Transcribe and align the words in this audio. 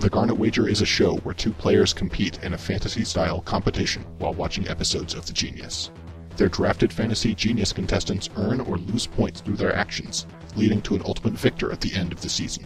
The 0.00 0.08
Garnet 0.08 0.38
Wager 0.38 0.66
is 0.66 0.80
a 0.80 0.86
show 0.86 1.16
where 1.16 1.34
two 1.34 1.52
players 1.52 1.92
compete 1.92 2.42
in 2.42 2.54
a 2.54 2.58
fantasy 2.58 3.04
style 3.04 3.42
competition 3.42 4.02
while 4.16 4.32
watching 4.32 4.66
episodes 4.66 5.12
of 5.12 5.26
The 5.26 5.34
Genius. 5.34 5.90
Their 6.38 6.48
drafted 6.48 6.90
fantasy 6.90 7.34
genius 7.34 7.74
contestants 7.74 8.30
earn 8.36 8.62
or 8.62 8.78
lose 8.78 9.06
points 9.06 9.42
through 9.42 9.56
their 9.56 9.76
actions, 9.76 10.26
leading 10.56 10.80
to 10.82 10.94
an 10.94 11.02
ultimate 11.04 11.34
victor 11.34 11.70
at 11.70 11.82
the 11.82 11.94
end 11.94 12.12
of 12.12 12.22
the 12.22 12.30
season. 12.30 12.64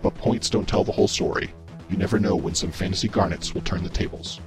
But 0.00 0.14
points 0.14 0.48
don't 0.48 0.68
tell 0.68 0.84
the 0.84 0.92
whole 0.92 1.08
story. 1.08 1.52
You 1.88 1.96
never 1.96 2.20
know 2.20 2.36
when 2.36 2.54
some 2.54 2.70
fantasy 2.70 3.08
garnets 3.08 3.52
will 3.52 3.62
turn 3.62 3.82
the 3.82 3.88
tables. 3.88 4.38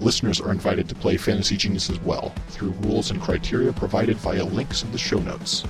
Listeners 0.00 0.40
are 0.40 0.52
invited 0.52 0.88
to 0.88 0.94
play 0.94 1.18
Fantasy 1.18 1.58
Genius 1.58 1.90
as 1.90 2.00
well, 2.00 2.32
through 2.48 2.70
rules 2.80 3.10
and 3.10 3.20
criteria 3.20 3.74
provided 3.74 4.16
via 4.16 4.42
links 4.42 4.84
in 4.84 4.90
the 4.90 4.96
show 4.96 5.18
notes. 5.18 5.64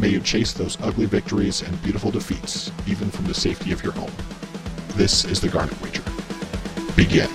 May 0.00 0.08
you 0.08 0.18
chase 0.18 0.52
those 0.52 0.76
ugly 0.82 1.06
victories 1.06 1.62
and 1.62 1.80
beautiful 1.84 2.10
defeats, 2.10 2.72
even 2.88 3.08
from 3.08 3.26
the 3.26 3.34
safety 3.34 3.70
of 3.70 3.84
your 3.84 3.92
home. 3.92 4.10
This 4.94 5.24
is 5.24 5.40
the 5.40 5.48
Garnet 5.48 5.80
Wager. 5.80 6.02
Begin. 6.96 7.28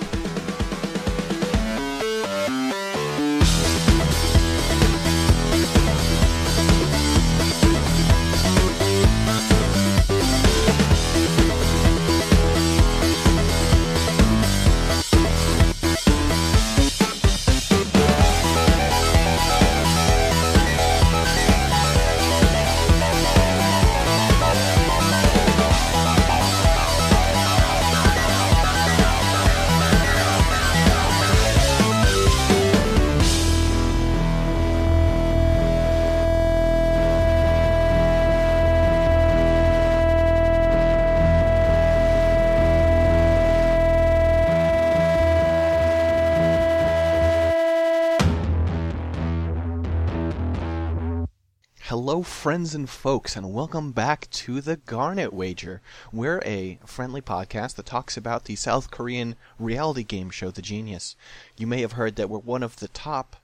Friends 52.54 52.72
and 52.72 52.88
folks, 52.88 53.34
and 53.34 53.52
welcome 53.52 53.90
back 53.90 54.30
to 54.30 54.60
the 54.60 54.76
Garnet 54.76 55.32
Wager. 55.32 55.82
We're 56.12 56.40
a 56.44 56.78
friendly 56.86 57.20
podcast 57.20 57.74
that 57.74 57.84
talks 57.84 58.16
about 58.16 58.44
the 58.44 58.54
South 58.54 58.92
Korean 58.92 59.34
reality 59.58 60.04
game 60.04 60.30
show, 60.30 60.52
The 60.52 60.62
Genius. 60.62 61.16
You 61.56 61.66
may 61.66 61.80
have 61.80 61.94
heard 61.94 62.14
that 62.14 62.30
we're 62.30 62.38
one 62.38 62.62
of 62.62 62.76
the 62.76 62.86
top 62.86 63.34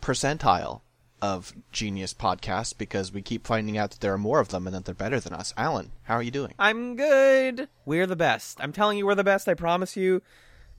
percentile 0.00 0.80
of 1.20 1.54
Genius 1.70 2.12
podcasts 2.12 2.76
because 2.76 3.12
we 3.12 3.22
keep 3.22 3.46
finding 3.46 3.78
out 3.78 3.92
that 3.92 4.00
there 4.00 4.12
are 4.12 4.18
more 4.18 4.40
of 4.40 4.48
them 4.48 4.66
and 4.66 4.74
that 4.74 4.84
they're 4.84 4.92
better 4.92 5.20
than 5.20 5.32
us. 5.32 5.54
Alan, 5.56 5.92
how 6.02 6.16
are 6.16 6.22
you 6.24 6.32
doing? 6.32 6.54
I'm 6.58 6.96
good. 6.96 7.68
We're 7.84 8.08
the 8.08 8.16
best. 8.16 8.60
I'm 8.60 8.72
telling 8.72 8.98
you, 8.98 9.06
we're 9.06 9.14
the 9.14 9.22
best. 9.22 9.46
I 9.46 9.54
promise 9.54 9.96
you. 9.96 10.20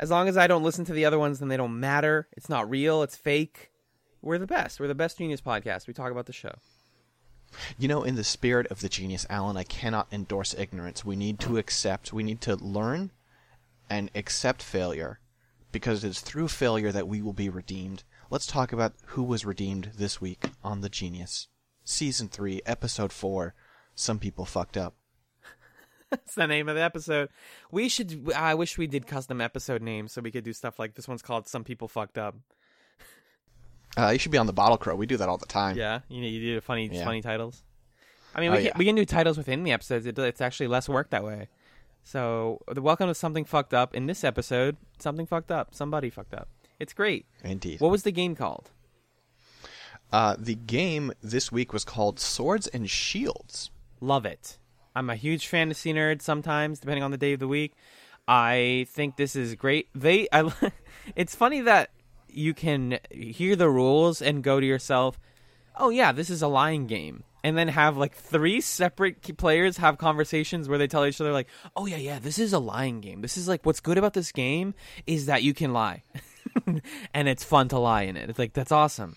As 0.02 0.12
long 0.12 0.28
as 0.28 0.36
I 0.36 0.48
don't 0.48 0.64
listen 0.64 0.84
to 0.84 0.94
the 0.94 1.06
other 1.06 1.18
ones, 1.18 1.40
then 1.40 1.48
they 1.48 1.56
don't 1.56 1.80
matter. 1.80 2.28
It's 2.34 2.50
not 2.50 2.70
real. 2.70 3.04
It's 3.04 3.16
fake. 3.16 3.72
We're 4.22 4.38
the 4.38 4.48
best. 4.48 4.82
We're 4.82 4.88
the 4.88 4.96
best 4.96 5.18
Genius 5.18 5.40
podcast. 5.40 5.88
We 5.88 5.94
talk 5.94 6.12
about 6.12 6.26
the 6.26 6.34
show. 6.34 6.56
You 7.78 7.88
know, 7.88 8.04
in 8.04 8.16
the 8.16 8.24
spirit 8.24 8.68
of 8.68 8.82
the 8.82 8.90
genius, 8.90 9.26
Alan, 9.30 9.58
I 9.58 9.64
cannot 9.64 10.08
endorse 10.12 10.56
ignorance. 10.58 11.06
We 11.06 11.16
need 11.16 11.40
to 11.42 11.58
accept, 11.58 12.14
we 12.14 12.24
need 12.24 12.42
to 12.42 12.56
learn 12.56 13.12
and 13.90 14.10
accept 14.16 14.64
failure 14.64 15.20
because 15.72 16.04
it 16.04 16.10
is 16.10 16.20
through 16.22 16.48
failure 16.48 16.92
that 16.92 17.08
we 17.08 17.22
will 17.22 17.34
be 17.34 17.50
redeemed. 17.50 18.04
Let's 18.30 18.48
talk 18.48 18.72
about 18.72 18.94
who 19.08 19.24
was 19.24 19.46
redeemed 19.46 19.92
this 19.98 20.22
week 20.22 20.46
on 20.64 20.82
The 20.82 20.90
Genius. 20.90 21.48
Season 21.84 22.30
3, 22.30 22.62
Episode 22.66 23.12
4. 23.12 23.54
Some 23.96 24.20
people 24.20 24.46
fucked 24.46 24.78
up. 24.78 24.96
That's 26.10 26.36
the 26.36 26.48
name 26.48 26.70
of 26.70 26.76
the 26.76 26.82
episode. 26.82 27.30
We 27.72 27.90
should. 27.90 28.32
I 28.36 28.56
wish 28.56 28.78
we 28.78 28.88
did 28.88 29.08
custom 29.08 29.42
episode 29.42 29.82
names 29.82 30.14
so 30.14 30.22
we 30.22 30.32
could 30.32 30.44
do 30.44 30.54
stuff 30.54 30.80
like 30.80 30.96
this 30.96 31.08
one's 31.08 31.22
called 31.22 31.48
"Some 31.48 31.64
People 31.64 31.88
Fucked 31.88 32.18
Up." 32.18 32.36
Uh, 33.98 34.10
you 34.10 34.20
should 34.20 34.32
be 34.32 34.38
on 34.38 34.48
the 34.48 34.54
Bottle 34.54 34.78
Crow. 34.78 34.96
We 34.96 35.06
do 35.06 35.18
that 35.18 35.30
all 35.30 35.38
the 35.38 35.46
time. 35.46 35.78
Yeah, 35.78 36.00
you 36.10 36.22
know, 36.22 36.28
you 36.28 36.40
do 36.40 36.62
funny, 36.62 36.90
Yeah. 36.92 37.04
funny 37.04 37.22
titles. 37.22 37.64
I 38.36 38.40
mean, 38.42 38.50
Oh, 38.50 38.54
we 38.54 38.58
can, 38.58 38.66
yeah. 38.66 38.78
we 38.78 38.86
can 38.86 38.96
do 38.96 39.06
titles 39.06 39.38
within 39.38 39.64
the 39.64 39.72
episodes. 39.72 40.06
It, 40.08 40.18
it's 40.18 40.42
actually 40.42 40.68
less 40.68 40.90
work 40.90 41.12
that 41.12 41.24
way. 41.24 41.48
So, 42.04 42.60
the 42.74 42.82
welcome 42.82 43.08
to 43.08 43.14
something 43.16 43.46
fucked 43.46 43.74
up. 43.74 43.94
In 43.96 44.08
this 44.08 44.24
episode, 44.24 44.78
something 45.00 45.26
fucked 45.28 45.52
up. 45.52 45.76
Somebody 45.76 46.10
fucked 46.10 46.34
up. 46.34 46.50
It's 46.80 46.92
great. 46.94 47.28
Indeed. 47.44 47.80
What 47.80 47.92
was 47.92 48.04
the 48.04 48.12
game 48.12 48.36
called? 48.36 48.72
Uh, 50.12 50.36
the 50.38 50.56
game 50.56 51.12
this 51.22 51.52
week 51.52 51.72
was 51.72 51.86
called 51.86 52.20
Swords 52.20 52.68
and 52.68 52.90
Shields. 52.90 53.70
Love 54.02 54.26
it. 54.26 54.58
I'm 54.96 55.10
a 55.10 55.16
huge 55.16 55.48
fantasy 55.48 55.94
nerd. 55.94 56.22
Sometimes, 56.22 56.80
depending 56.80 57.04
on 57.04 57.12
the 57.12 57.18
day 57.18 57.34
of 57.34 57.40
the 57.40 57.48
week, 57.48 57.74
I 58.28 58.86
think 58.90 59.16
this 59.18 59.36
is 59.36 59.56
great. 59.56 59.88
They, 59.96 60.28
I, 60.32 60.52
it's 61.16 61.36
funny 61.36 61.62
that 61.62 61.90
you 62.34 62.54
can 62.54 63.00
hear 63.12 63.56
the 63.56 63.70
rules 63.70 64.22
and 64.22 64.44
go 64.44 64.60
to 64.60 64.66
yourself, 64.66 65.20
"Oh 65.78 65.90
yeah, 65.90 66.12
this 66.12 66.30
is 66.30 66.42
a 66.42 66.48
lying 66.48 66.88
game," 66.88 67.24
and 67.44 67.58
then 67.58 67.68
have 67.68 67.98
like 67.98 68.16
three 68.16 68.62
separate 68.62 69.38
players 69.38 69.78
have 69.78 69.98
conversations 69.98 70.68
where 70.68 70.78
they 70.78 70.88
tell 70.88 71.06
each 71.06 71.22
other 71.22 71.32
like, 71.32 71.48
"Oh 71.76 71.86
yeah, 71.86 71.98
yeah, 71.98 72.20
this 72.20 72.40
is 72.40 72.54
a 72.54 72.60
lying 72.60 73.02
game. 73.02 73.22
This 73.22 73.38
is 73.38 73.48
like 73.48 73.66
what's 73.66 73.80
good 73.80 73.98
about 73.98 74.14
this 74.14 74.32
game 74.32 74.74
is 75.06 75.28
that 75.28 75.44
you 75.44 75.54
can 75.54 75.74
lie, 75.74 76.04
and 77.14 77.28
it's 77.28 77.44
fun 77.44 77.68
to 77.70 77.80
lie 77.80 78.04
in 78.04 78.18
it. 78.18 78.30
It's 78.30 78.40
like 78.40 78.54
that's 78.54 78.72
awesome." 78.72 79.16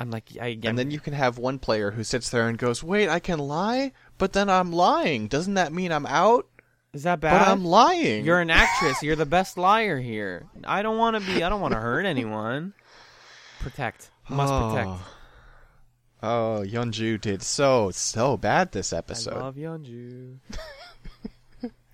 I'm 0.00 0.10
like, 0.10 0.30
I, 0.40 0.58
And 0.64 0.78
then 0.78 0.90
you 0.90 0.98
can 0.98 1.12
have 1.12 1.36
one 1.36 1.58
player 1.58 1.90
who 1.90 2.02
sits 2.04 2.30
there 2.30 2.48
and 2.48 2.56
goes, 2.56 2.82
"Wait, 2.82 3.10
I 3.10 3.18
can 3.18 3.38
lie, 3.38 3.92
but 4.16 4.32
then 4.32 4.48
I'm 4.48 4.72
lying. 4.72 5.28
Doesn't 5.28 5.54
that 5.54 5.74
mean 5.74 5.92
I'm 5.92 6.06
out? 6.06 6.48
Is 6.92 7.04
that 7.04 7.20
bad? 7.20 7.38
But 7.38 7.48
I'm 7.48 7.64
lying." 7.64 8.24
You're 8.24 8.40
an 8.40 8.50
actress. 8.50 9.02
You're 9.02 9.16
the 9.16 9.26
best 9.26 9.56
liar 9.58 9.98
here. 9.98 10.46
I 10.64 10.82
don't 10.82 10.98
want 10.98 11.16
to 11.16 11.32
be. 11.32 11.42
I 11.42 11.48
don't 11.48 11.60
want 11.60 11.72
to 11.74 11.80
hurt 11.80 12.06
anyone. 12.06 12.74
Protect. 13.60 14.10
Must 14.28 14.52
protect. 14.52 14.88
Oh. 14.88 15.06
Oh, 16.22 16.62
Yeonju 16.66 17.20
did 17.20 17.42
so 17.42 17.90
so 17.90 18.36
bad 18.36 18.72
this 18.72 18.92
episode. 18.92 19.34
I 19.34 19.40
love 19.40 19.54
Yeonju. 19.56 20.36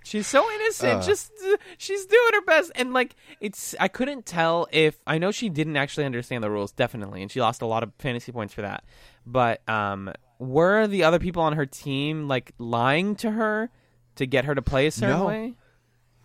she's 0.03 0.27
so 0.27 0.49
innocent. 0.51 1.01
Uh. 1.01 1.01
Just 1.01 1.31
she's 1.77 2.05
doing 2.05 2.31
her 2.33 2.41
best, 2.41 2.71
and 2.75 2.93
like 2.93 3.15
it's. 3.39 3.73
I 3.79 3.87
couldn't 3.87 4.25
tell 4.25 4.67
if 4.71 4.99
I 5.07 5.17
know 5.17 5.31
she 5.31 5.47
didn't 5.47 5.77
actually 5.77 6.05
understand 6.05 6.43
the 6.43 6.51
rules, 6.51 6.73
definitely, 6.73 7.21
and 7.21 7.31
she 7.31 7.39
lost 7.39 7.61
a 7.61 7.65
lot 7.65 7.83
of 7.83 7.93
fantasy 7.99 8.33
points 8.33 8.53
for 8.53 8.63
that. 8.63 8.83
But 9.25 9.67
um, 9.69 10.11
were 10.39 10.87
the 10.87 11.03
other 11.03 11.19
people 11.19 11.43
on 11.43 11.53
her 11.53 11.65
team 11.65 12.27
like 12.27 12.51
lying 12.57 13.15
to 13.17 13.31
her 13.31 13.69
to 14.17 14.25
get 14.27 14.45
her 14.45 14.53
to 14.55 14.61
play 14.61 14.87
a 14.87 14.91
certain 14.91 15.19
No. 15.19 15.25
way? 15.27 15.53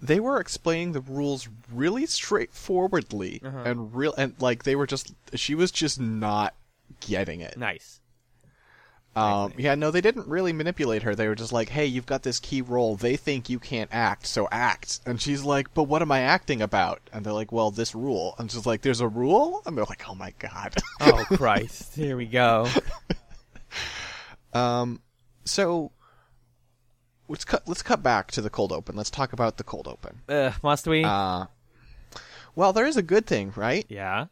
they 0.04 0.19
were 0.19 0.41
explaining 0.41 0.91
the 0.91 1.00
rules 1.00 1.48
really 1.72 2.06
straightforwardly 2.06 3.41
Uh-huh. 3.44 3.58
and 3.64 3.94
real 3.94 4.12
and 4.19 4.34
like 4.41 4.64
they 4.64 4.75
were 4.75 4.86
just 4.86 5.14
she 5.34 5.54
was 5.54 5.70
just 5.70 6.00
not 6.00 6.54
getting 7.00 7.41
it. 7.41 7.56
Nice. 7.56 8.00
Um, 9.14 9.52
yeah, 9.58 9.75
no, 9.75 9.91
they 9.91 10.00
didn't 10.00 10.26
really 10.26 10.54
manipulate 10.54 11.02
her. 11.02 11.14
They 11.14 11.28
were 11.28 11.34
just 11.34 11.52
like, 11.52 11.69
"Hey, 11.69 11.84
you've 11.84 12.06
got 12.06 12.22
this 12.22 12.41
key 12.41 12.62
role. 12.62 12.97
They 12.97 13.16
think 13.19 13.50
you 13.50 13.58
can't 13.58 13.91
act, 13.92 14.26
so 14.26 14.48
act." 14.50 15.00
And 15.04 15.20
she's 15.20 15.42
like, 15.44 15.75
"But 15.75 15.82
what 15.82 16.00
am 16.00 16.10
I 16.10 16.20
acting 16.20 16.62
about?" 16.62 17.02
And 17.12 17.22
they're 17.25 17.34
like, 17.34 17.52
"Well, 17.52 17.70
this 17.70 17.94
rule." 17.94 18.34
And 18.38 18.50
she's 18.50 18.64
like, 18.64 18.81
"There's 18.81 19.02
a 19.02 19.08
rule?" 19.08 19.60
And 19.66 19.76
they're 19.76 19.84
like, 19.84 20.08
"Oh 20.08 20.14
my 20.14 20.32
god." 20.38 20.75
Oh 21.00 21.25
Christ! 21.28 21.94
Here 21.94 22.16
we 22.16 22.25
go. 22.25 22.66
um, 24.54 25.00
so 25.44 25.92
let's 27.32 27.44
cut 27.47 27.66
let's 27.66 27.82
cut 27.82 28.03
back 28.03 28.31
to 28.32 28.43
the 28.43 28.50
cold 28.50 28.72
open. 28.72 28.94
Let's 28.94 29.10
talk 29.10 29.32
about 29.32 29.56
the 29.56 29.64
cold 29.64 29.88
open. 29.88 30.20
Uh, 30.29 30.52
must 30.62 30.87
we? 30.87 31.02
Uh, 31.02 31.46
well, 32.55 32.73
there 32.73 32.87
is 32.87 32.99
a 32.99 33.02
good 33.02 33.26
thing, 33.26 33.52
right? 33.56 33.84
yeah. 33.88 34.26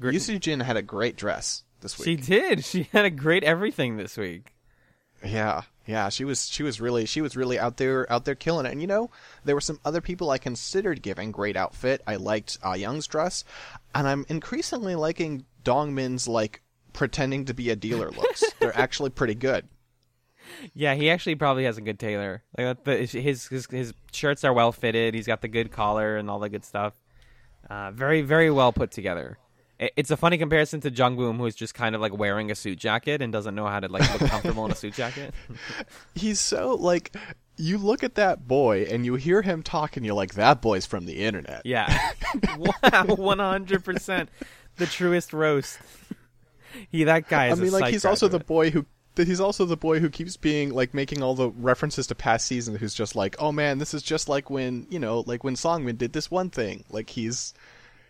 Yusu 0.00 0.40
Jin 0.40 0.60
had 0.60 0.76
a 0.76 0.82
great 0.82 1.16
dress 1.16 1.62
this 1.80 1.98
week. 1.98 2.04
She 2.04 2.16
did. 2.16 2.64
She 2.64 2.88
had 2.92 3.04
a 3.04 3.10
great 3.10 3.44
everything 3.44 3.96
this 3.96 4.16
week. 4.16 4.54
Yeah, 5.24 5.62
yeah, 5.86 6.08
she 6.08 6.24
was 6.24 6.48
she 6.48 6.62
was 6.62 6.80
really 6.80 7.06
she 7.06 7.20
was 7.20 7.36
really 7.36 7.58
out 7.58 7.76
there 7.76 8.10
out 8.10 8.24
there 8.24 8.34
killing 8.34 8.66
it. 8.66 8.72
And 8.72 8.80
you 8.80 8.86
know, 8.86 9.10
there 9.44 9.54
were 9.54 9.60
some 9.60 9.78
other 9.84 10.00
people 10.00 10.30
I 10.30 10.38
considered 10.38 11.02
giving 11.02 11.30
great 11.30 11.56
outfit. 11.56 12.02
I 12.06 12.16
liked 12.16 12.58
Ah 12.62 12.74
Young's 12.74 13.06
dress, 13.06 13.44
and 13.94 14.08
I'm 14.08 14.26
increasingly 14.28 14.94
liking 14.94 15.44
Dongmin's 15.62 16.26
like 16.26 16.62
pretending 16.92 17.44
to 17.46 17.54
be 17.54 17.70
a 17.70 17.76
dealer 17.76 18.10
looks. 18.10 18.44
They're 18.58 18.76
actually 18.76 19.10
pretty 19.10 19.34
good. 19.34 19.68
Yeah, 20.74 20.94
he 20.94 21.10
actually 21.10 21.34
probably 21.34 21.64
has 21.64 21.78
a 21.78 21.80
good 21.80 21.98
tailor. 21.98 22.42
Like 22.56 22.84
the, 22.84 23.06
his 23.06 23.44
his 23.44 23.66
his 23.66 23.94
shirts 24.12 24.44
are 24.44 24.52
well 24.52 24.72
fitted. 24.72 25.14
He's 25.14 25.26
got 25.26 25.40
the 25.42 25.48
good 25.48 25.70
collar 25.70 26.16
and 26.16 26.30
all 26.30 26.38
the 26.38 26.48
good 26.48 26.64
stuff. 26.64 26.94
Uh, 27.68 27.90
very 27.90 28.22
very 28.22 28.50
well 28.50 28.72
put 28.72 28.90
together. 28.90 29.38
It's 29.78 30.10
a 30.12 30.16
funny 30.16 30.38
comparison 30.38 30.80
to 30.82 30.90
Jung 30.90 31.16
Boom, 31.16 31.38
who's 31.38 31.56
just 31.56 31.74
kind 31.74 31.96
of 31.96 32.00
like 32.00 32.16
wearing 32.16 32.50
a 32.50 32.54
suit 32.54 32.78
jacket 32.78 33.20
and 33.20 33.32
doesn't 33.32 33.56
know 33.56 33.66
how 33.66 33.80
to 33.80 33.88
like 33.88 34.08
look 34.20 34.30
comfortable 34.30 34.64
in 34.66 34.70
a 34.70 34.76
suit 34.76 34.94
jacket. 34.94 35.34
He's 36.14 36.38
so 36.38 36.76
like 36.76 37.14
you 37.56 37.78
look 37.78 38.04
at 38.04 38.14
that 38.14 38.46
boy 38.46 38.82
and 38.82 39.04
you 39.04 39.16
hear 39.16 39.42
him 39.42 39.62
talk 39.62 39.96
and 39.96 40.06
you're 40.06 40.14
like 40.14 40.34
that 40.34 40.62
boy's 40.62 40.86
from 40.86 41.06
the 41.06 41.24
internet. 41.24 41.62
Yeah, 41.64 42.12
wow, 42.58 43.04
one 43.16 43.40
hundred 43.40 43.84
percent, 43.84 44.28
the 44.76 44.86
truest 44.86 45.32
roast. 45.32 45.78
He 46.90 47.04
that 47.04 47.28
guy. 47.28 47.48
Is 47.48 47.58
I 47.58 47.62
mean, 47.62 47.72
a 47.72 47.78
like 47.78 47.92
he's 47.92 48.04
also 48.04 48.28
the 48.28 48.38
boy 48.38 48.70
who. 48.70 48.86
That 49.14 49.26
He's 49.26 49.40
also 49.40 49.64
the 49.64 49.76
boy 49.76 50.00
who 50.00 50.10
keeps 50.10 50.36
being 50.36 50.70
like 50.74 50.94
making 50.94 51.22
all 51.22 51.34
the 51.34 51.50
references 51.50 52.06
to 52.08 52.14
past 52.14 52.46
seasons. 52.46 52.78
Who's 52.80 52.94
just 52.94 53.14
like, 53.16 53.36
oh 53.38 53.52
man, 53.52 53.78
this 53.78 53.94
is 53.94 54.02
just 54.02 54.28
like 54.28 54.50
when 54.50 54.86
you 54.90 54.98
know, 54.98 55.20
like 55.26 55.44
when 55.44 55.54
Songmin 55.54 55.98
did 55.98 56.12
this 56.12 56.30
one 56.30 56.50
thing. 56.50 56.84
Like 56.90 57.10
he's, 57.10 57.54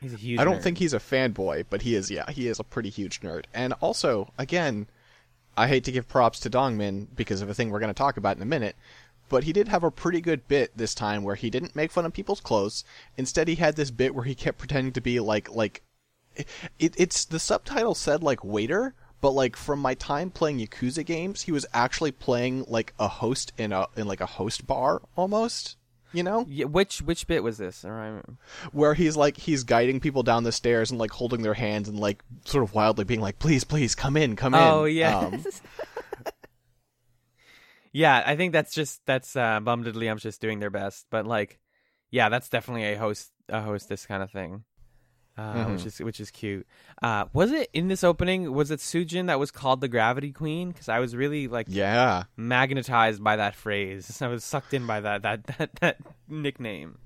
He's 0.00 0.12
a 0.14 0.16
huge. 0.16 0.38
I 0.38 0.44
don't 0.44 0.58
nerd. 0.58 0.62
think 0.62 0.78
he's 0.78 0.92
a 0.94 0.98
fanboy, 0.98 1.66
but 1.70 1.82
he 1.82 1.94
is. 1.94 2.10
Yeah, 2.10 2.30
he 2.30 2.48
is 2.48 2.58
a 2.60 2.64
pretty 2.64 2.90
huge 2.90 3.20
nerd. 3.20 3.44
And 3.54 3.72
also, 3.80 4.32
again, 4.38 4.86
I 5.56 5.68
hate 5.68 5.84
to 5.84 5.92
give 5.92 6.08
props 6.08 6.40
to 6.40 6.50
Dongmin 6.50 7.08
because 7.14 7.40
of 7.40 7.48
a 7.48 7.54
thing 7.54 7.70
we're 7.70 7.80
going 7.80 7.88
to 7.88 7.94
talk 7.94 8.16
about 8.16 8.36
in 8.36 8.42
a 8.42 8.46
minute. 8.46 8.76
But 9.30 9.44
he 9.44 9.52
did 9.54 9.68
have 9.68 9.82
a 9.82 9.90
pretty 9.90 10.20
good 10.20 10.46
bit 10.48 10.76
this 10.76 10.94
time 10.94 11.22
where 11.22 11.34
he 11.36 11.48
didn't 11.48 11.74
make 11.74 11.90
fun 11.90 12.04
of 12.04 12.12
people's 12.12 12.40
clothes. 12.42 12.84
Instead, 13.16 13.48
he 13.48 13.54
had 13.54 13.76
this 13.76 13.90
bit 13.90 14.14
where 14.14 14.24
he 14.24 14.34
kept 14.34 14.58
pretending 14.58 14.92
to 14.92 15.00
be 15.00 15.18
like 15.20 15.50
like 15.50 15.82
it, 16.36 16.94
it's 16.98 17.24
the 17.24 17.38
subtitle 17.38 17.94
said 17.94 18.22
like 18.22 18.44
waiter, 18.44 18.94
but 19.24 19.30
like 19.30 19.56
from 19.56 19.78
my 19.78 19.94
time 19.94 20.30
playing 20.30 20.58
Yakuza 20.58 21.02
games, 21.02 21.40
he 21.40 21.50
was 21.50 21.64
actually 21.72 22.12
playing 22.12 22.66
like 22.68 22.92
a 22.98 23.08
host 23.08 23.54
in 23.56 23.72
a 23.72 23.86
in 23.96 24.06
like 24.06 24.20
a 24.20 24.26
host 24.26 24.66
bar 24.66 25.00
almost. 25.16 25.78
You 26.12 26.22
know, 26.22 26.44
Yeah, 26.46 26.66
which 26.66 27.00
which 27.00 27.26
bit 27.26 27.42
was 27.42 27.56
this? 27.56 27.86
Where 28.72 28.92
he's 28.92 29.16
like 29.16 29.38
he's 29.38 29.64
guiding 29.64 29.98
people 29.98 30.22
down 30.22 30.44
the 30.44 30.52
stairs 30.52 30.90
and 30.90 31.00
like 31.00 31.10
holding 31.10 31.40
their 31.40 31.54
hands 31.54 31.88
and 31.88 31.98
like 31.98 32.22
sort 32.44 32.64
of 32.64 32.74
wildly 32.74 33.04
being 33.04 33.22
like, 33.22 33.38
"Please, 33.38 33.64
please, 33.64 33.94
come 33.94 34.18
in, 34.18 34.36
come 34.36 34.52
in." 34.52 34.60
Oh 34.60 34.84
yeah. 34.84 35.16
Um, 35.16 35.42
yeah, 37.92 38.22
I 38.26 38.36
think 38.36 38.52
that's 38.52 38.74
just 38.74 39.06
that's 39.06 39.34
uh 39.36 39.58
Bum 39.60 39.84
Diddley 39.84 40.10
Um's 40.10 40.22
just 40.22 40.42
doing 40.42 40.60
their 40.60 40.68
best. 40.68 41.06
But 41.08 41.26
like 41.26 41.60
yeah, 42.10 42.28
that's 42.28 42.50
definitely 42.50 42.92
a 42.92 42.98
host 42.98 43.32
a 43.48 43.62
hostess 43.62 44.04
kind 44.04 44.22
of 44.22 44.30
thing. 44.30 44.64
Uh, 45.36 45.64
which 45.64 45.84
is 45.84 45.98
which 45.98 46.20
is 46.20 46.30
cute. 46.30 46.64
Uh, 47.02 47.24
was 47.32 47.50
it 47.50 47.68
in 47.72 47.88
this 47.88 48.04
opening? 48.04 48.52
Was 48.52 48.70
it 48.70 48.78
Sujin 48.78 49.26
that 49.26 49.40
was 49.40 49.50
called 49.50 49.80
the 49.80 49.88
Gravity 49.88 50.30
Queen? 50.30 50.70
Because 50.70 50.88
I 50.88 51.00
was 51.00 51.16
really 51.16 51.48
like 51.48 51.66
yeah. 51.68 52.24
magnetized 52.36 53.22
by 53.22 53.36
that 53.36 53.56
phrase. 53.56 54.20
I 54.22 54.28
was 54.28 54.44
sucked 54.44 54.72
in 54.72 54.86
by 54.86 55.00
that 55.00 55.22
that 55.22 55.46
that, 55.46 55.74
that 55.80 55.96
nickname. 56.28 56.98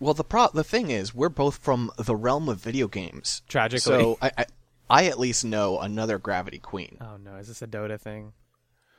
Well, 0.00 0.14
the 0.14 0.24
pro 0.24 0.48
the 0.52 0.64
thing 0.64 0.90
is, 0.90 1.14
we're 1.14 1.28
both 1.28 1.58
from 1.58 1.92
the 1.96 2.16
realm 2.16 2.48
of 2.48 2.58
video 2.58 2.88
games. 2.88 3.42
Tragically. 3.48 3.80
So 3.80 4.18
I, 4.20 4.32
I 4.38 4.46
I 4.90 5.04
at 5.06 5.20
least 5.20 5.44
know 5.44 5.78
another 5.78 6.18
Gravity 6.18 6.58
Queen. 6.58 6.98
Oh 7.00 7.16
no, 7.16 7.36
is 7.36 7.46
this 7.46 7.62
a 7.62 7.68
Dota 7.68 8.00
thing? 8.00 8.32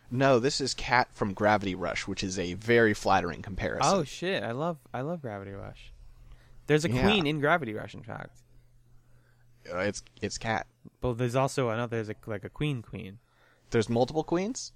No, 0.10 0.40
this 0.40 0.62
is 0.62 0.74
Kat 0.74 1.10
from 1.12 1.34
Gravity 1.34 1.76
Rush, 1.76 2.08
which 2.08 2.24
is 2.24 2.40
a 2.40 2.54
very 2.54 2.94
flattering 2.94 3.42
comparison. 3.42 3.94
Oh 3.94 4.04
shit! 4.06 4.42
I 4.42 4.52
love 4.52 4.78
I 4.94 5.02
love 5.02 5.22
Gravity 5.22 5.52
Rush. 5.52 5.92
There's 6.68 6.86
a 6.86 6.90
Yeah. 6.90 7.02
queen 7.02 7.28
in 7.28 7.42
Gravity 7.42 7.74
Rush, 7.74 7.94
in 7.94 8.04
fact. 8.04 8.43
Uh, 9.72 9.80
it's 9.80 10.04
it's 10.22 10.38
Kat. 10.38 10.68
But 11.02 11.18
there's 11.18 11.36
also 11.36 11.70
another. 11.70 11.98
There's 11.98 12.10
a, 12.10 12.16
like 12.26 12.44
a 12.44 12.50
queen 12.50 12.82
queen. 12.82 13.20
There's 13.72 13.90
multiple 13.90 14.24
queens. 14.24 14.72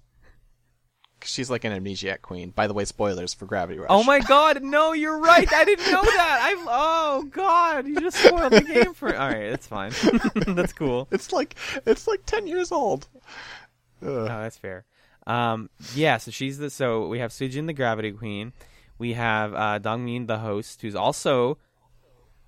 She's 1.24 1.50
like 1.50 1.64
an 1.64 1.72
amnesiac 1.72 2.22
queen. 2.22 2.50
By 2.50 2.68
the 2.68 2.74
way, 2.74 2.84
spoilers 2.84 3.34
for 3.34 3.44
Gravity 3.46 3.78
Rush. 3.78 3.88
Oh 3.90 4.04
my 4.04 4.20
god! 4.20 4.62
No, 4.62 4.92
you're 4.92 5.18
right. 5.18 5.52
I 5.52 5.64
didn't 5.64 5.90
know 5.90 6.02
that. 6.02 6.38
I 6.42 6.64
oh 6.68 7.24
god, 7.24 7.86
you 7.88 8.00
just 8.00 8.18
spoiled 8.22 8.52
the 8.52 8.60
game 8.60 8.94
for. 8.94 9.14
All 9.16 9.28
right, 9.28 9.50
that's 9.50 9.66
fine. 9.66 9.92
that's 10.54 10.72
cool. 10.72 11.08
It's 11.12 11.32
like 11.32 11.56
it's 11.86 12.06
like 12.06 12.24
ten 12.24 12.46
years 12.46 12.70
old. 12.70 13.08
Oh, 14.00 14.24
that's 14.24 14.58
fair. 14.58 14.84
Um, 15.26 15.70
yeah. 15.94 16.18
So 16.18 16.30
she's 16.30 16.58
the. 16.58 16.70
So 16.70 17.08
we 17.08 17.18
have 17.18 17.32
Sujin, 17.32 17.66
the 17.66 17.72
Gravity 17.72 18.12
Queen. 18.12 18.52
We 18.98 19.14
have 19.14 19.54
uh, 19.54 19.78
Dongmin, 19.80 20.26
the 20.28 20.38
host, 20.38 20.82
who's 20.82 20.94
also 20.94 21.58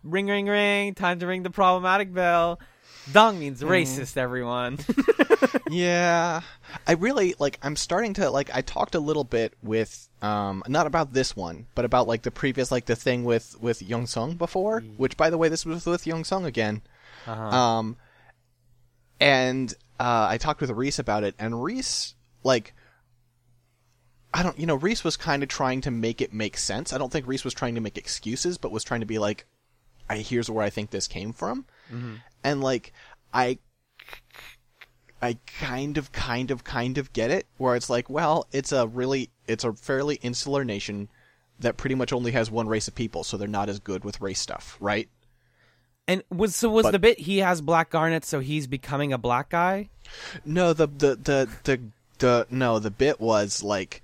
ring, 0.02 0.26
ring, 0.26 0.47
ring. 0.47 0.94
Time 0.94 1.19
to 1.20 1.26
ring 1.26 1.43
the 1.43 1.50
problematic 1.50 2.12
bell. 2.12 2.61
Dongmin's 3.11 3.62
racist. 3.62 4.17
Everyone. 4.17 4.79
yeah, 5.70 6.43
I 6.87 6.93
really 6.93 7.35
like. 7.38 7.58
I'm 7.62 7.76
starting 7.76 8.14
to 8.14 8.31
like. 8.31 8.55
I 8.55 8.62
talked 8.62 8.94
a 8.94 9.00
little 9.00 9.25
bit 9.25 9.55
with 9.62 10.08
um 10.23 10.62
not 10.69 10.87
about 10.87 11.12
this 11.12 11.35
one, 11.35 11.67
but 11.75 11.85
about 11.85 12.06
like 12.06 12.23
the 12.23 12.31
previous 12.31 12.70
like 12.70 12.87
the 12.87 12.97
thing 12.97 13.25
with 13.25 13.56
with 13.61 13.82
Young 13.82 14.06
Sung 14.06 14.35
before. 14.35 14.81
Which, 14.97 15.17
by 15.17 15.31
the 15.31 15.38
way, 15.38 15.49
this 15.49 15.64
was 15.64 15.87
with 15.87 16.06
Young 16.06 16.25
Sung 16.25 16.44
again. 16.44 16.82
Uh-huh. 17.26 17.43
Um, 17.43 17.97
and 19.19 19.73
uh, 19.99 20.26
I 20.31 20.38
talked 20.38 20.61
with 20.61 20.70
Reese 20.70 20.99
about 20.99 21.25
it, 21.25 21.35
and 21.38 21.62
Reese 21.62 22.14
like. 22.43 22.75
I 24.32 24.44
don't, 24.44 24.56
you 24.61 24.64
know, 24.64 24.76
Reese 24.76 25.02
was 25.02 25.17
kind 25.17 25.43
of 25.43 25.49
trying 25.49 25.81
to 25.81 25.91
make 25.91 26.20
it 26.20 26.32
make 26.32 26.56
sense. 26.56 26.93
I 26.93 26.99
don't 26.99 27.11
think 27.11 27.26
Reese 27.26 27.43
was 27.43 27.52
trying 27.52 27.75
to 27.75 27.81
make 27.81 27.99
excuses, 27.99 28.58
but 28.58 28.70
was 28.70 28.85
trying 28.85 29.00
to 29.00 29.06
be 29.06 29.19
like, 29.19 29.44
I 30.10 30.16
here's 30.18 30.50
where 30.50 30.64
I 30.64 30.68
think 30.70 30.90
this 30.90 31.06
came 31.08 31.32
from, 31.32 31.64
and 32.44 32.60
like, 32.60 32.92
I 33.32 33.58
I 35.22 35.36
kind 35.58 35.98
of, 35.98 36.12
kind 36.12 36.50
of, 36.50 36.64
kind 36.64 36.96
of 36.98 37.12
get 37.12 37.30
it. 37.30 37.46
Where 37.58 37.76
it's 37.76 37.90
like, 37.90 38.08
well, 38.10 38.46
it's 38.52 38.72
a 38.72 38.86
really, 38.86 39.30
it's 39.46 39.64
a 39.64 39.72
fairly 39.74 40.16
insular 40.16 40.64
nation 40.64 41.08
that 41.58 41.76
pretty 41.76 41.94
much 41.94 42.12
only 42.12 42.32
has 42.32 42.50
one 42.50 42.66
race 42.68 42.88
of 42.88 42.94
people, 42.94 43.22
so 43.22 43.36
they're 43.36 43.46
not 43.46 43.68
as 43.68 43.78
good 43.80 44.02
with 44.04 44.20
race 44.20 44.40
stuff, 44.40 44.76
right? 44.80 45.08
and 46.08 46.24
was 46.30 46.56
so 46.56 46.68
was 46.68 46.84
But- 46.84 46.90
the 46.92 46.98
bit 46.98 47.20
he 47.20 47.38
has 47.38 47.60
black 47.60 47.90
garnets, 47.90 48.26
so 48.26 48.40
he's 48.40 48.66
becoming 48.66 49.12
a 49.12 49.18
black 49.18 49.50
guy. 49.50 49.90
No, 50.44 50.72
the 50.72 50.86
the 50.88 51.14
the 51.14 51.48
the, 51.64 51.80
the 52.18 52.46
no, 52.50 52.78
the 52.80 52.90
bit 52.90 53.20
was 53.20 53.62
like, 53.62 54.02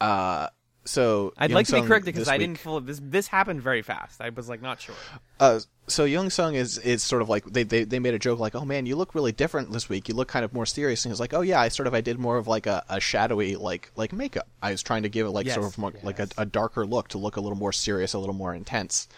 uh, 0.00 0.48
so 0.84 1.32
I'd 1.36 1.50
Young 1.50 1.56
like 1.56 1.66
to 1.66 1.80
be 1.80 1.86
corrected 1.86 2.14
because 2.14 2.28
I 2.28 2.34
week- 2.34 2.40
didn't 2.40 2.58
full 2.58 2.80
this. 2.80 3.00
This 3.02 3.26
happened 3.26 3.62
very 3.62 3.82
fast. 3.82 4.20
I 4.20 4.30
was 4.30 4.48
like 4.48 4.62
not 4.62 4.80
sure. 4.80 4.94
Uh, 5.38 5.60
so 5.86 6.04
Young 6.04 6.30
Sung 6.30 6.54
is 6.54 6.78
is 6.78 7.02
sort 7.02 7.20
of 7.22 7.28
like 7.28 7.44
they, 7.44 7.64
they 7.64 7.84
they 7.84 7.98
made 7.98 8.14
a 8.14 8.18
joke 8.18 8.38
like, 8.38 8.54
oh 8.54 8.64
man, 8.64 8.86
you 8.86 8.96
look 8.96 9.14
really 9.14 9.32
different 9.32 9.72
this 9.72 9.88
week. 9.88 10.08
You 10.08 10.14
look 10.14 10.28
kind 10.28 10.44
of 10.44 10.54
more 10.54 10.66
serious. 10.66 11.04
And 11.04 11.12
he's 11.12 11.20
like, 11.20 11.34
oh 11.34 11.42
yeah, 11.42 11.60
I 11.60 11.68
sort 11.68 11.86
of 11.86 11.94
I 11.94 12.00
did 12.00 12.18
more 12.18 12.38
of 12.38 12.48
like 12.48 12.66
a, 12.66 12.82
a 12.88 13.00
shadowy 13.00 13.56
like 13.56 13.90
like 13.96 14.12
makeup. 14.12 14.48
I 14.62 14.70
was 14.70 14.82
trying 14.82 15.02
to 15.02 15.08
give 15.08 15.26
it 15.26 15.30
like 15.30 15.48
sort 15.50 15.66
of 15.66 15.76
more 15.78 15.92
like 16.02 16.18
a, 16.18 16.28
a 16.38 16.46
darker 16.46 16.86
look 16.86 17.08
to 17.08 17.18
look 17.18 17.36
a 17.36 17.40
little 17.40 17.58
more 17.58 17.72
serious, 17.72 18.14
a 18.14 18.18
little 18.18 18.34
more 18.34 18.54
intense. 18.54 19.08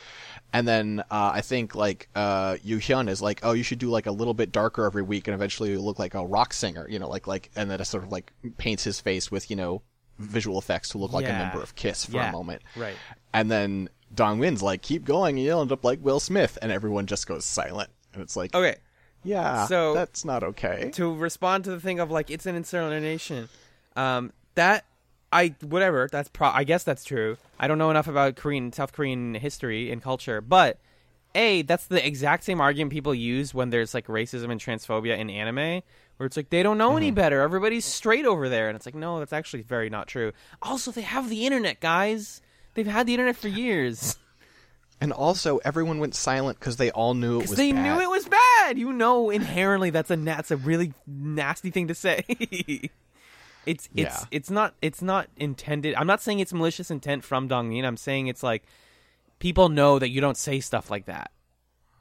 And 0.54 0.68
then 0.68 1.00
uh, 1.10 1.30
I 1.34 1.40
think 1.40 1.74
like 1.74 2.08
uh, 2.14 2.56
Yu 2.62 2.78
Hyun 2.78 3.08
is 3.08 3.22
like, 3.22 3.40
oh, 3.42 3.52
you 3.52 3.62
should 3.62 3.78
do 3.78 3.88
like 3.88 4.06
a 4.06 4.12
little 4.12 4.34
bit 4.34 4.52
darker 4.52 4.84
every 4.84 5.02
week, 5.02 5.26
and 5.26 5.34
eventually 5.34 5.70
you 5.70 5.80
look 5.80 5.98
like 5.98 6.14
a 6.14 6.26
rock 6.26 6.52
singer, 6.52 6.86
you 6.90 6.98
know, 6.98 7.08
like 7.08 7.26
like, 7.26 7.50
and 7.56 7.70
then 7.70 7.80
it 7.80 7.84
sort 7.86 8.04
of 8.04 8.12
like 8.12 8.32
paints 8.58 8.84
his 8.84 9.00
face 9.00 9.30
with 9.30 9.48
you 9.48 9.56
know 9.56 9.80
visual 10.22 10.58
effects 10.58 10.90
to 10.90 10.98
look 10.98 11.12
like 11.12 11.24
a 11.26 11.32
member 11.32 11.60
of 11.62 11.74
Kiss 11.74 12.04
for 12.06 12.16
Yeah, 12.16 12.28
a 12.28 12.32
moment. 12.32 12.62
right. 12.76 12.96
And 13.34 13.50
then 13.50 13.88
Dong 14.14 14.40
Min's 14.40 14.62
like, 14.62 14.82
keep 14.82 15.04
going, 15.04 15.36
and 15.38 15.44
you'll 15.44 15.60
end 15.62 15.72
up 15.72 15.84
like 15.84 15.98
Will 16.02 16.20
Smith, 16.20 16.58
and 16.62 16.70
everyone 16.72 17.06
just 17.06 17.26
goes 17.26 17.44
silent. 17.44 17.90
And 18.12 18.22
it's 18.22 18.36
like, 18.36 18.54
Okay, 18.54 18.76
yeah, 19.24 19.66
so- 19.66 19.94
that's 19.94 20.24
not 20.24 20.42
okay. 20.42 20.90
to 20.94 21.14
respond 21.14 21.64
to 21.64 21.70
the 21.70 21.80
thing 21.80 21.98
of 22.00 22.10
like 22.10 22.30
it's 22.30 22.46
an 22.46 22.56
insular 22.56 22.98
nation, 23.00 23.48
um, 23.96 24.32
that 24.54 24.84
I 25.32 25.54
whatever 25.62 26.08
that's 26.12 26.28
pro. 26.28 26.48
I 26.48 26.64
guess 26.64 26.84
that's 26.84 27.04
true. 27.04 27.38
I 27.58 27.66
don't 27.68 27.78
know 27.78 27.90
enough 27.90 28.06
about 28.06 28.36
Korean 28.36 28.70
South 28.72 28.92
Korean 28.92 29.34
history 29.34 29.90
and 29.90 30.02
culture, 30.02 30.42
but 30.42 30.78
a 31.34 31.62
that's 31.62 31.86
the 31.86 32.06
exact 32.06 32.44
same 32.44 32.60
argument 32.60 32.92
people 32.92 33.14
use 33.14 33.54
when 33.54 33.70
there's 33.70 33.94
like 33.94 34.08
racism 34.08 34.50
and 34.50 34.60
transphobia 34.60 35.16
in 35.16 35.30
anime, 35.30 35.82
where 36.16 36.26
it's 36.26 36.36
like 36.36 36.50
they 36.50 36.62
don't 36.62 36.78
know 36.78 36.96
any 36.96 37.08
mm-hmm. 37.08 37.16
better. 37.16 37.40
Everybody's 37.40 37.84
straight 37.84 38.26
over 38.26 38.48
there, 38.48 38.68
and 38.68 38.76
it's 38.76 38.86
like 38.86 38.94
no, 38.94 39.18
that's 39.18 39.32
actually 39.32 39.62
very 39.62 39.90
not 39.90 40.08
true. 40.08 40.32
Also, 40.60 40.90
they 40.90 41.02
have 41.02 41.28
the 41.28 41.46
internet, 41.46 41.80
guys. 41.80 42.40
They've 42.74 42.86
had 42.86 43.06
the 43.06 43.14
internet 43.14 43.36
for 43.36 43.48
years. 43.48 44.16
And 45.02 45.12
also, 45.12 45.56
everyone 45.64 45.98
went 45.98 46.14
silent 46.14 46.60
because 46.60 46.76
they 46.76 46.92
all 46.92 47.14
knew 47.14 47.40
it 47.40 47.48
was 47.48 47.56
they 47.56 47.72
bad. 47.72 47.82
knew 47.82 48.00
it 48.00 48.08
was 48.08 48.28
bad. 48.28 48.78
You 48.78 48.92
know, 48.92 49.30
inherently, 49.30 49.90
that's 49.90 50.12
a 50.12 50.16
that's 50.16 50.52
a 50.52 50.56
really 50.56 50.94
nasty 51.08 51.70
thing 51.70 51.88
to 51.88 51.94
say. 51.96 52.22
it's 52.28 52.90
it's 53.66 53.90
Yeah. 53.94 54.24
it's 54.30 54.48
not 54.48 54.74
it's 54.80 55.02
not 55.02 55.26
intended. 55.36 55.96
I'm 55.96 56.06
not 56.06 56.22
saying 56.22 56.38
it's 56.38 56.52
malicious 56.52 56.88
intent 56.88 57.24
from 57.24 57.48
Dong 57.48 57.72
Dongmin. 57.72 57.84
I'm 57.84 57.96
saying 57.96 58.28
it's 58.28 58.44
like 58.44 58.62
people 59.40 59.68
know 59.68 59.98
that 59.98 60.10
you 60.10 60.20
don't 60.20 60.36
say 60.36 60.60
stuff 60.60 60.88
like 60.88 61.06
that, 61.06 61.32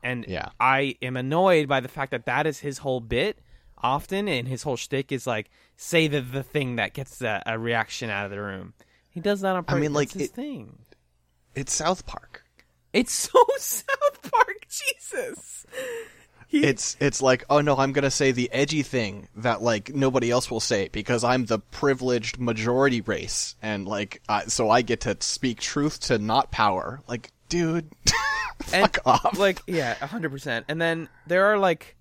and 0.04 0.24
Yeah. 0.28 0.50
I 0.60 0.96
am 1.02 1.18
annoyed 1.18 1.68
by 1.68 1.80
the 1.80 1.90
fact 1.90 2.12
that 2.12 2.28
that 2.28 2.46
is 2.46 2.60
his 2.60 2.78
whole 2.78 3.00
bit. 3.00 3.40
Often, 3.84 4.28
and 4.28 4.48
his 4.48 4.64
whole 4.64 4.78
shtick 4.78 5.12
is 5.12 5.26
like 5.28 5.50
say 5.76 6.08
the 6.08 6.22
the 6.22 6.44
thing 6.44 6.76
that 6.78 6.94
gets 6.94 7.22
a, 7.22 7.42
a 7.46 7.58
reaction 7.58 8.10
out 8.10 8.26
of 8.26 8.32
the 8.32 8.42
room. 8.42 8.74
He 9.10 9.20
does 9.20 9.42
that 9.42 9.56
on 9.56 9.64
purpose. 9.64 9.76
I 9.78 9.80
mean, 9.80 9.94
like, 9.94 10.12
his 10.12 10.24
it- 10.24 10.32
thing. 10.32 10.78
It's 11.56 11.74
South 11.74 12.06
Park. 12.06 12.46
It's 12.94 13.12
so 13.14 13.40
South 13.58 14.32
Park, 14.32 14.66
Jesus. 14.70 15.66
He, 16.48 16.64
It's 16.66 16.98
it's 17.00 17.22
like, 17.22 17.46
oh 17.50 17.62
no, 17.62 17.78
I'm 17.78 17.94
gonna 17.94 18.12
say 18.12 18.32
the 18.32 18.52
edgy 18.52 18.84
thing 18.84 19.30
that 19.38 19.62
like 19.62 19.94
nobody 19.96 20.30
else 20.32 20.52
will 20.52 20.60
say 20.60 20.90
because 20.92 21.24
I'm 21.24 21.46
the 21.46 21.60
privileged 21.60 22.40
majority 22.40 23.00
race, 23.02 23.56
and 23.62 23.88
like, 23.88 24.22
I, 24.28 24.46
so 24.46 24.70
I 24.70 24.82
get 24.82 25.02
to 25.02 25.16
speak 25.22 25.60
truth 25.62 26.02
to 26.02 26.18
not 26.20 26.52
power. 26.52 27.02
Like, 27.08 27.32
dude, 27.48 27.90
and, 28.74 28.84
Fuck 28.94 28.98
off. 29.06 29.38
Like, 29.40 29.62
yeah, 29.66 29.94
hundred 29.96 30.30
percent. 30.32 30.66
And 30.68 30.82
then 30.82 31.08
there 31.26 31.46
are 31.46 31.58
like 31.58 31.96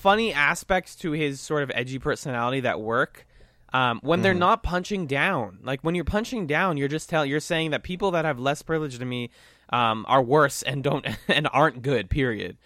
funny 0.00 0.32
aspects 0.32 0.96
to 0.96 1.12
his 1.12 1.40
sort 1.40 1.62
of 1.62 1.70
edgy 1.74 1.98
personality 1.98 2.60
that 2.60 2.80
work. 2.80 3.26
Um, 3.72 4.00
when 4.02 4.22
they're 4.22 4.34
not 4.34 4.64
punching 4.64 5.06
down, 5.06 5.58
like 5.62 5.80
when 5.82 5.94
you're 5.94 6.04
punching 6.04 6.48
down, 6.48 6.76
you're 6.76 6.88
just 6.88 7.08
telling, 7.08 7.30
you're 7.30 7.38
saying 7.38 7.70
that 7.70 7.84
people 7.84 8.10
that 8.12 8.24
have 8.24 8.40
less 8.40 8.62
privilege 8.62 8.98
than 8.98 9.08
me 9.08 9.30
um, 9.68 10.04
are 10.08 10.22
worse 10.22 10.62
and 10.70 10.82
don't 10.82 11.06
and 11.28 11.48
aren't 11.52 11.82
good. 11.82 12.10
Period. 12.10 12.56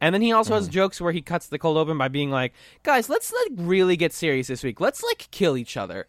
And 0.00 0.14
then 0.14 0.22
he 0.22 0.32
also 0.32 0.54
has 0.54 0.68
jokes 0.68 1.00
where 1.00 1.12
he 1.12 1.22
cuts 1.22 1.46
the 1.46 1.58
cold 1.58 1.76
open 1.76 1.96
by 1.98 2.08
being 2.08 2.30
like, 2.30 2.52
"Guys, 2.82 3.08
let's 3.08 3.32
like 3.32 3.52
really 3.56 3.96
get 3.96 4.12
serious 4.12 4.48
this 4.48 4.62
week. 4.62 4.80
Let's 4.80 5.02
like 5.02 5.28
kill 5.30 5.56
each 5.56 5.76
other. 5.76 6.06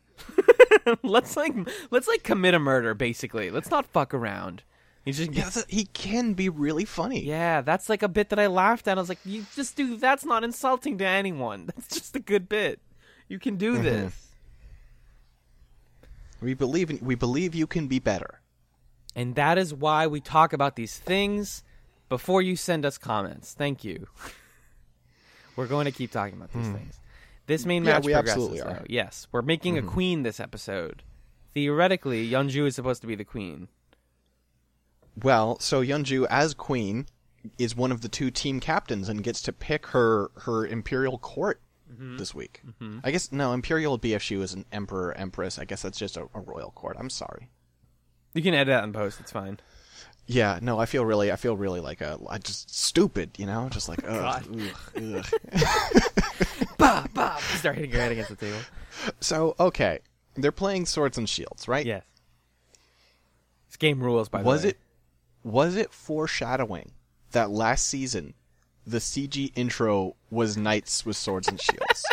let's 1.04 1.38
like 1.38 1.54
let's 1.92 2.08
like 2.08 2.24
commit 2.24 2.54
a 2.54 2.60
murder. 2.60 2.94
Basically, 2.94 3.52
let's 3.52 3.70
not 3.70 3.86
fuck 3.86 4.14
around." 4.14 4.64
He's 5.06 5.20
just 5.20 5.54
th- 5.54 5.66
he 5.70 5.86
can 5.86 6.34
be 6.34 6.50
really 6.50 6.84
funny. 6.84 7.24
yeah, 7.24 7.62
that's 7.62 7.90
like 7.90 8.02
a 8.04 8.08
bit 8.08 8.30
that 8.30 8.40
I 8.40 8.48
laughed 8.48 8.88
at. 8.88 8.98
I 8.98 9.02
was 9.02 9.08
like, 9.10 9.20
"You 9.24 9.46
just 9.56 9.76
do. 9.78 9.98
That's 9.98 10.26
not 10.26 10.44
insulting 10.44 10.98
to 10.98 11.06
anyone. 11.06 11.66
That's 11.76 11.88
just 11.90 12.16
a 12.16 12.20
good 12.20 12.50
bit. 12.50 12.80
You 13.30 13.38
can 13.40 13.56
do 13.56 13.78
this." 13.78 14.14
We 16.42 16.54
believe 16.54 16.90
in, 16.90 17.00
we 17.02 17.16
believe 17.16 17.56
you 17.56 17.68
can 17.68 17.88
be 17.88 18.00
better. 18.00 18.42
And 19.16 19.36
that 19.36 19.58
is 19.58 19.74
why 19.74 20.08
we 20.08 20.20
talk 20.20 20.54
about 20.54 20.76
these 20.76 20.98
things 20.98 21.64
before 22.10 22.42
you 22.42 22.56
send 22.56 22.86
us 22.86 22.98
comments. 22.98 23.54
Thank 23.54 23.84
you. 23.84 24.08
we're 25.56 25.68
going 25.68 25.86
to 25.86 25.92
keep 25.92 26.12
talking 26.12 26.36
about 26.36 26.52
these 26.52 26.68
things. 26.68 27.00
This 27.48 27.66
main 27.66 27.84
Hmm. 27.84 27.88
Yeah, 27.88 27.94
match 27.96 28.06
we 28.06 28.14
progresses, 28.14 28.44
absolutely 28.44 28.62
are. 28.62 28.66
Mm-hmm. 28.66 28.78
though. 28.80 28.86
Yes, 28.90 29.28
we're 29.32 29.42
making 29.44 29.78
a 29.78 29.82
queen 29.82 30.24
this 30.24 30.40
episode. 30.40 31.04
Theoretically, 31.54 32.30
Yeonju 32.30 32.68
is 32.68 32.76
supposed 32.76 33.02
to 33.02 33.08
be 33.08 33.16
the 33.16 33.24
queen. 33.24 33.70
Well, 35.22 35.60
so 35.60 35.82
Yeonju 35.82 36.28
as 36.30 36.54
queen 36.54 37.06
is 37.58 37.76
one 37.76 37.92
of 37.92 38.02
the 38.02 38.10
two 38.10 38.32
team 38.32 38.60
captains 38.60 39.08
and 39.10 39.24
gets 39.24 39.42
to 39.44 39.54
pick 39.54 39.88
her 39.88 40.32
her 40.42 40.66
imperial 40.66 41.18
court 41.18 41.62
Mm-hmm. 41.94 42.18
this 42.18 42.34
week. 42.34 42.64
I 43.04 43.12
guess 43.12 43.32
no, 43.32 43.54
imperial 43.54 43.92
would 43.92 44.02
be 44.02 44.16
if 44.16 44.22
she 44.24 44.38
was 44.38 44.54
an 44.54 44.66
emperor 44.72 45.14
empress. 45.14 45.60
I 45.60 45.66
guess 45.66 45.84
that's 45.84 46.00
just 46.00 46.18
a, 46.18 46.24
a 46.34 46.40
royal 46.40 46.72
court. 46.72 46.98
I'm 47.00 47.12
sorry. 47.12 47.48
You 48.34 48.42
can 48.42 48.56
edit 48.56 48.68
that 48.74 48.84
in 48.84 48.92
post. 48.92 49.20
It's 49.20 49.32
fine. 49.32 49.60
Yeah, 50.26 50.58
no, 50.64 50.80
I 50.80 50.88
feel 50.88 51.06
really, 51.06 51.32
I 51.32 51.36
feel 51.36 51.56
really 51.56 51.80
like 51.80 52.02
a, 52.02 52.18
I 52.28 52.40
just 52.40 52.74
stupid, 52.76 53.38
you 53.38 53.46
know, 53.46 53.70
just 53.72 53.88
like, 53.88 54.00
ugh, 54.10 54.44
ugh, 54.98 55.26
ugh. 55.54 55.62
bah, 56.80 57.06
bah. 57.14 57.38
Start 57.58 57.76
hitting 57.76 57.92
your 57.92 58.02
head 58.02 58.12
against 58.12 58.32
the 58.32 58.36
table. 58.36 58.58
So 59.22 59.56
okay, 59.60 60.00
they're 60.36 60.52
playing 60.52 60.88
swords 60.88 61.20
and 61.20 61.30
shields, 61.30 61.68
right? 61.68 61.86
Yes. 61.86 62.04
It's 63.68 63.78
game 63.78 64.02
rules, 64.02 64.28
by 64.28 64.40
the 64.42 64.46
Was 64.46 64.64
way. 64.64 64.70
it, 64.70 64.78
was 65.46 65.76
it 65.76 65.94
foreshadowing 65.94 66.92
that 67.32 67.52
last 67.52 67.86
season, 67.86 68.34
the 68.86 68.98
CG 68.98 69.52
intro 69.56 70.16
was 70.32 70.58
knights 70.58 71.06
with 71.06 71.16
swords 71.16 71.48
and 71.48 71.62
shields? 71.62 72.04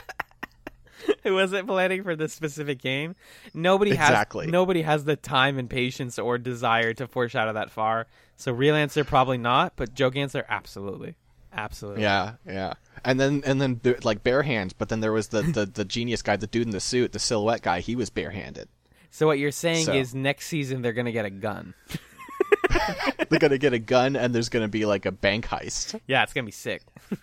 it 1.24 1.30
wasn't 1.32 1.66
planning 1.66 2.02
for 2.02 2.14
this 2.14 2.34
specific 2.34 2.80
game. 2.80 3.16
Nobody 3.54 3.92
Exactly. 3.92 4.44
has 4.46 4.52
nobody 4.52 4.82
has 4.82 5.04
the 5.04 5.16
time 5.16 5.58
and 5.58 5.68
patience 5.68 6.18
or 6.18 6.36
desire 6.36 6.92
to 6.94 7.08
foreshadow 7.08 7.54
that 7.54 7.70
far. 7.70 8.06
So 8.36 8.52
real 8.52 8.74
answer 8.74 9.02
probably 9.02 9.38
not, 9.38 9.72
but 9.76 9.94
joke 9.94 10.14
answer 10.16 10.44
absolutely, 10.48 11.14
absolutely. 11.54 12.02
Yeah, 12.02 12.34
yeah. 12.46 12.74
And 13.02 13.18
then 13.18 13.42
and 13.46 13.60
then 13.62 13.80
like 14.04 14.22
bare 14.22 14.42
hands, 14.42 14.74
but 14.74 14.90
then 14.90 15.00
there 15.00 15.12
was 15.12 15.28
the, 15.28 15.40
the 15.42 15.64
the 15.64 15.84
genius 15.86 16.20
guy, 16.20 16.36
the 16.36 16.46
dude 16.46 16.66
in 16.66 16.70
the 16.70 16.80
suit, 16.80 17.12
the 17.12 17.18
silhouette 17.18 17.62
guy. 17.62 17.80
He 17.80 17.96
was 17.96 18.10
barehanded. 18.10 18.68
So 19.10 19.26
what 19.26 19.38
you're 19.38 19.50
saying 19.52 19.86
So- 19.86 19.94
is 19.94 20.14
next 20.14 20.46
season 20.48 20.82
they're 20.82 20.92
gonna 20.92 21.12
get 21.12 21.24
a 21.24 21.30
gun. 21.30 21.72
They're 23.28 23.38
gonna 23.38 23.58
get 23.58 23.72
a 23.72 23.78
gun, 23.78 24.16
and 24.16 24.34
there's 24.34 24.48
gonna 24.48 24.68
be 24.68 24.84
like 24.84 25.06
a 25.06 25.12
bank 25.12 25.46
heist. 25.46 25.98
Yeah, 26.06 26.22
it's 26.22 26.32
gonna 26.32 26.44
be 26.46 26.52
sick. 26.52 26.82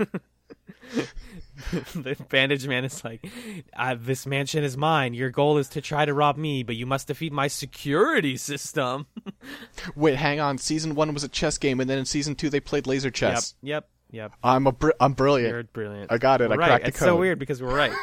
the 1.94 2.16
bandage 2.30 2.68
man 2.68 2.86
is 2.86 3.04
like, 3.04 3.28
uh, 3.76 3.96
"This 4.00 4.26
mansion 4.26 4.64
is 4.64 4.78
mine. 4.78 5.14
Your 5.14 5.30
goal 5.30 5.58
is 5.58 5.68
to 5.70 5.82
try 5.82 6.06
to 6.06 6.14
rob 6.14 6.38
me, 6.38 6.64
but 6.64 6.76
you 6.76 6.86
must 6.86 7.08
defeat 7.08 7.32
my 7.34 7.48
security 7.48 8.38
system." 8.38 9.08
Wait, 9.96 10.16
hang 10.16 10.40
on. 10.40 10.58
Season 10.58 10.96
one 10.96 11.14
was 11.14 11.24
a 11.24 11.28
chess 11.28 11.58
game, 11.58 11.80
and 11.80 11.90
then 11.90 11.98
in 12.00 12.06
season 12.06 12.36
two 12.36 12.50
they 12.50 12.60
played 12.60 12.88
laser 12.88 13.12
chess. 13.12 13.56
Yep, 13.62 13.90
yep, 14.12 14.22
yep. 14.32 14.40
I'm 14.44 14.68
a 14.68 14.72
br- 14.72 14.92
I'm 15.00 15.14
brilliant. 15.14 15.52
You're 15.52 15.64
brilliant. 15.64 16.12
I 16.12 16.18
got 16.18 16.42
it. 16.42 16.50
We're 16.50 16.56
I 16.56 16.58
right. 16.58 16.68
cracked 16.68 16.84
the 16.86 16.90
It's 16.90 17.00
so 17.00 17.18
weird 17.18 17.40
because 17.40 17.62
we're 17.62 17.76
right. 17.76 17.94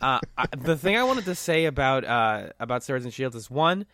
uh, 0.00 0.20
I, 0.36 0.46
the 0.56 0.76
thing 0.76 0.96
I 0.96 1.04
wanted 1.04 1.24
to 1.24 1.34
say 1.34 1.64
about 1.64 2.04
uh, 2.04 2.48
about 2.60 2.84
Swords 2.84 3.04
and 3.04 3.12
Shields 3.12 3.36
is 3.36 3.50
one, 3.50 3.86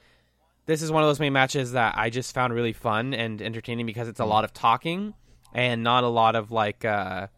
this 0.66 0.82
is 0.82 0.90
one 0.92 1.02
of 1.02 1.08
those 1.08 1.20
main 1.20 1.32
matches 1.32 1.72
that 1.72 1.94
I 1.96 2.10
just 2.10 2.34
found 2.34 2.52
really 2.54 2.72
fun 2.72 3.14
and 3.14 3.40
entertaining 3.42 3.86
because 3.86 4.08
it's 4.08 4.20
a 4.20 4.24
lot 4.24 4.44
of 4.44 4.52
talking 4.52 5.14
and 5.52 5.82
not 5.82 6.04
a 6.04 6.08
lot 6.08 6.36
of 6.36 6.50
like. 6.50 6.84
Uh, 6.84 7.28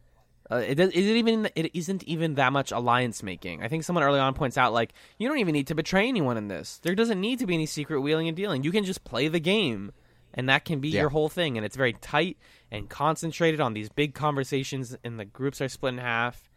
uh, 0.50 0.56
it, 0.56 0.78
it 0.78 0.94
isn't 0.94 1.16
even 1.16 1.48
it 1.54 1.74
isn't 1.74 2.02
even 2.04 2.34
that 2.34 2.52
much 2.52 2.70
alliance 2.70 3.22
making. 3.22 3.62
I 3.62 3.68
think 3.68 3.82
someone 3.82 4.04
early 4.04 4.20
on 4.20 4.34
points 4.34 4.58
out 4.58 4.74
like 4.74 4.92
you 5.18 5.26
don't 5.26 5.38
even 5.38 5.54
need 5.54 5.68
to 5.68 5.74
betray 5.74 6.06
anyone 6.06 6.36
in 6.36 6.48
this. 6.48 6.78
There 6.82 6.94
doesn't 6.94 7.18
need 7.20 7.38
to 7.38 7.46
be 7.46 7.54
any 7.54 7.64
secret 7.66 8.00
wheeling 8.02 8.28
and 8.28 8.36
dealing. 8.36 8.62
You 8.62 8.70
can 8.70 8.84
just 8.84 9.04
play 9.04 9.28
the 9.28 9.40
game, 9.40 9.92
and 10.34 10.46
that 10.50 10.66
can 10.66 10.80
be 10.80 10.90
Yeah. 10.90 11.00
your 11.02 11.10
whole 11.10 11.30
thing. 11.30 11.56
And 11.56 11.64
it's 11.64 11.76
very 11.76 11.94
tight 11.94 12.36
and 12.70 12.90
concentrated 12.90 13.58
on 13.60 13.72
these 13.72 13.88
big 13.88 14.14
conversations. 14.14 14.94
And 15.02 15.18
the 15.18 15.24
groups 15.24 15.62
are 15.62 15.68
split 15.70 15.94
in 15.94 15.98
half, 15.98 16.50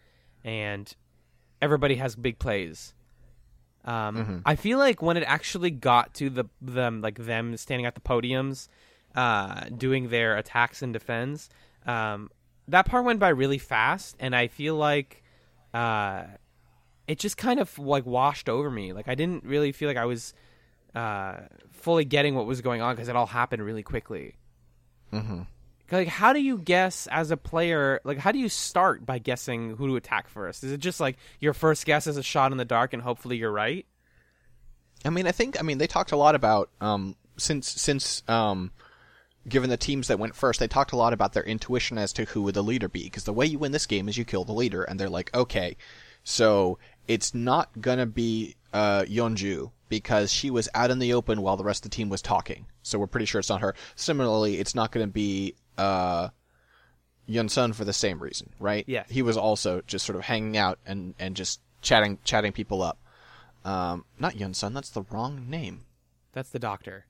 and 0.44 0.94
everybody 1.62 1.96
has 1.96 2.18
big 2.18 2.40
plays. 2.40 2.94
Um, 3.88 4.42
I 4.46 4.56
feel 4.56 4.78
like 4.78 5.02
when 5.02 5.16
it 5.16 5.24
actually 5.24 5.72
got 5.72 6.14
to 6.16 6.30
the 6.30 6.46
them 6.62 7.02
like 7.02 7.18
them 7.18 7.56
standing 7.56 7.86
at 7.86 7.96
the 7.96 8.02
podiums, 8.02 8.68
uh, 9.16 9.70
doing 9.70 10.10
their 10.10 10.36
attacks 10.36 10.82
and 10.82 10.92
defense, 10.92 11.50
um, 11.86 12.30
that 12.68 12.86
part 12.86 13.06
went 13.06 13.20
by 13.20 13.30
really 13.30 13.58
fast, 13.58 14.18
and 14.20 14.36
I 14.36 14.48
feel 14.48 14.76
like 14.76 15.24
uh, 15.74 16.24
it 17.08 17.18
just 17.18 17.38
kind 17.38 17.62
of 17.62 17.80
like 17.80 18.06
washed 18.06 18.50
over 18.50 18.70
me. 18.70 18.92
Like 18.92 19.08
I 19.08 19.16
didn't 19.16 19.46
really 19.46 19.72
feel 19.72 19.88
like 19.88 19.98
I 19.98 20.06
was 20.06 20.34
uh, 20.94 21.38
fully 21.72 22.04
getting 22.04 22.36
what 22.36 22.46
was 22.46 22.60
going 22.60 22.82
on 22.82 22.94
because 22.94 23.08
it 23.08 23.16
all 23.16 23.26
happened 23.26 23.64
really 23.64 23.84
quickly. 23.84 24.36
Mm-hmm. 25.14 25.44
Like, 25.92 26.08
how 26.08 26.34
do 26.34 26.42
you 26.42 26.58
guess 26.58 27.08
as 27.08 27.32
a 27.32 27.38
player? 27.38 28.02
Like, 28.04 28.18
how 28.18 28.32
do 28.32 28.40
you 28.40 28.50
start 28.50 29.06
by 29.06 29.20
guessing 29.20 29.78
who 29.78 29.88
to 29.88 29.96
attack 29.96 30.28
first? 30.28 30.64
Is 30.64 30.72
it 30.72 30.80
just 30.80 31.00
like 31.00 31.18
your 31.40 31.54
first 31.54 31.86
guess 31.86 32.08
is 32.08 32.18
a 32.18 32.24
shot 32.24 32.52
in 32.52 32.58
the 32.58 32.66
dark, 32.66 32.94
and 32.94 33.02
hopefully 33.02 33.38
you're 33.38 33.52
right? 33.52 33.86
I 35.06 35.10
mean, 35.10 35.28
I 35.28 35.32
think 35.32 35.60
I 35.60 35.64
mean 35.64 35.78
they 35.78 35.88
talked 35.88 36.12
a 36.12 36.18
lot 36.18 36.36
about 36.36 36.70
um 36.82 37.16
since 37.38 37.70
since 37.70 38.24
um 38.28 38.72
given 39.48 39.70
the 39.70 39.78
teams 39.78 40.10
that 40.10 40.20
went 40.20 40.36
first, 40.36 40.60
they 40.60 40.68
talked 40.68 40.92
a 40.92 40.98
lot 40.98 41.14
about 41.14 41.32
their 41.32 41.44
intuition 41.44 41.98
as 41.98 42.12
to 42.14 42.26
who 42.26 42.42
would 42.42 42.56
the 42.56 42.64
leader 42.64 42.90
be 42.90 43.04
because 43.04 43.24
the 43.24 43.34
way 43.34 43.46
you 43.46 43.58
win 43.58 43.72
this 43.72 43.86
game 43.86 44.10
is 44.10 44.18
you 44.18 44.26
kill 44.26 44.44
the 44.44 44.54
leader 44.54 44.84
and 44.84 45.00
they're 45.00 45.10
like, 45.10 45.34
"Okay, 45.34 45.78
so 46.24 46.80
it's 47.08 47.34
not 47.34 47.70
to 47.82 48.06
be 48.06 48.56
uh 48.74 49.04
Yeonju 49.04 49.72
because 49.90 50.32
she 50.32 50.50
was 50.50 50.68
out 50.74 50.92
in 50.92 51.00
the 51.00 51.14
open 51.14 51.42
while 51.42 51.58
the 51.58 51.64
rest 51.64 51.86
of 51.86 51.92
the 51.92 51.96
team 51.96 52.10
was 52.10 52.22
talking. 52.22 52.66
So 52.84 53.00
we're 53.00 53.08
pretty 53.08 53.26
sure 53.26 53.40
it's 53.40 53.50
not 53.50 53.62
her. 53.62 53.76
Similarly, 53.96 54.60
it's 54.60 54.76
not 54.76 54.92
going 54.92 55.06
to 55.06 55.12
be 55.12 55.56
uh 55.78 56.30
Yun 57.28 57.50
Sun 57.50 57.74
for 57.74 57.84
the 57.84 57.94
same 57.94 58.20
reason, 58.22 58.50
right? 58.60 58.86
Yeah. 58.88 59.04
He 59.10 59.22
was 59.22 59.36
also 59.38 59.82
just 59.86 60.06
sort 60.06 60.16
of 60.16 60.24
hanging 60.24 60.58
out 60.58 60.80
and 60.86 61.14
and 61.20 61.36
just 61.36 61.60
chatting 61.82 62.20
chatting 62.24 62.54
people 62.54 62.82
up. 62.82 63.00
Um, 63.66 64.06
not 64.18 64.38
Yun 64.38 64.54
Sun. 64.54 64.74
That's 64.74 64.90
the 64.90 65.04
wrong 65.12 65.50
name. 65.50 65.86
That's 66.32 66.50
the 66.50 66.60
doctor. 66.60 67.06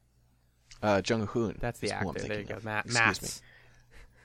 Uh, 0.82 1.02
Jung 1.06 1.28
Hoon. 1.28 1.58
That's 1.60 1.80
the 1.80 1.88
is 1.88 1.92
who 1.94 1.98
I'm 1.98 2.08
actor. 2.10 2.28
There 2.28 2.40
you 2.40 2.46
go. 2.46 2.60
Matt. 2.64 2.86
Excuse 2.86 3.42
me. 3.42 3.48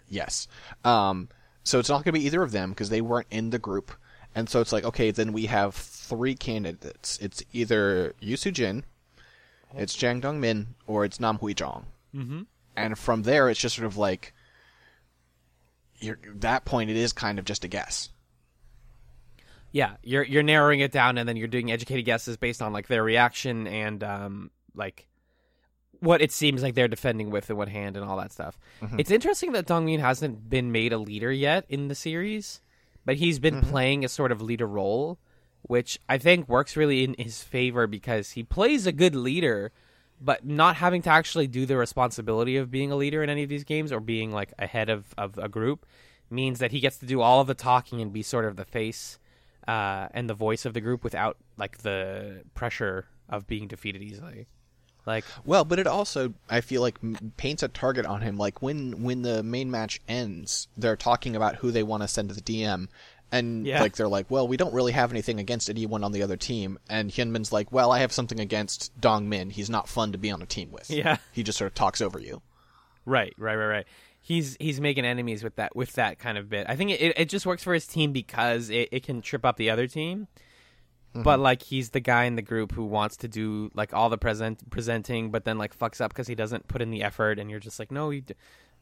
Yes. 0.08 0.48
Um, 0.84 1.28
so 1.64 1.78
it's 1.78 1.88
not 1.88 2.04
going 2.04 2.14
to 2.14 2.20
be 2.20 2.24
either 2.26 2.42
of 2.42 2.52
them 2.52 2.70
because 2.70 2.90
they 2.90 3.00
weren't 3.00 3.28
in 3.30 3.50
the 3.50 3.58
group, 3.58 3.92
and 4.34 4.48
so 4.48 4.60
it's 4.60 4.72
like, 4.72 4.84
okay, 4.84 5.10
then 5.10 5.32
we 5.32 5.46
have 5.46 5.74
three 5.74 6.34
candidates. 6.34 7.18
It's 7.20 7.42
either 7.52 8.14
Yu 8.20 8.36
Su 8.36 8.50
Jin, 8.50 8.84
it's 9.74 9.94
Jang 9.94 10.20
Dong 10.20 10.40
Min, 10.40 10.74
or 10.86 11.04
it's 11.04 11.20
Nam 11.20 11.38
Hui 11.38 11.54
Jong. 11.54 11.86
Mm-hmm. 12.14 12.42
And 12.76 12.98
from 12.98 13.22
there, 13.22 13.48
it's 13.48 13.60
just 13.60 13.76
sort 13.76 13.86
of 13.86 13.96
like, 13.96 14.34
you're, 15.98 16.18
that 16.36 16.64
point, 16.64 16.90
it 16.90 16.96
is 16.96 17.12
kind 17.12 17.38
of 17.38 17.44
just 17.44 17.64
a 17.64 17.68
guess. 17.68 18.08
Yeah, 19.70 19.96
you're 20.02 20.22
you're 20.22 20.42
narrowing 20.42 20.80
it 20.80 20.92
down, 20.92 21.16
and 21.16 21.26
then 21.26 21.36
you're 21.36 21.48
doing 21.48 21.72
educated 21.72 22.04
guesses 22.04 22.36
based 22.36 22.60
on 22.60 22.74
like 22.74 22.88
their 22.88 23.02
reaction 23.02 23.66
and 23.66 24.04
um 24.04 24.50
like 24.74 25.08
what 26.00 26.20
it 26.20 26.32
seems 26.32 26.62
like 26.62 26.74
they're 26.74 26.88
defending 26.88 27.30
with 27.30 27.48
and 27.48 27.56
what 27.56 27.68
hand 27.68 27.96
and 27.96 28.04
all 28.04 28.16
that 28.18 28.32
stuff. 28.32 28.58
It's 28.98 29.10
interesting 29.10 29.52
that 29.52 29.66
Dongmin 29.66 30.00
hasn't 30.00 30.50
been 30.50 30.72
made 30.72 30.92
a 30.92 30.98
leader 30.98 31.30
yet 31.30 31.64
in 31.68 31.86
the 31.88 31.94
series, 31.94 32.60
but 33.06 33.16
he's 33.16 33.38
been 33.38 33.60
playing 33.60 34.04
a 34.04 34.08
sort 34.08 34.32
of 34.32 34.42
leader 34.42 34.66
role, 34.66 35.20
which 35.62 36.00
I 36.08 36.18
think 36.18 36.48
works 36.48 36.76
really 36.76 37.04
in 37.04 37.14
his 37.18 37.44
favor 37.44 37.86
because 37.86 38.32
he 38.32 38.42
plays 38.42 38.84
a 38.84 38.92
good 38.92 39.14
leader, 39.14 39.70
but 40.24 40.44
not 40.44 40.76
having 40.76 41.02
to 41.02 41.10
actually 41.10 41.46
do 41.46 41.66
the 41.66 41.76
responsibility 41.76 42.56
of 42.56 42.70
being 42.70 42.92
a 42.92 42.96
leader 42.96 43.22
in 43.22 43.30
any 43.30 43.42
of 43.42 43.48
these 43.48 43.64
games 43.64 43.92
or 43.92 44.00
being 44.00 44.32
like 44.32 44.52
ahead 44.58 44.88
of, 44.88 45.14
of 45.18 45.38
a 45.38 45.48
group 45.48 45.86
means 46.30 46.60
that 46.60 46.70
he 46.70 46.80
gets 46.80 46.98
to 46.98 47.06
do 47.06 47.20
all 47.20 47.40
of 47.40 47.46
the 47.46 47.54
talking 47.54 48.00
and 48.00 48.12
be 48.12 48.22
sort 48.22 48.44
of 48.44 48.56
the 48.56 48.64
face 48.64 49.18
uh, 49.68 50.08
and 50.12 50.28
the 50.28 50.34
voice 50.34 50.64
of 50.64 50.74
the 50.74 50.80
group 50.80 51.04
without 51.04 51.36
like 51.56 51.78
the 51.78 52.42
pressure 52.54 53.06
of 53.28 53.46
being 53.46 53.68
defeated 53.68 54.02
easily. 54.02 54.46
Like, 55.06 55.24
Well, 55.44 55.64
but 55.64 55.78
it 55.78 55.86
also 55.86 56.34
I 56.48 56.60
feel 56.60 56.80
like 56.80 56.98
paints 57.36 57.62
a 57.62 57.68
target 57.68 58.06
on 58.06 58.20
him. 58.20 58.36
Like 58.36 58.62
when 58.62 59.02
when 59.02 59.22
the 59.22 59.42
main 59.42 59.70
match 59.70 60.00
ends, 60.06 60.68
they're 60.76 60.96
talking 60.96 61.34
about 61.34 61.56
who 61.56 61.70
they 61.70 61.82
want 61.82 62.02
to 62.02 62.08
send 62.08 62.28
to 62.28 62.34
the 62.34 62.40
DM, 62.40 62.88
and 63.32 63.66
Yeah. 63.66 63.80
like 63.80 63.96
they're 63.96 64.06
like, 64.06 64.30
well, 64.30 64.46
we 64.46 64.56
don't 64.56 64.72
really 64.74 64.92
have 64.92 65.10
anything 65.10 65.40
against 65.40 65.68
anyone 65.68 66.04
on 66.04 66.12
the 66.12 66.22
other 66.22 66.36
team. 66.36 66.78
And 66.88 67.10
Hyunmin's 67.10 67.50
like, 67.50 67.72
well, 67.72 67.90
I 67.90 67.98
have 68.00 68.12
something 68.12 68.38
against 68.38 68.92
Dong 69.00 69.28
Min. 69.28 69.50
He's 69.50 69.70
not 69.70 69.88
fun 69.88 70.12
to 70.12 70.18
be 70.18 70.30
on 70.30 70.40
a 70.42 70.46
team 70.46 70.70
with. 70.70 70.88
Yeah. 70.90 71.16
he 71.32 71.42
just 71.42 71.58
sort 71.58 71.70
of 71.70 71.74
talks 71.74 72.00
over 72.00 72.20
you. 72.20 72.42
Right, 73.04 73.34
right, 73.38 73.56
right, 73.56 73.66
right. 73.66 73.86
He's 74.20 74.56
he's 74.60 74.80
making 74.80 75.04
enemies 75.04 75.42
with 75.42 75.56
that 75.56 75.74
with 75.74 75.94
that 75.94 76.20
kind 76.20 76.38
of 76.38 76.48
bit. 76.48 76.66
I 76.68 76.76
think 76.76 76.92
it, 76.92 77.14
it 77.16 77.28
just 77.28 77.44
works 77.44 77.64
for 77.64 77.74
his 77.74 77.88
team 77.88 78.12
because 78.12 78.70
it, 78.70 78.88
it 78.92 79.02
can 79.02 79.20
trip 79.20 79.44
up 79.44 79.56
the 79.56 79.70
other 79.70 79.88
team. 79.88 80.28
Mm-hmm. 81.12 81.24
But 81.24 81.40
like 81.40 81.62
he's 81.62 81.90
the 81.90 81.98
guy 81.98 82.24
in 82.26 82.36
the 82.36 82.42
group 82.42 82.70
who 82.70 82.84
wants 82.84 83.16
to 83.18 83.28
do 83.28 83.70
like 83.74 83.92
all 83.92 84.08
the 84.10 84.18
present 84.18 84.70
presenting, 84.70 85.32
but 85.32 85.44
then 85.44 85.58
like 85.58 85.76
fucks 85.76 86.00
up 86.00 86.12
because 86.12 86.28
he 86.28 86.36
doesn't 86.36 86.68
put 86.68 86.80
in 86.80 86.90
the 86.90 87.02
effort, 87.02 87.40
and 87.40 87.50
you're 87.50 87.58
just 87.58 87.80
like, 87.80 87.90
no, 87.90 88.10
you. 88.10 88.20
D-. 88.20 88.34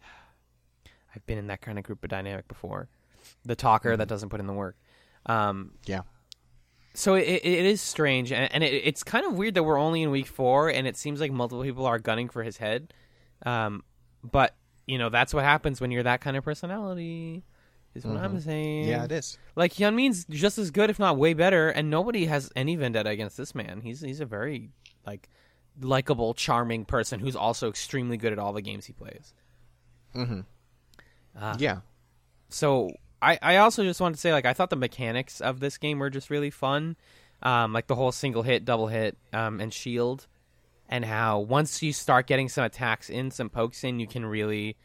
I've 1.16 1.25
been 1.26 1.38
in 1.38 1.47
that 1.47 1.61
kind 1.62 1.78
of 1.78 1.85
group 1.85 2.04
of 2.04 2.11
dynamic 2.11 2.47
before. 2.47 2.88
The 3.44 3.56
talker 3.56 3.96
that 3.96 4.08
doesn't 4.08 4.28
put 4.28 4.40
in 4.40 4.46
the 4.46 4.52
work. 4.52 4.76
Um, 5.26 5.72
Yeah. 5.87 6.02
so 6.94 7.14
it, 7.14 7.22
it 7.22 7.64
is 7.66 7.80
strange, 7.80 8.32
and, 8.32 8.52
and 8.52 8.64
it, 8.64 8.72
it's 8.84 9.02
kind 9.02 9.25
of 9.26 9.34
weird 9.34 9.54
that 9.54 9.62
we're 9.62 9.78
only 9.78 10.02
in 10.02 10.10
week 10.10 10.26
four, 10.26 10.68
and 10.70 10.87
it 10.87 10.96
seems 10.96 11.20
like 11.20 11.30
multiple 11.32 11.62
people 11.62 11.87
are 11.87 11.99
gunning 11.99 12.28
for 12.28 12.42
his 12.42 12.56
head. 12.56 12.92
Um, 13.44 13.84
but 14.22 14.54
you 14.87 14.99
know 14.99 15.08
that's 15.08 15.32
what 15.32 15.44
happens 15.44 15.80
when 15.80 15.90
you're 15.90 16.02
that 16.02 16.20
kind 16.20 16.37
of 16.37 16.44
personality. 16.44 17.44
Is 17.94 18.04
what 18.06 18.18
I'm 18.18 18.38
saying. 18.40 18.87
Yeah, 18.87 19.04
it 19.04 19.12
is. 19.12 19.37
Like 19.56 19.75
Hyunmin's 19.75 20.25
just 20.26 20.58
as 20.58 20.70
good, 20.70 20.90
if 20.90 20.99
not 20.99 21.16
way 21.16 21.34
better, 21.34 21.70
and 21.70 21.90
nobody 21.90 22.26
has 22.26 22.50
any 22.54 22.76
vendetta 22.76 23.10
against 23.10 23.37
this 23.37 23.54
man. 23.54 23.80
He's 23.80 24.00
he's 24.00 24.20
a 24.20 24.26
very 24.26 24.70
like 25.06 25.28
likable, 25.80 26.34
charming 26.34 26.84
person 26.84 27.18
who's 27.20 27.34
also 27.37 27.68
extremely 27.68 28.16
good 28.16 28.32
at 28.32 28.38
all 28.38 28.52
the 28.52 28.62
games 28.62 28.87
he 28.87 28.92
plays. 28.92 29.34
yeah. 31.58 31.80
so 32.49 32.90
I, 33.23 33.39
I 33.43 33.57
also 33.57 33.83
just 33.83 34.00
wanted 34.00 34.15
to 34.15 34.21
say 34.21 34.33
like 34.33 34.47
I 34.47 34.53
thought 34.53 34.71
the 34.71 34.77
mechanics 34.77 35.41
of 35.41 35.61
this 35.61 35.79
game 35.79 35.99
were 35.99 36.11
just 36.11 36.31
really 36.31 36.50
fun, 36.50 36.97
um, 37.43 37.73
like 37.73 37.87
the 37.87 37.95
whole 37.95 38.12
single 38.12 38.43
hit, 38.43 38.65
double 38.65 38.89
hit, 38.89 39.17
um, 39.33 39.61
and 39.61 39.73
shield, 39.73 40.27
and 40.89 41.05
how 41.05 41.41
once 41.41 41.83
you 41.83 41.93
start 41.93 42.27
getting 42.27 42.49
some 42.49 42.65
attacks 42.65 43.11
in, 43.11 43.31
some 43.31 43.50
pokes 43.50 43.85
in, 43.85 44.00
you 44.00 44.07
can 44.07 44.25
really 44.25 44.77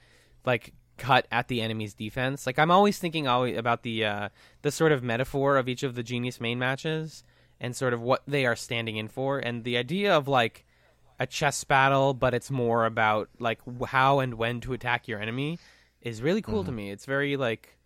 like 0.45 0.73
cut 0.97 1.27
at 1.31 1.47
the 1.47 1.61
enemy's 1.61 1.93
defense. 1.93 2.45
Like 2.45 2.59
I'm 2.59 2.71
always 2.71 2.97
thinking 2.97 3.27
always 3.27 3.57
about 3.57 3.83
the 3.83 4.05
uh, 4.05 4.29
the 4.61 4.71
sort 4.71 4.91
of 4.91 5.03
metaphor 5.03 5.57
of 5.57 5.69
each 5.69 5.83
of 5.83 5.95
the 5.95 6.03
genius 6.03 6.41
main 6.41 6.59
matches 6.59 7.23
and 7.59 7.75
sort 7.75 7.93
of 7.93 8.01
what 8.01 8.21
they 8.27 8.45
are 8.45 8.55
standing 8.55 8.97
in 8.97 9.07
for, 9.07 9.39
and 9.39 9.63
the 9.63 9.77
idea 9.77 10.15
of 10.15 10.27
like 10.27 10.65
a 11.19 11.25
chess 11.25 11.63
battle, 11.63 12.13
but 12.13 12.33
it's 12.33 12.51
more 12.51 12.85
about 12.85 13.29
like 13.39 13.59
how 13.87 14.19
and 14.19 14.33
when 14.33 14.59
to 14.61 14.73
attack 14.73 15.07
your 15.07 15.21
enemy 15.21 15.57
is 16.01 16.21
really 16.21 16.41
cool 16.41 16.63
to 16.63 16.71
me. 16.71 16.91
It's 16.91 17.05
very 17.05 17.37
like 17.37 17.77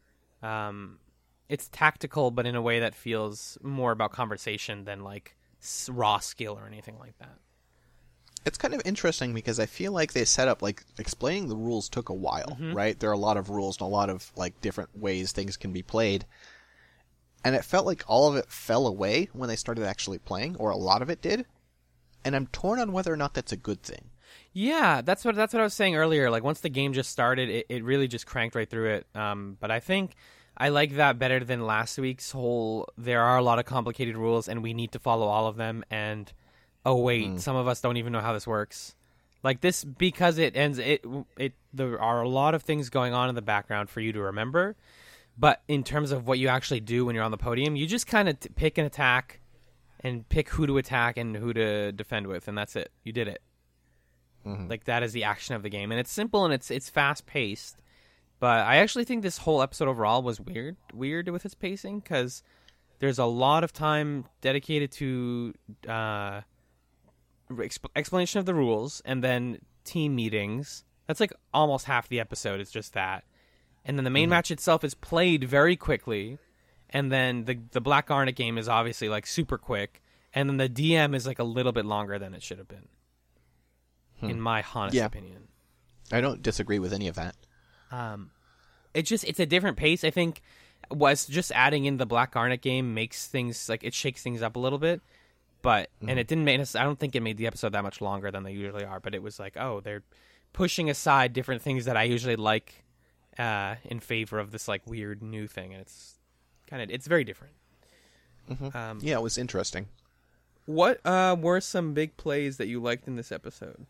um 0.44 1.00
it's 1.48 1.68
tactical 1.70 2.32
but 2.32 2.46
in 2.46 2.56
a 2.56 2.62
way 2.62 2.80
that 2.80 2.94
feels 2.96 3.58
more 3.64 3.92
about 3.92 4.12
conversation 4.12 4.86
than 4.86 5.04
like 5.04 5.36
raw 5.90 6.20
skill 6.20 6.58
or 6.58 6.66
anything 6.68 6.98
like 7.00 7.18
that. 7.20 7.38
It's 8.46 8.58
kind 8.58 8.74
of 8.74 8.82
interesting 8.86 9.34
because 9.34 9.60
I 9.60 9.66
feel 9.66 9.92
like 9.92 10.14
they 10.14 10.24
set 10.24 10.48
up 10.48 10.62
like 10.62 10.84
explaining 10.98 11.50
the 11.50 11.58
rules 11.58 11.90
took 11.90 12.08
a 12.08 12.14
while, 12.14 12.58
right? 12.74 12.98
There 12.98 13.10
are 13.10 13.14
a 13.14 13.18
lot 13.18 13.36
of 13.36 13.50
rules 13.50 13.78
and 13.78 13.86
a 13.88 13.90
lot 13.90 14.10
of 14.10 14.32
like 14.38 14.62
different 14.62 14.98
ways 14.98 15.32
things 15.32 15.58
can 15.58 15.74
be 15.74 15.82
played. 15.82 16.26
And 17.44 17.56
it 17.56 17.66
felt 17.66 17.86
like 17.86 18.04
all 18.08 18.30
of 18.30 18.38
it 18.38 18.50
fell 18.50 18.88
away 18.88 19.30
when 19.34 19.50
they 19.50 19.56
started 19.58 19.84
actually 19.86 20.20
playing, 20.20 20.56
or 20.58 20.70
a 20.70 20.78
lot 20.78 21.02
of 21.02 21.10
it 21.10 21.22
did. 21.22 21.46
And 22.24 22.36
I'm 22.36 22.48
torn 22.48 22.80
on 22.80 22.92
whether 22.94 23.12
or 23.14 23.18
not 23.18 23.34
that's 23.34 23.52
a 23.52 23.58
good 23.58 23.82
thing. 23.84 24.10
Yeah, 24.54 25.02
that's 25.02 25.24
what 25.24 25.36
that's 25.36 25.54
what 25.54 25.60
I 25.62 25.64
was 25.64 25.74
saying 25.74 25.96
earlier. 25.96 26.30
Like 26.30 26.44
once 26.44 26.60
the 26.62 26.70
game 26.70 26.94
just 26.94 27.12
started, 27.12 27.50
it, 27.50 27.66
it 27.70 27.84
really 27.84 28.08
just 28.08 28.26
cranked 28.26 28.56
right 28.56 28.70
through 28.70 28.96
it. 28.96 29.08
Um, 29.16 29.58
but 29.60 29.72
I 29.72 29.80
think 29.80 30.16
I 30.58 30.70
like 30.70 30.96
that 30.96 31.20
better 31.20 31.40
than 31.40 31.66
last 31.66 31.98
week's 31.98 32.32
whole. 32.32 32.90
There 32.98 33.22
are 33.22 33.38
a 33.38 33.44
lot 33.44 33.60
of 33.60 33.66
complicated 33.66 34.18
rules, 34.18 34.50
and 34.50 34.62
we 34.62 34.74
need 34.74 34.92
to 34.94 35.00
follow 35.00 35.28
all 35.28 35.48
of 35.48 35.56
them. 35.56 35.84
And 35.90 36.32
oh 36.86 36.98
wait, 36.98 37.40
some 37.40 37.56
of 37.56 37.68
us 37.68 37.82
don't 37.82 37.98
even 37.98 38.12
know 38.12 38.22
how 38.22 38.34
this 38.34 38.48
works. 38.48 38.96
Like 39.44 39.62
this 39.62 39.84
because 39.86 40.38
it 40.38 40.58
ends. 40.58 40.80
It 40.80 41.06
it 41.38 41.54
there 41.74 42.02
are 42.02 42.22
a 42.22 42.28
lot 42.28 42.56
of 42.56 42.64
things 42.64 42.90
going 42.90 43.14
on 43.14 43.30
in 43.30 43.36
the 43.36 43.42
background 43.42 43.90
for 43.90 44.02
you 44.02 44.12
to 44.14 44.22
remember. 44.22 44.76
But 45.38 45.62
in 45.70 45.86
terms 45.86 46.12
of 46.12 46.28
what 46.28 46.38
you 46.38 46.50
actually 46.50 46.82
do 46.82 47.06
when 47.06 47.16
you're 47.16 47.24
on 47.24 47.32
the 47.32 47.38
podium, 47.38 47.78
you 47.78 47.88
just 47.88 48.08
kind 48.08 48.28
of 48.28 48.38
t- 48.42 48.50
pick 48.50 48.78
an 48.78 48.86
attack 48.86 49.40
and 50.02 50.28
pick 50.28 50.50
who 50.50 50.68
to 50.68 50.78
attack 50.78 51.16
and 51.16 51.36
who 51.38 51.54
to 51.54 51.94
defend 51.94 52.28
with, 52.28 52.50
and 52.50 52.58
that's 52.58 52.76
it. 52.76 52.92
You 53.06 53.14
did 53.14 53.30
it. 53.30 53.42
Like 54.70 54.86
that 54.86 55.04
is 55.04 55.14
the 55.14 55.24
action 55.24 55.56
of 55.56 55.64
the 55.64 55.70
game, 55.70 55.92
and 55.92 56.00
it's 56.00 56.12
simple 56.12 56.46
and 56.46 56.54
it's 56.54 56.72
it's 56.72 56.90
fast 56.90 57.26
paced. 57.26 57.78
But 58.40 58.66
I 58.66 58.78
actually 58.78 59.04
think 59.04 59.22
this 59.22 59.40
whole 59.40 59.62
episode 59.62 59.90
overall 59.90 60.24
was 60.24 60.40
weird, 60.40 60.78
weird 60.94 61.28
with 61.28 61.46
its 61.46 61.56
pacing 61.56 62.00
because 62.00 62.42
there's 63.00 63.20
a 63.20 63.26
lot 63.26 63.64
of 63.64 63.74
time 63.74 64.26
dedicated 64.40 64.92
to 64.94 65.54
uh, 65.88 66.42
exp- 67.52 67.90
explanation 67.96 68.40
of 68.40 68.46
the 68.46 68.54
rules 68.54 69.02
and 69.04 69.24
then 69.24 69.60
team 69.84 70.16
meetings. 70.16 70.86
That's 71.08 71.20
like 71.20 71.34
almost 71.54 71.86
half 71.86 72.08
the 72.08 72.20
episode. 72.20 72.60
It's 72.62 72.72
just 72.72 72.94
that, 72.94 73.24
and 73.84 73.98
then 73.98 74.04
the 74.04 74.10
main 74.12 74.30
match 74.30 74.52
itself 74.52 74.84
is 74.84 74.94
played 74.94 75.44
very 75.44 75.76
quickly, 75.76 76.38
and 76.92 77.12
then 77.12 77.46
the 77.46 77.60
the 77.72 77.82
Black 77.82 78.08
Garnet 78.08 78.36
game 78.36 78.58
is 78.58 78.70
obviously 78.70 79.10
like 79.10 79.26
super 79.26 79.58
quick, 79.58 80.02
and 80.34 80.50
then 80.50 80.58
the 80.58 80.70
DM 80.70 81.16
is 81.16 81.26
like 81.26 81.40
a 81.40 81.44
little 81.44 81.72
bit 81.72 81.86
longer 81.86 82.20
than 82.20 82.34
it 82.34 82.44
should 82.44 82.60
have 82.60 82.68
been, 82.68 82.88
in 84.22 84.40
my 84.42 84.64
honest 84.74 84.96
Yeah. 84.96 85.06
opinion. 85.06 85.48
I 86.12 86.22
don't 86.22 86.42
disagree 86.42 86.80
with 86.80 86.94
any 86.94 87.08
of 87.08 87.16
that. 87.16 87.36
Um, 87.92 88.32
it's 88.94 89.08
just 89.10 89.24
it's 89.26 89.40
a 89.40 89.46
different 89.46 89.78
pace. 89.78 90.04
I 90.04 90.10
think 90.12 90.42
was 90.92 91.26
just 91.28 91.52
adding 91.54 91.86
in 91.86 91.98
the 91.98 92.06
Black 92.06 92.32
Garnet 92.32 92.62
game 92.62 92.94
makes 92.94 93.28
things 93.28 93.70
like 93.70 93.84
it 93.84 93.94
shakes 93.94 94.22
things 94.24 94.42
up 94.42 94.56
a 94.56 94.60
little 94.60 94.80
bit. 94.80 95.02
But 95.62 95.90
and 96.08 96.18
it 96.18 96.28
didn't 96.28 96.46
make 96.46 96.60
us. 96.62 96.74
I 96.76 96.84
don't 96.84 96.98
think 96.98 97.16
it 97.16 97.22
made 97.22 97.38
the 97.38 97.46
episode 97.48 97.74
that 97.74 97.84
much 97.84 98.00
longer 98.02 98.32
than 98.32 98.44
they 98.44 98.54
usually 98.54 98.86
are. 98.86 99.00
But 99.02 99.14
it 99.14 99.22
was 99.22 99.40
like, 99.40 99.58
oh, 99.58 99.82
they're 99.82 100.04
pushing 100.54 100.90
aside 100.90 101.34
different 101.34 101.62
things 101.62 101.86
that 101.86 101.98
I 101.98 102.04
usually 102.04 102.38
like 102.38 102.84
uh, 103.38 103.76
in 103.84 104.00
favor 104.00 104.40
of 104.40 104.52
this 104.52 104.68
like 104.70 104.88
weird 104.88 105.22
new 105.22 105.48
thing, 105.48 105.74
and 105.74 105.82
it's 105.82 106.16
kind 106.70 106.82
of 106.82 106.90
it's 106.90 107.08
very 107.08 107.24
different. 107.26 107.54
Um, 108.74 109.00
Yeah, 109.02 109.16
it 109.18 109.22
was 109.22 109.38
interesting. 109.38 109.88
what 110.66 111.06
uh, 111.06 111.36
were 111.40 111.60
some 111.62 111.94
big 111.94 112.16
plays 112.18 112.58
that 112.58 112.68
you 112.68 112.80
liked 112.82 113.08
in 113.08 113.16
this 113.16 113.32
episode? 113.32 113.86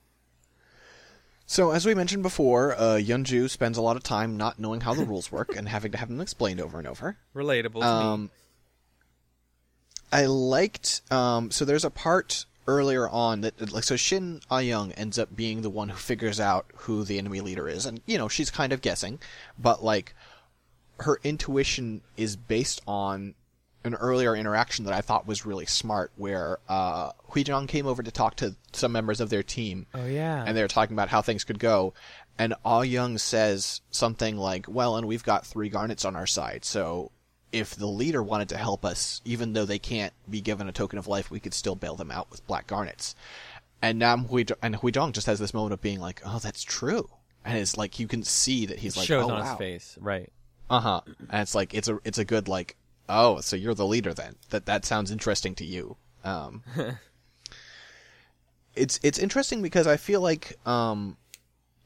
So, 1.52 1.72
as 1.72 1.84
we 1.84 1.96
mentioned 1.96 2.22
before, 2.22 2.76
uh, 2.76 3.00
Yunju 3.02 3.50
spends 3.50 3.76
a 3.76 3.82
lot 3.82 3.98
of 3.98 4.04
time 4.04 4.38
not 4.38 4.60
knowing 4.60 4.82
how 4.82 4.94
the 4.94 5.04
rules 5.04 5.32
work 5.32 5.56
and 5.56 5.68
having 5.76 5.92
to 5.94 5.98
have 5.98 6.08
them 6.08 6.22
explained 6.22 6.62
over 6.62 6.78
and 6.78 6.88
over. 6.88 7.18
Relatable 7.36 7.74
to 7.74 7.80
me. 7.80 7.86
Um, 7.86 8.30
I 10.12 10.28
liked. 10.28 11.02
Um, 11.12 11.50
so 11.50 11.66
there's 11.66 11.84
a 11.84 11.90
part 11.90 12.46
earlier 12.68 13.10
on 13.10 13.42
that, 13.42 13.72
like, 13.72 13.84
so 13.84 13.96
Shin 13.96 14.42
Ayung 14.52 14.94
ends 14.96 15.18
up 15.18 15.36
being 15.36 15.64
the 15.64 15.72
one 15.72 15.90
who 15.90 15.98
figures 15.98 16.40
out 16.40 16.68
who 16.76 17.04
the 17.04 17.18
enemy 17.18 17.42
leader 17.42 17.68
is, 17.68 17.88
and 17.88 18.00
you 18.06 18.20
know 18.20 18.30
she's 18.30 18.52
kind 18.52 18.72
of 18.72 18.82
guessing, 18.84 19.18
but 19.58 19.84
like, 19.84 20.14
her 21.00 21.20
intuition 21.24 22.02
is 22.16 22.36
based 22.36 22.80
on 22.86 23.34
an 23.84 23.96
earlier 23.96 24.36
interaction 24.36 24.86
that 24.86 24.94
I 24.94 25.02
thought 25.02 25.26
was 25.28 25.46
really 25.46 25.66
smart, 25.66 26.12
where 26.18 26.60
uh, 26.68 27.12
Huijong 27.32 27.68
came 27.68 27.88
over 27.88 28.04
to 28.04 28.12
talk 28.12 28.36
to 28.38 28.56
some 28.74 28.92
members 28.92 29.22
of 29.22 29.30
their 29.30 29.44
team, 29.44 29.86
oh 29.94 30.06
yeah, 30.06 30.44
and 30.46 30.56
they 30.56 30.62
were 30.62 30.68
talking 30.68 30.96
about 30.96 31.10
how 31.10 31.22
things 31.22 31.44
could 31.44 31.60
go. 31.60 31.94
And 32.38 32.54
Ah 32.64 32.82
Young 32.82 33.18
says 33.18 33.82
something 33.92 34.38
like, 34.38 34.66
"Well, 34.68 34.98
and 34.98 35.08
we've 35.08 35.24
got 35.24 35.46
three 35.46 35.70
garnets 35.70 36.06
on 36.06 36.16
our 36.16 36.28
side, 36.28 36.66
so 36.66 37.12
if 37.52 37.76
the 37.76 37.88
leader 37.88 38.22
wanted 38.22 38.50
to 38.50 38.58
help 38.58 38.86
us, 38.86 39.22
even 39.26 39.54
though 39.54 39.66
they 39.66 39.80
can't 39.80 40.14
be 40.30 40.40
given 40.40 40.70
a 40.70 40.72
token 40.72 41.00
of 41.00 41.08
life, 41.08 41.32
we 41.32 41.40
could 41.40 41.54
still 41.54 41.76
bail 41.76 41.96
them 41.96 42.12
out 42.12 42.30
with 42.32 42.46
black 42.48 42.68
garnets." 42.68 43.16
And 43.82 43.98
Nam 43.98 44.26
Hui 44.26 44.46
and 44.62 44.76
Huijong 44.76 45.14
just 45.14 45.28
has 45.28 45.40
this 45.40 45.54
moment 45.54 45.74
of 45.74 45.82
being 45.82 46.00
like, 46.02 46.22
"Oh, 46.26 46.40
that's 46.40 46.64
true," 46.64 47.10
and 47.46 47.58
it's 47.58 47.78
like 47.78 47.98
you 47.98 48.08
can 48.08 48.24
see 48.24 48.66
that 48.66 48.80
he's 48.80 48.98
like, 48.98 49.08
shows 49.08 49.24
"Oh 49.24 49.32
on 49.32 49.40
wow, 49.40 49.50
his 49.52 49.58
face, 49.58 49.98
right? 50.02 50.30
uh 50.70 50.80
huh," 50.82 51.02
and 51.30 51.42
it's 51.42 51.56
like 51.56 51.74
it's 51.74 51.88
a 51.88 51.98
it's 52.04 52.18
a 52.18 52.26
good 52.26 52.48
like, 52.50 52.76
"Oh, 53.10 53.42
so 53.42 53.56
you're 53.56 53.74
the 53.74 53.86
leader 53.86 54.14
then?" 54.14 54.36
That 54.50 54.66
that 54.68 54.86
sounds 54.86 55.12
interesting 55.12 55.56
to 55.56 55.66
you. 55.66 55.98
Um, 56.24 56.64
it's 58.76 59.00
it's 59.04 59.20
interesting 59.20 59.62
because 59.62 59.88
I 59.88 59.98
feel 59.98 60.22
like 60.22 60.58
um, 60.68 61.18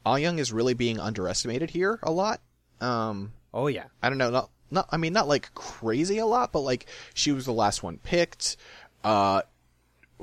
Ah 0.05 0.15
Young 0.15 0.37
is 0.37 0.53
really 0.53 0.73
being 0.73 0.99
underestimated 0.99 1.71
here 1.71 1.99
a 2.03 2.11
lot. 2.11 2.41
Um, 2.81 3.31
Oh 3.53 3.67
yeah, 3.67 3.85
I 4.01 4.09
don't 4.09 4.17
know, 4.17 4.31
not 4.31 4.49
not 4.71 4.89
I 4.91 4.97
mean 4.97 5.13
not 5.13 5.27
like 5.27 5.53
crazy 5.53 6.17
a 6.17 6.25
lot, 6.25 6.51
but 6.51 6.61
like 6.61 6.87
she 7.13 7.31
was 7.31 7.45
the 7.45 7.53
last 7.53 7.83
one 7.83 7.97
picked. 7.97 8.57
Uh, 9.03 9.43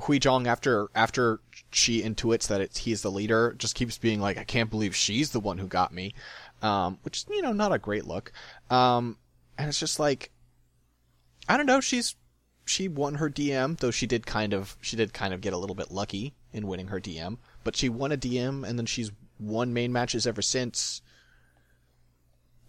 Hui 0.01 0.19
Zhong 0.19 0.47
after 0.47 0.89
after 0.93 1.39
she 1.71 2.01
intuits 2.01 2.47
that 2.47 2.59
it's 2.59 2.79
he's 2.79 3.01
the 3.01 3.11
leader, 3.11 3.55
just 3.57 3.75
keeps 3.75 3.97
being 3.97 4.19
like, 4.19 4.37
I 4.37 4.43
can't 4.43 4.69
believe 4.69 4.95
she's 4.95 5.31
the 5.31 5.39
one 5.39 5.59
who 5.59 5.67
got 5.67 5.93
me, 5.93 6.13
um, 6.61 6.97
which 7.03 7.17
is 7.17 7.25
you 7.29 7.41
know 7.41 7.53
not 7.53 7.71
a 7.71 7.79
great 7.79 8.05
look. 8.05 8.33
Um, 8.69 9.17
and 9.57 9.69
it's 9.69 9.79
just 9.79 9.99
like, 9.99 10.31
I 11.47 11.57
don't 11.57 11.65
know, 11.65 11.81
she's 11.81 12.15
she 12.65 12.87
won 12.87 13.15
her 13.15 13.29
DM, 13.29 13.77
though 13.79 13.91
she 13.91 14.07
did 14.07 14.25
kind 14.25 14.53
of 14.53 14.77
she 14.81 14.95
did 14.95 15.13
kind 15.13 15.33
of 15.33 15.41
get 15.41 15.53
a 15.53 15.57
little 15.57 15.75
bit 15.75 15.91
lucky 15.91 16.33
in 16.53 16.67
winning 16.67 16.87
her 16.87 16.99
DM. 16.99 17.37
But 17.63 17.75
she 17.75 17.89
won 17.89 18.11
a 18.11 18.17
DM, 18.17 18.67
and 18.67 18.77
then 18.77 18.85
she's 18.85 19.11
won 19.39 19.73
main 19.73 19.91
matches 19.91 20.27
ever 20.27 20.41
since. 20.41 21.01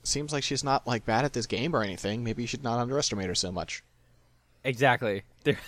Seems 0.02 0.32
like 0.32 0.42
she's 0.42 0.64
not 0.64 0.86
like 0.86 1.04
bad 1.04 1.24
at 1.24 1.32
this 1.32 1.46
game 1.46 1.76
or 1.76 1.82
anything. 1.82 2.24
Maybe 2.24 2.42
you 2.42 2.48
should 2.48 2.64
not 2.64 2.80
underestimate 2.80 3.28
her 3.28 3.34
so 3.34 3.52
much. 3.52 3.82
Exactly. 4.64 5.22
There, 5.44 5.58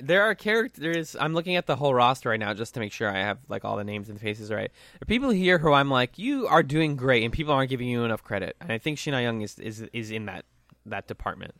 there 0.00 0.22
are 0.22 0.34
characters. 0.34 1.16
I'm 1.18 1.32
looking 1.34 1.56
at 1.56 1.66
the 1.66 1.76
whole 1.76 1.94
roster 1.94 2.30
right 2.30 2.40
now 2.40 2.52
just 2.54 2.74
to 2.74 2.80
make 2.80 2.92
sure 2.92 3.08
I 3.08 3.18
have 3.18 3.38
like 3.48 3.64
all 3.64 3.76
the 3.76 3.84
names 3.84 4.08
and 4.08 4.20
faces 4.20 4.50
right. 4.50 4.70
There 4.92 5.02
are 5.02 5.06
people 5.06 5.30
here 5.30 5.58
who 5.58 5.72
I'm 5.72 5.90
like, 5.90 6.18
you 6.18 6.46
are 6.46 6.62
doing 6.62 6.96
great, 6.96 7.24
and 7.24 7.32
people 7.32 7.52
aren't 7.52 7.70
giving 7.70 7.88
you 7.88 8.04
enough 8.04 8.22
credit. 8.22 8.56
And 8.60 8.72
I 8.72 8.78
think 8.78 8.98
Shina 8.98 9.22
Young 9.22 9.42
is 9.42 9.58
is 9.58 9.82
is 9.92 10.10
in 10.10 10.26
that 10.26 10.44
that 10.86 11.06
department. 11.08 11.54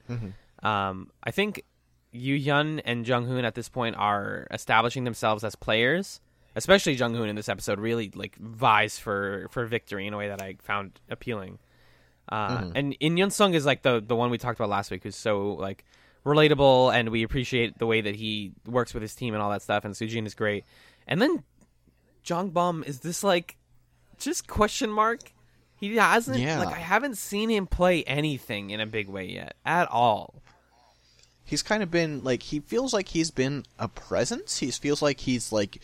Um, 0.63 1.11
I 1.23 1.31
think 1.31 1.63
Yu 2.13 2.37
Hyun 2.39 2.81
and 2.85 3.07
Jung 3.07 3.27
Hoon 3.27 3.45
at 3.45 3.55
this 3.55 3.69
point 3.69 3.97
are 3.97 4.47
establishing 4.51 5.05
themselves 5.05 5.45
as 5.45 5.55
players. 5.55 6.21
Especially 6.55 6.95
Jung 6.95 7.15
Hoon 7.15 7.29
in 7.29 7.37
this 7.37 7.51
episode 7.51 7.79
really 7.79 8.11
like 8.15 8.35
vies 8.37 8.99
for 8.99 9.47
for 9.51 9.67
victory 9.67 10.07
in 10.07 10.15
a 10.15 10.17
way 10.17 10.29
that 10.29 10.41
I 10.41 10.57
found 10.63 10.99
appealing. 11.11 11.59
Uh, 12.29 12.71
And 12.75 12.97
In 12.99 13.19
Yun 13.19 13.31
Sung 13.31 13.53
is 13.53 13.67
like 13.67 13.83
the 13.83 14.01
the 14.01 14.17
one 14.17 14.31
we 14.31 14.39
talked 14.39 14.59
about 14.59 14.71
last 14.71 14.91
week, 14.91 15.03
who's 15.03 15.17
so 15.17 15.53
like 15.53 15.85
relatable, 16.25 16.95
and 16.95 17.11
we 17.11 17.23
appreciate 17.23 17.77
the 17.79 17.87
way 17.87 18.01
that 18.01 18.17
he 18.17 18.53
works 18.67 18.95
with 18.95 19.03
his 19.03 19.15
team 19.15 19.35
and 19.35 19.43
all 19.43 19.51
that 19.51 19.61
stuff. 19.63 19.85
And 19.85 19.95
Sujin 19.95 20.27
is 20.27 20.35
great. 20.35 20.65
And 21.07 21.21
then 21.21 21.45
Jong 22.23 22.51
Bum 22.51 22.83
is 22.87 23.01
this 23.01 23.23
like 23.23 23.59
just 24.19 24.49
question 24.49 24.91
mark. 24.91 25.33
He 25.79 25.97
hasn't 25.97 26.39
Yeah. 26.39 26.59
like 26.61 26.75
I 26.75 26.79
haven't 26.81 27.19
seen 27.19 27.51
him 27.51 27.67
play 27.67 28.03
anything 28.05 28.71
in 28.71 28.81
a 28.81 28.87
big 28.87 29.09
way 29.09 29.27
yet 29.27 29.57
at 29.65 29.89
all. 29.91 30.43
He's 31.45 31.63
kind 31.63 31.83
of 31.83 31.91
been 31.91 32.25
like 32.25 32.43
he 32.43 32.61
feels 32.61 32.93
like 32.93 33.09
he's 33.09 33.31
been 33.31 33.65
a 33.79 33.89
presence. 33.89 34.59
He 34.59 34.71
feels 34.71 35.01
like 35.03 35.21
he's 35.21 35.53
like 35.53 35.81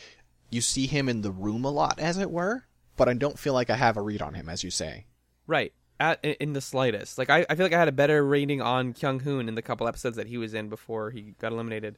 you 0.50 0.60
see 0.60 0.86
him 0.86 1.08
in 1.08 1.22
the 1.22 1.30
room 1.30 1.64
a 1.64 1.70
lot, 1.70 1.98
as 1.98 2.18
it 2.18 2.30
were. 2.30 2.64
But 2.96 3.08
I 3.08 3.14
don't 3.14 3.38
feel 3.38 3.54
like 3.54 3.70
I 3.70 3.76
have 3.76 3.96
a 3.96 4.02
read 4.02 4.20
on 4.20 4.34
him, 4.34 4.48
as 4.48 4.62
you 4.62 4.70
say. 4.70 5.06
Right. 5.46 5.72
At, 5.98 6.22
in 6.24 6.52
the 6.52 6.60
slightest. 6.60 7.16
Like 7.16 7.30
I, 7.30 7.46
I 7.48 7.54
feel 7.54 7.64
like 7.64 7.72
I 7.72 7.78
had 7.78 7.88
a 7.88 7.92
better 7.92 8.24
rating 8.26 8.60
on 8.60 8.92
Kyung 8.92 9.20
Hoon 9.20 9.48
in 9.48 9.54
the 9.54 9.62
couple 9.62 9.86
episodes 9.88 10.16
that 10.16 10.26
he 10.26 10.36
was 10.36 10.52
in 10.52 10.68
before 10.68 11.10
he 11.10 11.34
got 11.38 11.52
eliminated, 11.52 11.96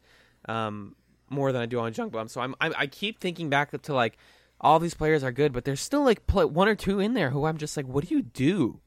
um, 0.49 0.95
more 1.31 1.51
than 1.53 1.63
I 1.63 1.67
do 1.67 1.81
on 1.81 1.93
Jung 1.95 2.11
Bum. 2.11 2.29
So 2.29 2.41
I'm, 2.43 2.55
I'm 2.61 2.75
I 2.77 2.87
keep 2.87 3.19
thinking 3.19 3.49
back 3.51 3.71
to 3.81 3.95
like 3.95 4.19
all 4.65 4.79
these 4.79 4.95
players 4.95 5.23
are 5.23 5.31
good, 5.31 5.53
but 5.53 5.65
there's 5.65 5.81
still 5.81 6.03
like 6.03 6.23
one 6.33 6.67
or 6.67 6.75
two 6.75 6.99
in 6.99 7.13
there 7.13 7.31
who 7.31 7.45
I'm 7.45 7.59
just 7.59 7.77
like, 7.77 7.87
what 7.87 8.09
do 8.09 8.15
you 8.15 8.23
do? 8.23 8.81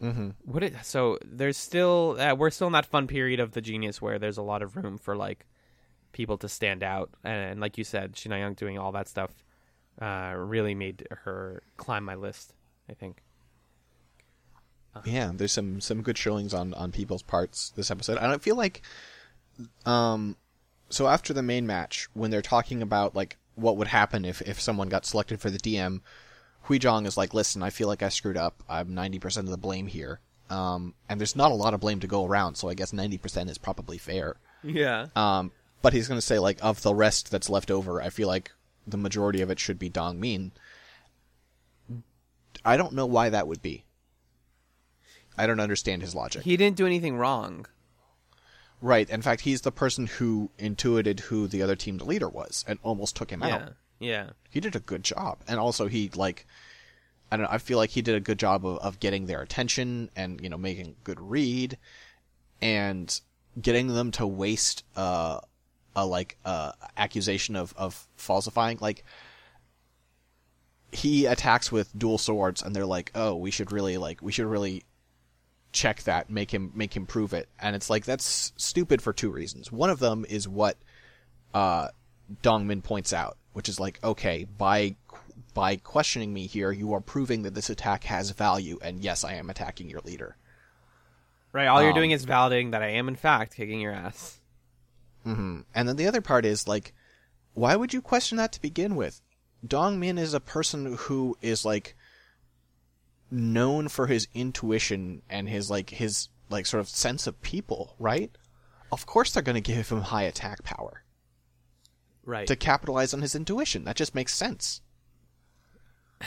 Mm-hmm. 0.00 0.30
What? 0.44 0.62
It, 0.62 0.74
so 0.82 1.18
there's 1.24 1.56
still 1.56 2.16
uh, 2.18 2.34
we're 2.34 2.50
still 2.50 2.68
in 2.68 2.72
that 2.74 2.86
fun 2.86 3.06
period 3.06 3.40
of 3.40 3.52
the 3.52 3.60
genius 3.60 4.00
where 4.00 4.18
there's 4.18 4.38
a 4.38 4.42
lot 4.42 4.62
of 4.62 4.76
room 4.76 4.96
for 4.96 5.16
like 5.16 5.46
people 6.12 6.38
to 6.38 6.48
stand 6.48 6.82
out, 6.82 7.10
and, 7.24 7.52
and 7.52 7.60
like 7.60 7.76
you 7.76 7.84
said, 7.84 8.12
Shina 8.14 8.38
Young 8.38 8.54
doing 8.54 8.78
all 8.78 8.92
that 8.92 9.08
stuff 9.08 9.30
uh, 10.00 10.34
really 10.36 10.74
made 10.74 11.06
her 11.10 11.62
climb 11.76 12.04
my 12.04 12.14
list. 12.14 12.54
I 12.88 12.94
think. 12.94 13.22
Yeah, 15.04 15.32
there's 15.34 15.52
some 15.52 15.80
some 15.80 16.02
good 16.02 16.18
showings 16.18 16.54
on 16.54 16.72
on 16.74 16.92
people's 16.92 17.22
parts 17.22 17.72
this 17.74 17.90
episode. 17.90 18.18
I 18.18 18.28
don't 18.28 18.42
feel 18.42 18.56
like 18.56 18.82
um 19.86 20.36
so 20.88 21.08
after 21.08 21.32
the 21.32 21.42
main 21.42 21.66
match 21.66 22.08
when 22.12 22.30
they're 22.30 22.42
talking 22.42 22.82
about 22.82 23.14
like 23.14 23.36
what 23.54 23.76
would 23.76 23.88
happen 23.88 24.24
if 24.24 24.40
if 24.42 24.60
someone 24.60 24.88
got 24.88 25.06
selected 25.06 25.40
for 25.40 25.50
the 25.50 25.58
DM, 25.58 26.00
Hui 26.62 26.78
Zhang 26.78 27.06
is 27.06 27.16
like, 27.16 27.34
"Listen, 27.34 27.62
I 27.62 27.70
feel 27.70 27.88
like 27.88 28.02
I 28.02 28.08
screwed 28.08 28.36
up. 28.36 28.62
I'm 28.68 28.90
90% 28.90 29.38
of 29.38 29.46
the 29.46 29.56
blame 29.56 29.86
here." 29.86 30.20
Um 30.50 30.94
and 31.08 31.20
there's 31.20 31.36
not 31.36 31.52
a 31.52 31.54
lot 31.54 31.74
of 31.74 31.80
blame 31.80 32.00
to 32.00 32.06
go 32.06 32.24
around, 32.24 32.56
so 32.56 32.68
I 32.68 32.74
guess 32.74 32.92
90% 32.92 33.48
is 33.48 33.58
probably 33.58 33.98
fair. 33.98 34.36
Yeah. 34.62 35.06
Um 35.16 35.52
but 35.82 35.92
he's 35.92 36.08
going 36.08 36.18
to 36.18 36.26
say 36.26 36.38
like 36.38 36.58
of 36.62 36.80
the 36.80 36.94
rest 36.94 37.30
that's 37.30 37.50
left 37.50 37.70
over, 37.70 38.00
I 38.00 38.08
feel 38.08 38.26
like 38.26 38.50
the 38.86 38.96
majority 38.96 39.42
of 39.42 39.50
it 39.50 39.58
should 39.60 39.78
be 39.78 39.90
Dong 39.90 40.18
Min. 40.18 40.52
I 42.64 42.78
don't 42.78 42.94
know 42.94 43.04
why 43.04 43.28
that 43.28 43.46
would 43.46 43.60
be. 43.60 43.84
I 45.36 45.46
don't 45.46 45.60
understand 45.60 46.00
his 46.00 46.14
logic. 46.14 46.42
He 46.42 46.56
didn't 46.56 46.76
do 46.76 46.86
anything 46.86 47.18
wrong. 47.18 47.66
Right. 48.84 49.08
In 49.08 49.22
fact, 49.22 49.40
he's 49.40 49.62
the 49.62 49.72
person 49.72 50.06
who 50.06 50.50
intuited 50.58 51.20
who 51.20 51.48
the 51.48 51.62
other 51.62 51.74
team 51.74 51.96
leader 51.96 52.28
was 52.28 52.66
and 52.68 52.78
almost 52.82 53.16
took 53.16 53.30
him 53.30 53.40
Yeah. 53.40 53.54
out. 53.56 53.72
Yeah. 53.98 54.30
He 54.50 54.60
did 54.60 54.76
a 54.76 54.80
good 54.80 55.02
job, 55.02 55.38
and 55.48 55.58
also 55.58 55.86
he 55.88 56.10
like, 56.14 56.46
I 57.32 57.38
don't 57.38 57.44
know. 57.44 57.50
I 57.50 57.56
feel 57.56 57.78
like 57.78 57.88
he 57.88 58.02
did 58.02 58.14
a 58.14 58.20
good 58.20 58.38
job 58.38 58.66
of, 58.66 58.76
of 58.80 59.00
getting 59.00 59.24
their 59.24 59.40
attention 59.40 60.10
and 60.14 60.38
you 60.42 60.50
know 60.50 60.58
making 60.58 60.88
a 60.88 61.02
good 61.04 61.18
read, 61.18 61.78
and 62.60 63.18
getting 63.58 63.86
them 63.88 64.10
to 64.12 64.26
waste 64.26 64.84
uh, 64.96 65.40
a 65.96 66.04
like 66.04 66.36
uh 66.44 66.72
accusation 66.98 67.56
of 67.56 67.72
of 67.78 68.06
falsifying 68.16 68.76
like. 68.82 69.02
He 70.92 71.24
attacks 71.26 71.72
with 71.72 71.96
dual 71.98 72.18
swords, 72.18 72.62
and 72.62 72.76
they're 72.76 72.84
like, 72.86 73.10
"Oh, 73.14 73.34
we 73.34 73.50
should 73.50 73.72
really 73.72 73.96
like 73.96 74.20
we 74.20 74.30
should 74.30 74.46
really 74.46 74.84
check 75.74 76.04
that, 76.04 76.30
make 76.30 76.50
him 76.50 76.72
make 76.74 76.96
him 76.96 77.04
prove 77.04 77.34
it." 77.34 77.50
And 77.60 77.76
it's 77.76 77.90
like 77.90 78.06
that's 78.06 78.54
stupid 78.56 79.02
for 79.02 79.12
two 79.12 79.30
reasons. 79.30 79.70
One 79.70 79.90
of 79.90 79.98
them 79.98 80.24
is 80.26 80.48
what 80.48 80.78
uh, 81.52 81.88
Dongmin 82.42 82.82
points 82.82 83.12
out, 83.12 83.36
which 83.52 83.68
is 83.68 83.78
like, 83.78 84.00
okay, 84.02 84.46
by 84.56 84.96
by 85.52 85.76
questioning 85.76 86.32
me 86.32 86.46
here, 86.46 86.72
you 86.72 86.94
are 86.94 87.00
proving 87.00 87.42
that 87.42 87.54
this 87.54 87.68
attack 87.68 88.04
has 88.04 88.30
value, 88.30 88.78
and 88.80 89.04
yes, 89.04 89.22
I 89.22 89.34
am 89.34 89.50
attacking 89.50 89.90
your 89.90 90.00
leader. 90.00 90.36
Right. 91.52 91.66
All 91.66 91.80
you're 91.80 91.90
Um, 91.90 91.96
doing 91.96 92.10
is 92.10 92.26
validating 92.26 92.72
that 92.72 92.82
I 92.82 92.88
am 92.88 93.06
in 93.06 93.14
fact 93.16 93.54
kicking 93.54 93.80
your 93.80 93.92
ass. 93.92 94.40
And 95.24 95.64
then 95.74 95.96
the 95.96 96.08
other 96.08 96.20
part 96.20 96.44
is 96.44 96.66
like, 96.66 96.92
why 97.54 97.76
would 97.76 97.94
you 97.94 98.02
question 98.02 98.36
that 98.38 98.52
to 98.52 98.60
begin 98.60 98.96
with? 98.96 99.22
Dongmin 99.64 100.18
is 100.18 100.34
a 100.34 100.40
person 100.40 100.96
who 100.98 101.38
is 101.40 101.64
like 101.64 101.96
known 103.34 103.88
for 103.88 104.06
his 104.06 104.28
intuition 104.34 105.22
and 105.28 105.48
his 105.48 105.70
like 105.70 105.90
his 105.90 106.28
like 106.50 106.66
sort 106.66 106.80
of 106.80 106.88
sense 106.88 107.26
of 107.26 107.40
people, 107.42 107.94
right? 107.98 108.30
Of 108.92 109.06
course 109.06 109.32
they're 109.32 109.42
going 109.42 109.54
to 109.54 109.60
give 109.60 109.88
him 109.88 110.02
high 110.02 110.22
attack 110.22 110.62
power. 110.62 111.02
Right. 112.26 112.46
to 112.46 112.56
capitalize 112.56 113.12
on 113.12 113.20
his 113.20 113.34
intuition. 113.34 113.84
That 113.84 113.96
just 113.96 114.14
makes 114.14 114.34
sense. 114.34 114.80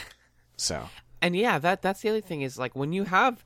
So, 0.60 0.90
and 1.22 1.36
yeah, 1.36 1.60
that 1.60 1.84
that's 1.84 2.02
the 2.02 2.10
other 2.10 2.22
thing 2.22 2.42
is 2.42 2.58
like 2.58 2.76
when 2.76 2.92
you 2.92 3.04
have 3.04 3.46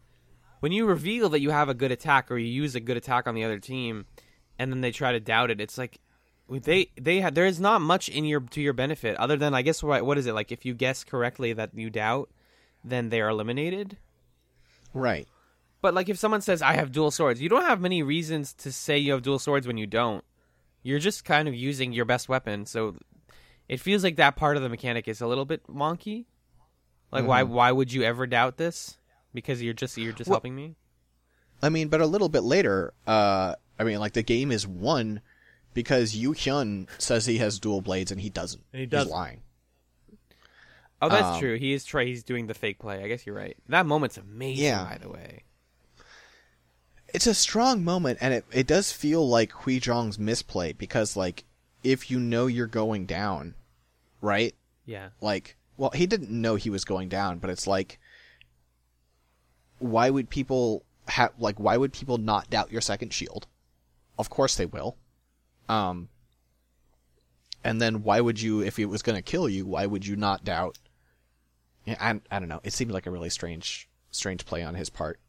when 0.61 0.71
you 0.71 0.85
reveal 0.85 1.27
that 1.29 1.41
you 1.41 1.49
have 1.49 1.67
a 1.67 1.73
good 1.73 1.91
attack 1.91 2.31
or 2.31 2.37
you 2.37 2.47
use 2.47 2.73
a 2.73 2.79
good 2.79 2.95
attack 2.95 3.27
on 3.27 3.35
the 3.35 3.43
other 3.43 3.59
team, 3.59 4.05
and 4.57 4.71
then 4.71 4.79
they 4.79 4.91
try 4.91 5.11
to 5.11 5.19
doubt 5.19 5.51
it, 5.51 5.59
it's 5.59 5.77
like 5.77 5.99
they 6.47 6.89
they 6.99 7.19
have 7.19 7.35
there 7.35 7.45
is 7.45 7.59
not 7.59 7.81
much 7.81 8.07
in 8.07 8.23
your 8.23 8.39
to 8.39 8.61
your 8.61 8.71
benefit 8.71 9.17
other 9.17 9.35
than 9.35 9.53
I 9.53 9.61
guess 9.61 9.83
what 9.83 10.05
what 10.05 10.17
is 10.17 10.25
it 10.25 10.33
like 10.33 10.53
if 10.53 10.65
you 10.65 10.73
guess 10.73 11.03
correctly 11.03 11.51
that 11.53 11.71
you 11.73 11.89
doubt, 11.89 12.29
then 12.83 13.09
they 13.09 13.21
are 13.21 13.29
eliminated. 13.29 13.97
right. 14.93 15.27
But 15.81 15.95
like 15.95 16.09
if 16.09 16.19
someone 16.19 16.41
says 16.41 16.61
I 16.61 16.73
have 16.73 16.91
dual 16.91 17.09
swords, 17.09 17.41
you 17.41 17.49
don't 17.49 17.65
have 17.65 17.81
many 17.81 18.03
reasons 18.03 18.53
to 18.55 18.71
say 18.71 18.99
you 18.99 19.13
have 19.13 19.23
dual 19.23 19.39
swords 19.39 19.65
when 19.65 19.77
you 19.77 19.87
don't. 19.87 20.23
You're 20.83 20.99
just 20.99 21.25
kind 21.25 21.47
of 21.47 21.55
using 21.55 21.91
your 21.91 22.05
best 22.05 22.29
weapon, 22.29 22.67
so 22.67 22.95
it 23.67 23.79
feels 23.79 24.03
like 24.03 24.17
that 24.17 24.35
part 24.35 24.57
of 24.57 24.63
the 24.63 24.69
mechanic 24.69 25.07
is 25.07 25.21
a 25.21 25.27
little 25.27 25.45
bit 25.45 25.65
wonky. 25.67 26.25
Like 27.11 27.25
why 27.25 27.41
why 27.43 27.71
would 27.71 27.91
you 27.91 28.03
ever 28.03 28.27
doubt 28.27 28.57
this? 28.57 28.97
Because 29.33 29.61
you're 29.61 29.73
just 29.73 29.97
you're 29.97 30.13
just 30.13 30.29
Well- 30.29 30.35
helping 30.35 30.55
me. 30.55 30.75
I 31.63 31.69
mean, 31.69 31.87
but 31.89 32.01
a 32.01 32.05
little 32.07 32.29
bit 32.29 32.41
later, 32.43 32.93
uh, 33.07 33.55
I 33.79 33.83
mean, 33.83 33.99
like 33.99 34.13
the 34.13 34.23
game 34.23 34.51
is 34.51 34.67
won 34.67 35.21
because 35.75 36.15
Yu 36.15 36.33
Hyun 36.33 36.87
says 36.99 37.25
he 37.27 37.37
has 37.37 37.59
dual 37.59 37.81
blades 37.81 38.11
and 38.11 38.19
he 38.21 38.29
doesn't. 38.29 38.63
And 38.73 38.79
he 38.79 38.85
doesn't. 38.87 39.11
lying. 39.11 39.41
Oh, 41.01 41.09
that's 41.09 41.35
um, 41.35 41.39
true. 41.39 41.57
He 41.57 41.73
is 41.73 41.83
try 41.83 42.05
he's 42.05 42.23
doing 42.23 42.47
the 42.47 42.53
fake 42.53 42.79
play. 42.79 43.03
I 43.03 43.07
guess 43.07 43.25
you're 43.25 43.35
right. 43.35 43.57
That 43.69 43.85
moment's 43.85 44.17
amazing 44.17 44.63
Yeah. 44.63 44.83
by 44.83 44.97
the 44.97 45.09
way. 45.09 45.43
It's 47.13 47.27
a 47.27 47.33
strong 47.33 47.83
moment, 47.83 48.19
and 48.21 48.33
it 48.33 48.45
it 48.51 48.67
does 48.67 48.91
feel 48.91 49.27
like 49.27 49.51
Hui 49.51 49.79
Zhang's 49.79 50.17
misplay 50.17 50.71
because, 50.71 51.17
like, 51.17 51.43
if 51.83 52.09
you 52.09 52.19
know 52.19 52.47
you're 52.47 52.67
going 52.67 53.05
down, 53.05 53.55
right? 54.21 54.55
Yeah. 54.85 55.09
like 55.21 55.55
well 55.77 55.91
he 55.91 56.05
didn't 56.05 56.29
know 56.29 56.55
he 56.55 56.69
was 56.69 56.83
going 56.83 57.07
down 57.07 57.37
but 57.39 57.49
it's 57.49 57.65
like 57.67 57.99
why 59.79 60.09
would 60.09 60.29
people 60.29 60.83
have 61.07 61.31
like 61.39 61.59
why 61.59 61.77
would 61.77 61.93
people 61.93 62.17
not 62.17 62.49
doubt 62.49 62.71
your 62.71 62.81
second 62.81 63.13
shield 63.13 63.47
of 64.17 64.29
course 64.29 64.55
they 64.55 64.65
will 64.65 64.97
um 65.69 66.09
and 67.63 67.81
then 67.81 68.03
why 68.03 68.19
would 68.19 68.41
you 68.41 68.61
if 68.61 68.79
it 68.79 68.85
was 68.85 69.01
going 69.01 69.15
to 69.15 69.21
kill 69.21 69.47
you 69.47 69.65
why 69.65 69.85
would 69.85 70.05
you 70.05 70.15
not 70.15 70.43
doubt 70.43 70.77
I, 71.87 72.19
I 72.29 72.39
don't 72.39 72.49
know 72.49 72.61
it 72.63 72.73
seemed 72.73 72.91
like 72.91 73.05
a 73.05 73.11
really 73.11 73.29
strange 73.29 73.89
strange 74.11 74.45
play 74.45 74.63
on 74.63 74.75
his 74.75 74.89
part 74.89 75.19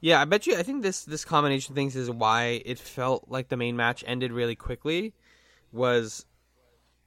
Yeah, 0.00 0.20
I 0.20 0.24
bet 0.24 0.46
you. 0.46 0.56
I 0.56 0.62
think 0.62 0.82
this 0.82 1.04
this 1.04 1.24
combination 1.24 1.72
of 1.72 1.76
things 1.76 1.96
is 1.96 2.10
why 2.10 2.62
it 2.64 2.78
felt 2.78 3.24
like 3.28 3.48
the 3.48 3.56
main 3.56 3.76
match 3.76 4.04
ended 4.06 4.32
really 4.32 4.54
quickly. 4.54 5.14
Was 5.72 6.26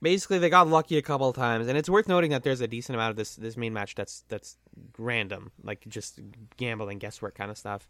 basically 0.01 0.39
they 0.39 0.49
got 0.49 0.67
lucky 0.67 0.97
a 0.97 1.01
couple 1.01 1.29
of 1.29 1.35
times, 1.35 1.67
and 1.67 1.77
it's 1.77 1.89
worth 1.89 2.07
noting 2.07 2.31
that 2.31 2.43
there's 2.43 2.61
a 2.61 2.67
decent 2.67 2.95
amount 2.95 3.11
of 3.11 3.15
this 3.17 3.35
this 3.35 3.57
main 3.57 3.73
match 3.73 3.95
that's 3.95 4.23
that's 4.27 4.57
random, 4.97 5.51
like 5.63 5.85
just 5.87 6.19
gambling, 6.57 6.99
guesswork 6.99 7.35
kind 7.35 7.51
of 7.51 7.57
stuff. 7.57 7.89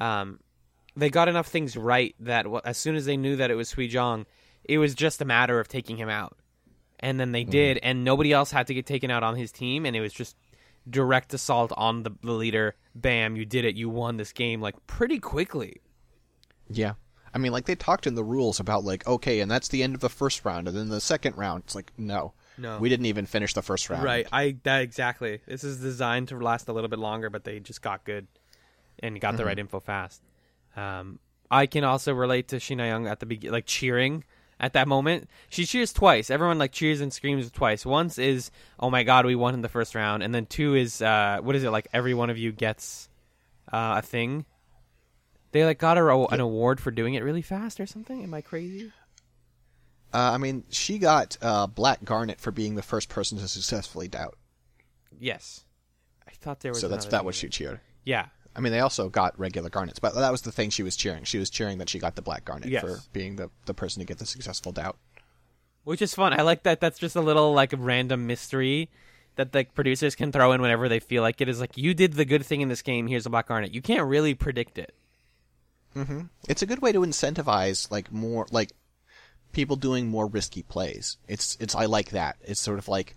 Um, 0.00 0.40
they 0.96 1.10
got 1.10 1.28
enough 1.28 1.48
things 1.48 1.76
right 1.76 2.14
that 2.20 2.46
as 2.64 2.78
soon 2.78 2.96
as 2.96 3.04
they 3.04 3.16
knew 3.16 3.36
that 3.36 3.50
it 3.50 3.54
was 3.54 3.68
Sui 3.68 3.88
Zhang, 3.88 4.26
it 4.64 4.78
was 4.78 4.94
just 4.94 5.20
a 5.20 5.24
matter 5.24 5.60
of 5.60 5.68
taking 5.68 5.96
him 5.96 6.08
out. 6.08 6.36
And 7.00 7.20
then 7.20 7.32
they 7.32 7.44
did, 7.44 7.78
and 7.82 8.04
nobody 8.04 8.32
else 8.32 8.50
had 8.50 8.68
to 8.68 8.74
get 8.74 8.86
taken 8.86 9.10
out 9.10 9.22
on 9.22 9.36
his 9.36 9.52
team, 9.52 9.84
and 9.84 9.94
it 9.94 10.00
was 10.00 10.12
just 10.14 10.34
direct 10.88 11.34
assault 11.34 11.72
on 11.76 12.04
the, 12.04 12.12
the 12.22 12.32
leader. 12.32 12.74
Bam, 12.94 13.36
you 13.36 13.44
did 13.44 13.64
it. 13.64 13.74
You 13.76 13.90
won 13.90 14.16
this 14.16 14.32
game 14.32 14.60
like 14.62 14.74
pretty 14.86 15.18
quickly. 15.18 15.80
Yeah. 16.70 16.94
I 17.34 17.38
mean, 17.38 17.52
like 17.52 17.66
they 17.66 17.74
talked 17.74 18.06
in 18.06 18.14
the 18.14 18.24
rules 18.24 18.60
about 18.60 18.84
like, 18.84 19.06
okay, 19.06 19.40
and 19.40 19.50
that's 19.50 19.68
the 19.68 19.82
end 19.82 19.94
of 19.94 20.00
the 20.00 20.08
first 20.08 20.44
round, 20.44 20.68
and 20.68 20.76
then 20.76 20.88
the 20.88 21.00
second 21.00 21.36
round. 21.36 21.64
It's 21.66 21.74
like, 21.74 21.92
no, 21.98 22.32
No. 22.56 22.78
we 22.78 22.88
didn't 22.88 23.06
even 23.06 23.26
finish 23.26 23.52
the 23.52 23.60
first 23.62 23.90
round. 23.90 24.02
Right. 24.02 24.26
I 24.32 24.56
that 24.62 24.80
exactly. 24.80 25.40
This 25.46 25.64
is 25.64 25.78
designed 25.78 26.28
to 26.28 26.38
last 26.38 26.66
a 26.68 26.72
little 26.72 26.88
bit 26.88 26.98
longer, 26.98 27.28
but 27.28 27.44
they 27.44 27.60
just 27.60 27.82
got 27.82 28.04
good 28.04 28.26
and 29.00 29.20
got 29.20 29.36
the 29.36 29.44
right 29.44 29.58
info 29.58 29.80
fast. 29.80 30.22
Um, 30.76 31.18
I 31.50 31.66
can 31.66 31.84
also 31.84 32.14
relate 32.14 32.48
to 32.48 32.56
Shina 32.56 32.86
Young 32.86 33.06
at 33.06 33.20
the 33.20 33.26
beginning, 33.26 33.52
like 33.52 33.66
cheering 33.66 34.24
at 34.58 34.72
that 34.72 34.88
moment. 34.88 35.28
She 35.48 35.66
cheers 35.66 35.92
twice. 35.92 36.30
Everyone 36.30 36.58
like 36.58 36.72
cheers 36.72 37.00
and 37.00 37.12
screams 37.12 37.50
twice. 37.50 37.84
Once 37.84 38.18
is, 38.18 38.50
"Oh 38.80 38.90
my 38.90 39.02
god, 39.02 39.26
we 39.26 39.34
won 39.34 39.54
in 39.54 39.62
the 39.62 39.68
first 39.68 39.94
round," 39.94 40.22
and 40.22 40.34
then 40.34 40.46
two 40.46 40.74
is, 40.74 41.02
uh, 41.02 41.38
what 41.42 41.56
is 41.56 41.64
it 41.64 41.70
like? 41.70 41.88
Every 41.92 42.14
one 42.14 42.30
of 42.30 42.38
you 42.38 42.52
gets 42.52 43.08
uh, 43.72 43.96
a 43.98 44.02
thing. 44.02 44.44
They 45.52 45.64
like 45.64 45.78
got 45.78 45.96
her 45.96 46.10
a, 46.10 46.26
an 46.26 46.40
award 46.40 46.80
for 46.80 46.90
doing 46.90 47.14
it 47.14 47.22
really 47.22 47.42
fast 47.42 47.80
or 47.80 47.86
something. 47.86 48.22
Am 48.22 48.34
I 48.34 48.40
crazy? 48.40 48.92
Uh, 50.12 50.32
I 50.32 50.38
mean, 50.38 50.64
she 50.70 50.98
got 50.98 51.36
uh, 51.42 51.66
Black 51.66 52.04
Garnet 52.04 52.40
for 52.40 52.50
being 52.50 52.74
the 52.74 52.82
first 52.82 53.08
person 53.08 53.38
to 53.38 53.48
successfully 53.48 54.08
doubt. 54.08 54.36
Yes. 55.18 55.64
I 56.26 56.32
thought 56.32 56.60
there 56.60 56.72
was. 56.72 56.80
So 56.80 56.88
that's 56.88 57.06
that 57.06 57.24
what 57.24 57.34
thing. 57.34 57.40
she 57.40 57.48
cheered. 57.48 57.80
Yeah. 58.04 58.26
I 58.56 58.60
mean, 58.60 58.72
they 58.72 58.80
also 58.80 59.08
got 59.10 59.38
regular 59.38 59.68
garnets, 59.68 59.98
but 59.98 60.14
that 60.14 60.32
was 60.32 60.42
the 60.42 60.50
thing 60.52 60.70
she 60.70 60.82
was 60.82 60.96
cheering. 60.96 61.24
She 61.24 61.38
was 61.38 61.50
cheering 61.50 61.78
that 61.78 61.88
she 61.90 61.98
got 61.98 62.16
the 62.16 62.22
black 62.22 62.44
garnet 62.44 62.70
Yes. 62.70 62.82
for 62.82 63.00
being 63.12 63.36
the, 63.36 63.50
the 63.66 63.74
person 63.74 64.00
to 64.00 64.06
get 64.06 64.18
the 64.18 64.24
successful 64.26 64.72
doubt. 64.72 64.96
which 65.84 66.00
is 66.02 66.14
fun. 66.14 66.32
I 66.32 66.42
like 66.42 66.62
that. 66.64 66.80
That's 66.80 66.98
just 66.98 67.14
a 67.16 67.20
little 67.20 67.52
like 67.52 67.72
random 67.76 68.26
mystery 68.26 68.88
that 69.36 69.52
the 69.52 69.64
producers 69.64 70.14
can 70.14 70.32
throw 70.32 70.52
in 70.52 70.62
whenever 70.62 70.88
they 70.88 70.98
feel 71.00 71.22
like 71.22 71.40
it. 71.42 71.48
Is 71.48 71.60
like 71.60 71.76
you 71.76 71.92
did 71.94 72.14
the 72.14 72.24
good 72.24 72.44
thing 72.46 72.62
in 72.62 72.68
this 72.68 72.80
game. 72.82 73.06
Here's 73.06 73.26
a 73.26 73.30
black 73.30 73.48
garnet. 73.48 73.72
You 73.74 73.82
can't 73.82 74.08
really 74.08 74.34
predict 74.34 74.78
it. 74.78 74.94
Mm-hmm. 75.94 76.22
It's 76.48 76.62
a 76.62 76.66
good 76.66 76.80
way 76.82 76.92
to 76.92 77.00
incentivize 77.00 77.90
like 77.90 78.10
more 78.12 78.46
like 78.50 78.72
people 79.52 79.76
doing 79.76 80.08
more 80.08 80.26
risky 80.26 80.62
plays. 80.62 81.18
It's 81.28 81.56
it's 81.60 81.74
I 81.74 81.84
like 81.86 82.10
that. 82.10 82.36
It's 82.42 82.60
sort 82.60 82.78
of 82.78 82.88
like 82.88 83.14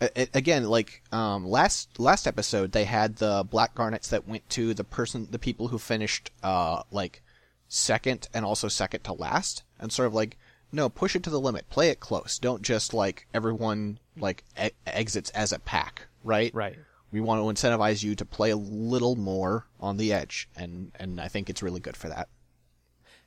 again 0.00 0.64
like 0.64 1.02
um 1.10 1.46
last 1.46 1.98
last 1.98 2.26
episode 2.26 2.72
they 2.72 2.84
had 2.84 3.16
the 3.16 3.46
black 3.50 3.74
garnets 3.74 4.08
that 4.08 4.28
went 4.28 4.46
to 4.50 4.74
the 4.74 4.84
person 4.84 5.26
the 5.30 5.38
people 5.38 5.68
who 5.68 5.78
finished 5.78 6.30
uh 6.42 6.82
like 6.90 7.22
second 7.68 8.28
and 8.32 8.44
also 8.44 8.68
second 8.68 9.02
to 9.04 9.12
last. 9.12 9.62
And 9.78 9.92
sort 9.92 10.06
of 10.06 10.14
like 10.14 10.38
no 10.72 10.88
push 10.88 11.14
it 11.16 11.22
to 11.24 11.30
the 11.30 11.40
limit. 11.40 11.68
Play 11.70 11.90
it 11.90 12.00
close. 12.00 12.38
Don't 12.38 12.62
just 12.62 12.94
like 12.94 13.26
everyone 13.34 13.98
like 14.16 14.44
e- 14.62 14.70
exits 14.86 15.30
as 15.30 15.52
a 15.52 15.58
pack 15.58 16.06
right? 16.24 16.52
Right. 16.54 16.76
we 17.12 17.20
want 17.20 17.40
to 17.40 17.62
incentivize 17.62 18.02
you 18.02 18.14
to 18.16 18.24
play 18.24 18.50
a 18.50 18.56
little 18.56 19.16
more 19.16 19.66
on 19.80 19.96
the 19.96 20.12
edge. 20.12 20.48
And 20.56 20.92
and 20.98 21.20
I 21.20 21.28
think 21.28 21.50
it's 21.50 21.62
really 21.62 21.80
good 21.80 21.96
for 21.96 22.08
that 22.08 22.28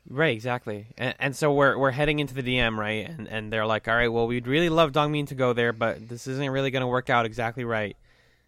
Right. 0.10 0.34
Exactly. 0.34 0.88
And, 0.98 1.16
and 1.20 1.36
so 1.36 1.54
we're 1.54 1.78
we're 1.78 1.92
heading 1.92 2.20
into 2.20 2.34
the 2.34 2.42
DM 2.42 2.78
right, 2.78 3.08
and 3.08 3.28
and 3.28 3.54
they're 3.54 3.66
like, 3.66 3.88
all 3.88 3.96
right, 3.96 4.08
well, 4.08 4.26
we'd 4.26 4.48
really 4.48 4.70
love 4.70 4.92
Dongmin 4.92 5.28
to 5.28 5.36
go 5.36 5.54
there, 5.54 5.72
but 5.72 6.10
this 6.10 6.26
isn't 6.26 6.50
really 6.50 6.72
going 6.72 6.82
to 6.82 6.88
work 6.88 7.10
out 7.10 7.26
exactly 7.26 7.64
right. 7.64 7.96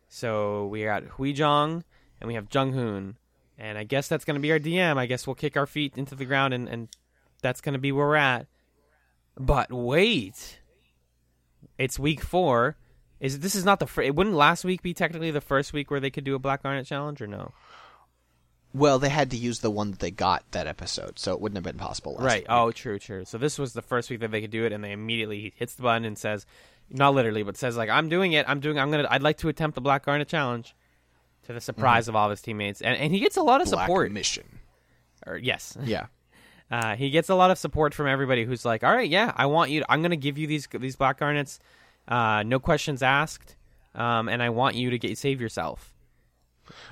So 0.10 0.68
we 0.68 0.84
got 0.84 1.04
Hui 1.04 1.34
Zhang 1.34 1.84
and 2.20 2.28
we 2.28 2.34
have 2.34 2.48
Jung 2.52 2.74
Hoon, 2.74 3.18
and 3.58 3.78
I 3.78 3.84
guess 3.84 4.08
that's 4.08 4.26
going 4.26 4.36
to 4.36 4.42
be 4.42 4.52
our 4.52 4.60
DM. 4.60 4.98
I 4.98 5.06
guess 5.06 5.28
we'll 5.28 5.36
kick 5.36 5.56
our 5.56 5.68
feet 5.68 5.94
into 5.96 6.16
the 6.16 6.26
ground, 6.26 6.54
and 6.54 6.68
and 6.68 6.90
that's 7.42 7.62
going 7.62 7.74
to 7.74 7.80
be 7.80 7.92
where 7.92 8.08
we're 8.08 8.16
at. 8.16 8.48
But 9.38 9.72
wait, 9.72 10.60
it's 11.78 12.00
week 12.00 12.22
four. 12.22 12.76
Is 13.20 13.40
this 13.40 13.54
is 13.54 13.64
not 13.64 13.80
the 13.80 14.02
it 14.02 14.16
wouldn't 14.16 14.36
last 14.36 14.66
week 14.66 14.82
be 14.82 14.96
technically 14.96 15.30
the 15.30 15.42
first 15.42 15.74
week 15.74 15.92
where 15.92 16.00
they 16.00 16.10
could 16.10 16.24
do 16.24 16.34
a 16.34 16.40
Black 16.40 16.64
Garnet 16.64 16.88
challenge 16.88 17.22
or 17.22 17.28
no? 17.28 17.54
Well 18.74 19.00
they 19.00 19.10
had 19.10 19.32
to 19.32 19.38
use 19.38 19.60
the 19.60 19.70
one 19.72 19.92
that 19.92 20.00
they 20.00 20.12
got 20.12 20.44
that 20.52 20.68
episode 20.68 21.20
so 21.20 21.34
it 21.34 21.42
wouldn't 21.42 21.58
have 21.58 21.64
been 21.64 21.78
possible 21.80 22.16
Right. 22.20 22.42
week. 22.42 22.46
Oh, 22.50 22.72
true, 22.72 23.00
true. 23.00 23.26
So 23.26 23.38
this 23.38 23.60
was 23.60 23.74
the 23.74 23.82
first 23.82 24.10
week 24.10 24.20
that 24.22 24.32
they 24.32 24.42
could 24.42 24.52
do 24.52 24.66
it, 24.66 24.72
and 24.74 24.84
they 24.84 24.92
immediately 24.92 25.54
hits 25.58 25.76
the 25.76 25.84
button 25.84 26.06
and 26.06 26.18
says, 26.18 26.46
not 26.90 27.14
literally, 27.14 27.44
but 27.44 27.56
says 27.58 27.78
like, 27.78 27.90
"I'm 27.90 28.10
doing 28.10 28.34
it. 28.34 28.46
I'm 28.50 28.60
doing. 28.60 28.78
I'm 28.78 28.92
gonna. 28.92 29.08
I'd 29.10 29.24
like 29.24 29.38
to 29.38 29.50
attempt 29.50 29.76
the 29.76 29.82
Black 29.82 30.06
Garnet 30.06 30.28
challenge." 30.28 30.76
To 31.46 31.54
the 31.54 31.62
surprise 31.62 32.08
of 32.08 32.16
all 32.16 32.26
of 32.28 32.32
his 32.32 32.42
teammates, 32.42 32.82
and 32.82 32.96
and 32.98 33.14
he 33.14 33.20
gets 33.20 33.36
a 33.38 33.42
lot 33.42 33.62
of 33.62 33.70
Black 33.72 33.86
support. 33.88 34.12
mission 34.12 34.60
Or 35.26 35.38
yes, 35.38 35.76
yeah 35.84 36.06
uh, 36.72 36.96
he 36.96 37.10
gets 37.10 37.30
a 37.30 37.36
lot 37.36 37.50
of 37.50 37.58
support 37.58 37.94
from 37.94 38.08
everybody 38.08 38.44
who's 38.46 38.64
like, 38.66 38.84
"All 38.84 38.94
right, 38.94 39.10
yeah, 39.10 39.32
I 39.36 39.46
want 39.48 39.72
you. 39.72 39.84
I'm 39.90 40.02
gonna 40.02 40.18
give 40.18 40.38
you 40.38 40.48
these 40.48 40.68
these 40.80 40.96
Black 40.98 41.18
Garnets, 41.18 41.60
uh, 42.10 42.44
no 42.46 42.60
questions 42.60 43.02
asked, 43.02 43.56
um, 43.96 44.28
and 44.30 44.44
I 44.44 44.50
want 44.50 44.76
you 44.76 44.90
to 44.92 45.00
get 45.00 45.18
save 45.18 45.42
yourself." 45.42 45.91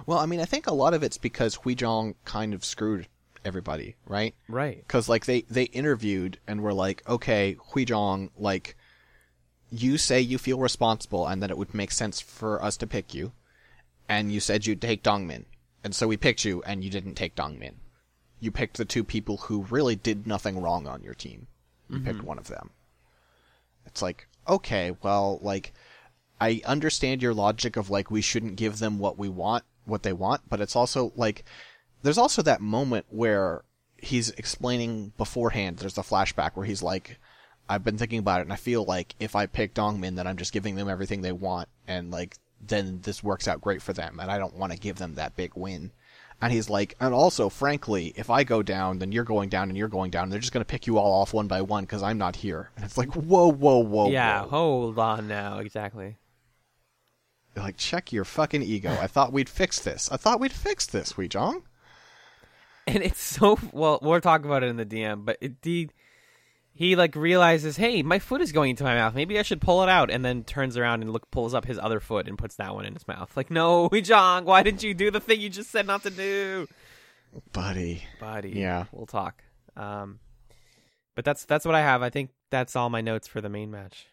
Well 0.05 0.19
I 0.19 0.25
mean 0.25 0.39
I 0.39 0.45
think 0.45 0.67
a 0.67 0.73
lot 0.73 0.93
of 0.93 1.03
it's 1.03 1.17
because 1.17 1.55
Hui 1.55 1.75
Zhang 1.75 2.15
kind 2.25 2.53
of 2.53 2.65
screwed 2.65 3.07
everybody 3.45 3.95
right? 4.05 4.35
Right. 4.47 4.77
because 4.77 5.07
like 5.07 5.25
they 5.25 5.41
they 5.49 5.63
interviewed 5.63 6.39
and 6.47 6.61
were 6.61 6.73
like 6.73 7.03
okay 7.07 7.57
Hui 7.71 7.85
Zhang 7.85 8.29
like 8.37 8.75
you 9.71 9.97
say 9.97 10.19
you 10.19 10.37
feel 10.37 10.59
responsible 10.59 11.27
and 11.27 11.41
that 11.43 11.51
it 11.51 11.57
would 11.57 11.73
make 11.73 11.91
sense 11.91 12.19
for 12.19 12.63
us 12.63 12.77
to 12.77 12.87
pick 12.87 13.13
you 13.13 13.31
and 14.07 14.31
you 14.31 14.39
said 14.39 14.65
you'd 14.65 14.81
take 14.81 15.03
Dongmin. 15.03 15.45
And 15.83 15.95
so 15.95 16.07
we 16.07 16.17
picked 16.17 16.43
you 16.43 16.63
and 16.63 16.83
you 16.83 16.89
didn't 16.89 17.15
take 17.15 17.35
Dongmin. 17.35 17.75
You 18.39 18.51
picked 18.51 18.77
the 18.77 18.85
two 18.85 19.03
people 19.03 19.37
who 19.37 19.67
really 19.69 19.95
did 19.95 20.25
nothing 20.25 20.59
wrong 20.59 20.87
on 20.87 21.03
your 21.03 21.13
team. 21.13 21.47
You 21.89 21.97
mm-hmm. 21.97 22.05
picked 22.05 22.23
one 22.23 22.39
of 22.39 22.47
them. 22.47 22.71
It's 23.85 24.01
like 24.01 24.27
okay 24.47 24.95
well 25.03 25.39
like 25.41 25.73
I 26.41 26.61
understand 26.65 27.21
your 27.21 27.33
logic 27.33 27.75
of 27.75 27.89
like 27.89 28.09
we 28.09 28.21
shouldn't 28.21 28.55
give 28.55 28.79
them 28.79 28.97
what 28.97 29.17
we 29.17 29.29
want, 29.29 29.65
what 29.89 30.03
they 30.03 30.13
want, 30.13 30.41
but 30.49 30.61
it's 30.61 30.75
also 30.75 31.11
like 31.15 31.43
there's 32.01 32.17
also 32.17 32.41
that 32.41 32.61
moment 32.61 33.05
where 33.09 33.63
he's 33.97 34.29
explaining 34.31 35.13
beforehand. 35.17 35.77
There's 35.77 35.97
a 35.97 36.01
flashback 36.03 36.51
where 36.53 36.65
he's 36.65 36.83
like, 36.83 37.17
"I've 37.67 37.83
been 37.83 37.97
thinking 37.97 38.19
about 38.19 38.39
it, 38.39 38.43
and 38.43 38.53
I 38.53 38.57
feel 38.57 38.85
like 38.85 39.15
if 39.19 39.35
I 39.35 39.45
pick 39.45 39.73
Dongmin, 39.73 40.15
then 40.15 40.27
I'm 40.27 40.37
just 40.37 40.53
giving 40.53 40.75
them 40.75 40.89
everything 40.89 41.21
they 41.21 41.31
want, 41.31 41.67
and 41.87 42.11
like 42.11 42.37
then 42.61 42.99
this 43.03 43.23
works 43.23 43.47
out 43.47 43.61
great 43.61 43.81
for 43.81 43.93
them, 43.93 44.19
and 44.19 44.31
I 44.31 44.37
don't 44.37 44.55
want 44.55 44.71
to 44.73 44.79
give 44.79 44.97
them 44.97 45.15
that 45.15 45.35
big 45.35 45.51
win." 45.55 45.91
And 46.41 46.53
he's 46.53 46.69
like, 46.69 46.95
and 47.01 47.13
also, 47.13 47.49
frankly, 47.49 48.13
if 48.15 48.29
I 48.29 48.45
go 48.45 48.63
down, 48.63 48.99
then 48.99 49.11
you're 49.11 49.25
going 49.25 49.49
down, 49.49 49.67
and 49.67 49.77
you're 49.77 49.89
going 49.89 50.09
down. 50.09 50.23
And 50.23 50.31
they're 50.31 50.39
just 50.39 50.53
going 50.53 50.63
to 50.63 50.69
pick 50.69 50.87
you 50.87 50.97
all 50.97 51.21
off 51.21 51.33
one 51.33 51.47
by 51.47 51.61
one 51.61 51.83
because 51.83 52.01
I'm 52.01 52.17
not 52.17 52.37
here. 52.37 52.69
And 52.77 52.85
it's 52.85 52.97
like, 52.97 53.13
whoa, 53.13 53.51
whoa, 53.51 53.79
whoa, 53.79 54.09
yeah. 54.09 54.43
whoa. 54.43 54.49
Hold 54.49 54.99
on 54.99 55.27
now. 55.27 55.59
Exactly. 55.59 56.15
Like, 57.55 57.77
check 57.77 58.13
your 58.13 58.25
fucking 58.25 58.61
ego. 58.61 58.91
I 59.01 59.07
thought 59.07 59.33
we'd 59.33 59.49
fix 59.49 59.79
this. 59.79 60.09
I 60.11 60.17
thought 60.17 60.39
we'd 60.39 60.51
fix 60.53 60.85
this, 60.85 61.17
Wee 61.17 61.27
Jong. 61.27 61.63
and 62.87 63.03
it's 63.03 63.21
so 63.21 63.57
well 63.71 63.99
we'll 64.01 64.19
talk 64.21 64.45
about 64.45 64.63
it 64.63 64.67
in 64.67 64.77
the 64.77 64.85
dm 64.85 65.23
but 65.23 65.37
it, 65.41 65.53
he 65.61 65.89
he 66.73 66.95
like 66.95 67.15
realizes 67.15 67.77
hey 67.77 68.01
my 68.01 68.17
foot 68.17 68.41
is 68.41 68.51
going 68.51 68.71
into 68.71 68.83
my 68.83 68.95
mouth 68.95 69.13
maybe 69.13 69.37
i 69.37 69.43
should 69.43 69.61
pull 69.61 69.83
it 69.83 69.89
out 69.89 70.09
and 70.09 70.25
then 70.25 70.43
turns 70.43 70.75
around 70.75 71.03
and 71.03 71.11
look 71.13 71.29
pulls 71.29 71.53
up 71.53 71.65
his 71.65 71.77
other 71.77 71.99
foot 71.99 72.27
and 72.27 72.37
puts 72.39 72.55
that 72.55 72.73
one 72.73 72.85
in 72.85 72.93
his 72.93 73.07
mouth 73.07 73.35
like 73.37 73.51
no 73.51 73.89
Jong, 73.93 74.45
why 74.45 74.63
didn't 74.63 74.81
you 74.81 74.95
do 74.95 75.11
the 75.11 75.19
thing 75.19 75.39
you 75.39 75.49
just 75.49 75.69
said 75.69 75.85
not 75.85 76.01
to 76.03 76.09
do 76.09 76.67
Buddy. 77.53 78.01
buddy 78.19 78.53
Yeah. 78.55 78.85
we'll 78.91 79.05
talk 79.05 79.43
um 79.77 80.19
but 81.15 81.23
that's 81.25 81.45
that's 81.45 81.65
what 81.65 81.75
i 81.75 81.81
have 81.81 82.01
i 82.01 82.09
think 82.09 82.31
that's 82.49 82.75
all 82.75 82.89
my 82.89 83.01
notes 83.01 83.27
for 83.27 83.39
the 83.39 83.49
main 83.49 83.69
match 83.69 84.07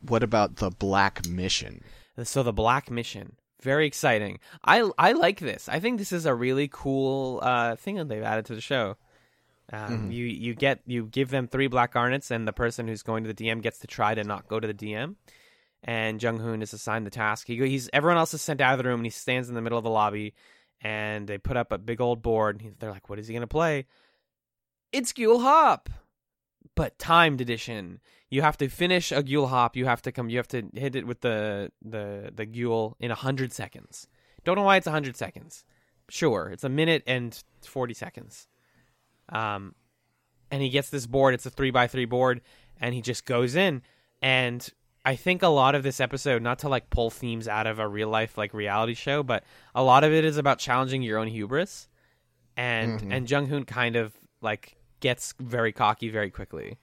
What 0.00 0.22
about 0.22 0.56
the 0.56 0.70
Black 0.70 1.26
Mission? 1.26 1.82
So 2.24 2.42
the 2.42 2.52
Black 2.52 2.90
Mission, 2.90 3.36
very 3.62 3.86
exciting. 3.86 4.38
I 4.64 4.90
I 4.98 5.12
like 5.12 5.40
this. 5.40 5.68
I 5.68 5.80
think 5.80 5.98
this 5.98 6.12
is 6.12 6.26
a 6.26 6.34
really 6.34 6.68
cool 6.70 7.40
uh, 7.42 7.76
thing 7.76 7.96
that 7.96 8.08
they've 8.08 8.22
added 8.22 8.46
to 8.46 8.54
the 8.54 8.60
show. 8.60 8.96
Um, 9.72 10.10
You 10.10 10.26
you 10.26 10.54
get 10.54 10.80
you 10.86 11.06
give 11.06 11.30
them 11.30 11.46
three 11.46 11.68
black 11.68 11.92
garnets, 11.92 12.30
and 12.30 12.46
the 12.46 12.52
person 12.52 12.88
who's 12.88 13.02
going 13.02 13.24
to 13.24 13.32
the 13.32 13.44
DM 13.44 13.62
gets 13.62 13.78
to 13.78 13.86
try 13.86 14.14
to 14.14 14.24
not 14.24 14.48
go 14.48 14.58
to 14.60 14.66
the 14.66 14.74
DM. 14.74 15.14
And 15.82 16.22
Jung 16.22 16.38
Hoon 16.40 16.60
is 16.60 16.72
assigned 16.74 17.06
the 17.06 17.10
task. 17.10 17.46
He 17.46 17.56
he's 17.56 17.88
everyone 17.92 18.18
else 18.18 18.34
is 18.34 18.42
sent 18.42 18.60
out 18.60 18.72
of 18.72 18.78
the 18.82 18.88
room, 18.88 19.00
and 19.00 19.06
he 19.06 19.10
stands 19.10 19.48
in 19.48 19.54
the 19.54 19.62
middle 19.62 19.78
of 19.78 19.84
the 19.84 19.90
lobby. 19.90 20.34
And 20.82 21.28
they 21.28 21.36
put 21.38 21.56
up 21.58 21.72
a 21.72 21.78
big 21.78 22.00
old 22.00 22.22
board. 22.22 22.56
And 22.56 22.62
he, 22.62 22.70
they're 22.78 22.90
like, 22.90 23.08
"What 23.08 23.18
is 23.18 23.28
he 23.28 23.34
gonna 23.34 23.46
play?" 23.46 23.86
It's 24.92 25.12
Gule 25.12 25.40
Hop, 25.40 25.88
but 26.74 26.98
timed 26.98 27.40
edition. 27.40 28.00
You 28.30 28.42
have 28.42 28.56
to 28.58 28.68
finish 28.68 29.10
a 29.12 29.22
Gule 29.22 29.48
Hop. 29.48 29.76
You 29.76 29.86
have 29.86 30.02
to 30.02 30.12
come. 30.12 30.30
You 30.30 30.36
have 30.38 30.48
to 30.48 30.62
hit 30.74 30.94
it 30.94 31.06
with 31.06 31.20
the 31.20 31.72
the 31.82 32.30
the 32.34 32.46
Gule 32.46 32.96
in 33.00 33.10
hundred 33.10 33.52
seconds. 33.52 34.06
Don't 34.44 34.56
know 34.56 34.62
why 34.62 34.76
it's 34.76 34.86
hundred 34.86 35.16
seconds. 35.16 35.64
Sure, 36.08 36.48
it's 36.52 36.64
a 36.64 36.68
minute 36.68 37.02
and 37.06 37.42
forty 37.64 37.94
seconds. 37.94 38.46
Um, 39.30 39.74
and 40.50 40.62
he 40.62 40.70
gets 40.70 40.90
this 40.90 41.06
board. 41.06 41.34
It's 41.34 41.46
a 41.46 41.50
three 41.50 41.70
by 41.70 41.86
three 41.86 42.04
board, 42.04 42.40
and 42.80 42.94
he 42.94 43.00
just 43.02 43.24
goes 43.24 43.54
in. 43.56 43.82
And 44.22 44.68
I 45.04 45.16
think 45.16 45.42
a 45.42 45.48
lot 45.48 45.74
of 45.74 45.82
this 45.82 46.00
episode, 46.00 46.42
not 46.42 46.58
to 46.60 46.68
like 46.68 46.90
pull 46.90 47.10
themes 47.10 47.48
out 47.48 47.66
of 47.66 47.78
a 47.78 47.88
real 47.88 48.08
life 48.08 48.36
like 48.36 48.52
reality 48.54 48.94
show, 48.94 49.22
but 49.22 49.44
a 49.74 49.82
lot 49.82 50.04
of 50.04 50.12
it 50.12 50.24
is 50.24 50.36
about 50.36 50.58
challenging 50.58 51.02
your 51.02 51.18
own 51.18 51.28
hubris. 51.28 51.88
and 52.56 53.00
Mhm. 53.00 53.12
and 53.14 53.30
Jung 53.30 53.46
Hoon 53.46 53.64
kind 53.64 53.96
of 53.96 54.12
like 54.42 54.76
gets 54.98 55.32
very 55.38 55.72
cocky 55.72 56.10
very 56.10 56.30
quickly. 56.30 56.78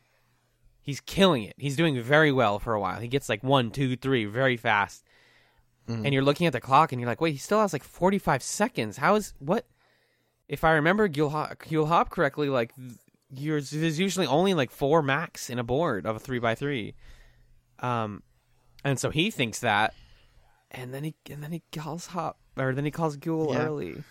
He's 0.87 1.01
killing 1.01 1.43
it. 1.43 1.53
He's 1.57 1.75
doing 1.75 2.01
very 2.01 2.31
well 2.31 2.59
for 2.59 2.73
a 2.73 2.79
while. 2.79 3.01
He 3.01 3.09
gets 3.09 3.27
like 3.27 3.43
one, 3.43 3.71
two, 3.71 3.97
three, 3.97 4.23
very 4.23 4.55
fast. 4.55 5.03
Mhm. 5.89 6.05
And 6.05 6.13
you're 6.13 6.23
looking 6.23 6.47
at 6.47 6.53
the 6.53 6.61
clock, 6.61 6.93
and 6.93 7.01
you're 7.01 7.09
like, 7.09 7.19
wait, 7.19 7.33
he 7.33 7.37
still 7.37 7.59
has 7.59 7.73
like 7.73 7.83
45 7.83 8.41
seconds. 8.41 8.95
How 8.95 9.15
is 9.15 9.33
what? 9.39 9.65
If 10.47 10.63
I 10.63 10.71
remember 10.71 11.09
Gil 11.09 11.29
Hop, 11.29 12.09
correctly, 12.09 12.47
like 12.47 12.71
you're, 13.35 13.59
there's 13.59 13.99
usually 13.99 14.27
only 14.27 14.53
like 14.53 14.71
four 14.71 15.01
max 15.01 15.49
in 15.49 15.59
a 15.59 15.63
board 15.63 16.05
of 16.05 16.15
a 16.15 16.19
three 16.19 16.39
by 16.39 16.55
three. 16.55 16.95
Um, 17.79 18.23
and 18.85 18.97
so 18.97 19.09
he 19.09 19.29
thinks 19.29 19.59
that, 19.59 19.93
and 20.71 20.93
then 20.93 21.03
he 21.03 21.15
and 21.29 21.43
then 21.43 21.51
he 21.51 21.63
calls 21.73 22.07
Hop, 22.07 22.37
or 22.55 22.73
then 22.73 22.85
he 22.85 22.91
calls 22.91 23.17
Ghoul 23.17 23.53
Yeah. 23.53 23.65
early. 23.65 24.03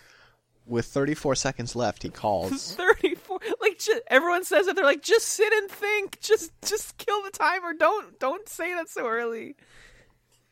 With 0.66 0.84
34 0.86 1.36
seconds 1.36 1.74
left, 1.74 2.02
he 2.02 2.10
calls. 2.10 2.74
34 3.02 3.15
like 3.60 3.78
ju- 3.78 4.00
everyone 4.08 4.44
says 4.44 4.66
that 4.66 4.76
they're 4.76 4.84
like 4.84 5.02
just 5.02 5.26
sit 5.28 5.52
and 5.52 5.70
think. 5.70 6.20
Just 6.20 6.52
just 6.62 6.96
kill 6.98 7.22
the 7.22 7.30
timer. 7.30 7.74
Don't 7.74 8.18
don't 8.18 8.48
say 8.48 8.74
that 8.74 8.88
so 8.88 9.06
early. 9.06 9.56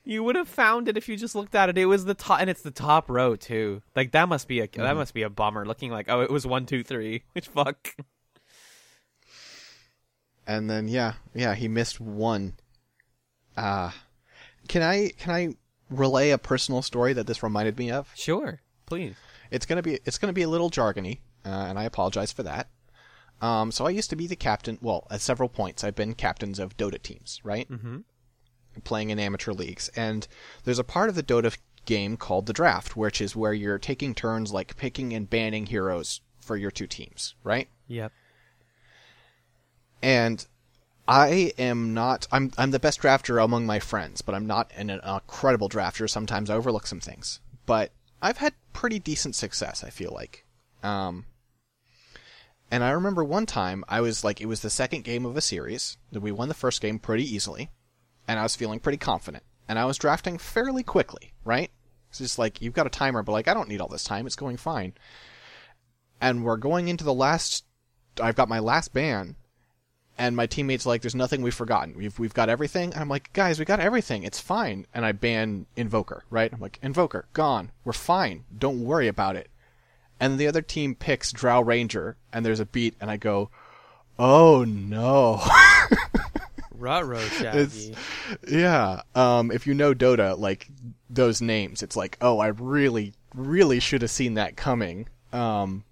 You 0.06 0.22
would 0.22 0.36
have 0.36 0.48
found 0.48 0.88
it 0.88 0.98
if 0.98 1.08
you 1.08 1.16
just 1.16 1.34
looked 1.34 1.54
at 1.54 1.70
it. 1.70 1.78
It 1.78 1.86
was 1.86 2.04
the 2.04 2.14
top 2.14 2.40
and 2.40 2.50
it's 2.50 2.62
the 2.62 2.70
top 2.70 3.08
row 3.08 3.36
too. 3.36 3.82
Like 3.96 4.12
that 4.12 4.28
must 4.28 4.48
be 4.48 4.60
a 4.60 4.68
that 4.68 4.96
must 4.96 5.14
be 5.14 5.22
a 5.22 5.30
bummer 5.30 5.64
looking 5.64 5.90
like 5.90 6.06
oh 6.08 6.20
it 6.20 6.30
was 6.30 6.46
one 6.46 6.66
two 6.66 6.82
three. 6.82 7.22
Which 7.32 7.48
fuck. 7.48 7.94
And 10.46 10.68
then 10.68 10.88
yeah, 10.88 11.14
yeah, 11.34 11.54
he 11.54 11.68
missed 11.68 12.00
one. 12.00 12.54
Uh 13.56 13.92
can 14.68 14.82
I 14.82 15.10
can 15.18 15.34
I 15.34 15.54
relay 15.90 16.30
a 16.30 16.38
personal 16.38 16.82
story 16.82 17.12
that 17.14 17.26
this 17.26 17.42
reminded 17.42 17.78
me 17.78 17.90
of? 17.90 18.10
sure 18.14 18.60
please. 18.86 19.16
It's 19.50 19.66
gonna 19.66 19.82
be 19.82 19.98
it's 20.04 20.18
gonna 20.18 20.32
be 20.32 20.42
a 20.42 20.48
little 20.48 20.70
jargony, 20.70 21.20
uh, 21.44 21.48
and 21.48 21.78
I 21.78 21.84
apologize 21.84 22.32
for 22.32 22.42
that. 22.44 22.68
Um, 23.44 23.70
so 23.70 23.86
I 23.86 23.90
used 23.90 24.10
to 24.10 24.16
be 24.16 24.26
the 24.26 24.36
captain. 24.36 24.78
Well, 24.80 25.06
at 25.10 25.20
several 25.20 25.48
points, 25.48 25.84
I've 25.84 25.94
been 25.94 26.14
captains 26.14 26.58
of 26.58 26.76
Dota 26.76 27.00
teams, 27.00 27.40
right? 27.44 27.70
mm-hmm 27.70 27.98
Playing 28.82 29.10
in 29.10 29.20
amateur 29.20 29.52
leagues, 29.52 29.88
and 29.94 30.26
there's 30.64 30.80
a 30.80 30.84
part 30.84 31.08
of 31.08 31.14
the 31.14 31.22
Dota 31.22 31.56
game 31.84 32.16
called 32.16 32.46
the 32.46 32.52
draft, 32.52 32.96
which 32.96 33.20
is 33.20 33.36
where 33.36 33.52
you're 33.52 33.78
taking 33.78 34.16
turns, 34.16 34.52
like 34.52 34.76
picking 34.76 35.12
and 35.12 35.30
banning 35.30 35.66
heroes 35.66 36.22
for 36.40 36.56
your 36.56 36.72
two 36.72 36.88
teams, 36.88 37.36
right? 37.44 37.68
yep 37.86 38.10
and 40.04 40.46
I 41.08 41.52
am 41.58 41.94
not. 41.94 42.28
I'm 42.30 42.52
I'm 42.58 42.70
the 42.70 42.78
best 42.78 43.00
drafter 43.00 43.42
among 43.42 43.66
my 43.66 43.78
friends, 43.78 44.22
but 44.22 44.34
I'm 44.34 44.46
not 44.46 44.70
an, 44.76 44.90
an 44.90 45.00
incredible 45.02 45.68
drafter. 45.68 46.08
Sometimes 46.08 46.50
I 46.50 46.54
overlook 46.54 46.86
some 46.86 47.00
things, 47.00 47.40
but 47.64 47.90
I've 48.20 48.38
had 48.38 48.54
pretty 48.72 48.98
decent 48.98 49.34
success. 49.34 49.82
I 49.82 49.90
feel 49.90 50.12
like. 50.12 50.44
Um, 50.82 51.24
and 52.74 52.82
I 52.82 52.90
remember 52.90 53.22
one 53.22 53.46
time 53.46 53.84
I 53.88 54.00
was 54.00 54.24
like, 54.24 54.40
it 54.40 54.46
was 54.46 54.58
the 54.58 54.68
second 54.68 55.04
game 55.04 55.24
of 55.24 55.36
a 55.36 55.40
series 55.40 55.96
that 56.10 56.22
we 56.22 56.32
won 56.32 56.48
the 56.48 56.54
first 56.54 56.80
game 56.80 56.98
pretty 56.98 57.22
easily, 57.22 57.70
and 58.26 58.36
I 58.36 58.42
was 58.42 58.56
feeling 58.56 58.80
pretty 58.80 58.98
confident, 58.98 59.44
and 59.68 59.78
I 59.78 59.84
was 59.84 59.96
drafting 59.96 60.38
fairly 60.38 60.82
quickly. 60.82 61.34
Right? 61.44 61.70
It's 62.08 62.18
just 62.18 62.36
like 62.36 62.60
you've 62.60 62.74
got 62.74 62.88
a 62.88 62.90
timer, 62.90 63.22
but 63.22 63.30
like 63.30 63.46
I 63.46 63.54
don't 63.54 63.68
need 63.68 63.80
all 63.80 63.86
this 63.86 64.02
time. 64.02 64.26
It's 64.26 64.34
going 64.34 64.56
fine. 64.56 64.94
And 66.20 66.42
we're 66.42 66.56
going 66.56 66.88
into 66.88 67.04
the 67.04 67.14
last. 67.14 67.64
I've 68.20 68.34
got 68.34 68.48
my 68.48 68.58
last 68.58 68.92
ban, 68.92 69.36
and 70.18 70.34
my 70.34 70.46
teammates 70.46 70.84
like, 70.84 71.00
"There's 71.00 71.14
nothing 71.14 71.42
we've 71.42 71.54
forgotten. 71.54 71.94
We've 71.96 72.18
we've 72.18 72.34
got 72.34 72.48
everything." 72.48 72.92
And 72.92 73.00
I'm 73.00 73.08
like, 73.08 73.32
"Guys, 73.32 73.60
we 73.60 73.64
got 73.64 73.78
everything. 73.78 74.24
It's 74.24 74.40
fine." 74.40 74.84
And 74.92 75.06
I 75.06 75.12
ban 75.12 75.66
Invoker, 75.76 76.24
right? 76.28 76.52
I'm 76.52 76.58
like, 76.58 76.80
"Invoker, 76.82 77.26
gone. 77.34 77.70
We're 77.84 77.92
fine. 77.92 78.42
Don't 78.58 78.84
worry 78.84 79.06
about 79.06 79.36
it." 79.36 79.48
And 80.24 80.38
the 80.38 80.46
other 80.46 80.62
team 80.62 80.94
picks 80.94 81.32
Drow 81.32 81.60
Ranger, 81.60 82.16
and 82.32 82.46
there's 82.46 82.58
a 82.58 82.64
beat, 82.64 82.94
and 82.98 83.10
I 83.10 83.18
go, 83.18 83.50
"Oh 84.18 84.64
no." 84.64 85.42
Ruh-roh, 86.72 87.20
Shaggy. 87.20 87.94
yeah. 88.48 89.02
Um, 89.14 89.50
if 89.50 89.66
you 89.66 89.74
know 89.74 89.92
Dota, 89.92 90.38
like 90.38 90.66
those 91.10 91.42
names, 91.42 91.82
it's 91.82 91.94
like, 91.94 92.16
oh, 92.22 92.38
I 92.38 92.46
really, 92.46 93.12
really 93.34 93.80
should 93.80 94.00
have 94.00 94.10
seen 94.10 94.32
that 94.34 94.56
coming. 94.56 95.10
Um, 95.30 95.84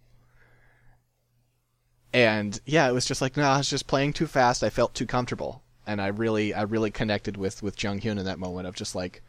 and 2.14 2.58
yeah, 2.64 2.88
it 2.88 2.92
was 2.94 3.04
just 3.04 3.20
like, 3.20 3.36
no, 3.36 3.44
I 3.44 3.58
was 3.58 3.68
just 3.68 3.86
playing 3.86 4.14
too 4.14 4.26
fast. 4.26 4.64
I 4.64 4.70
felt 4.70 4.94
too 4.94 5.06
comfortable, 5.06 5.62
and 5.86 6.00
I 6.00 6.06
really, 6.06 6.54
I 6.54 6.62
really 6.62 6.90
connected 6.90 7.36
with 7.36 7.62
with 7.62 7.82
Jung 7.82 8.00
Hyun 8.00 8.18
in 8.18 8.24
that 8.24 8.38
moment 8.38 8.66
of 8.66 8.76
just 8.76 8.94
like, 8.94 9.22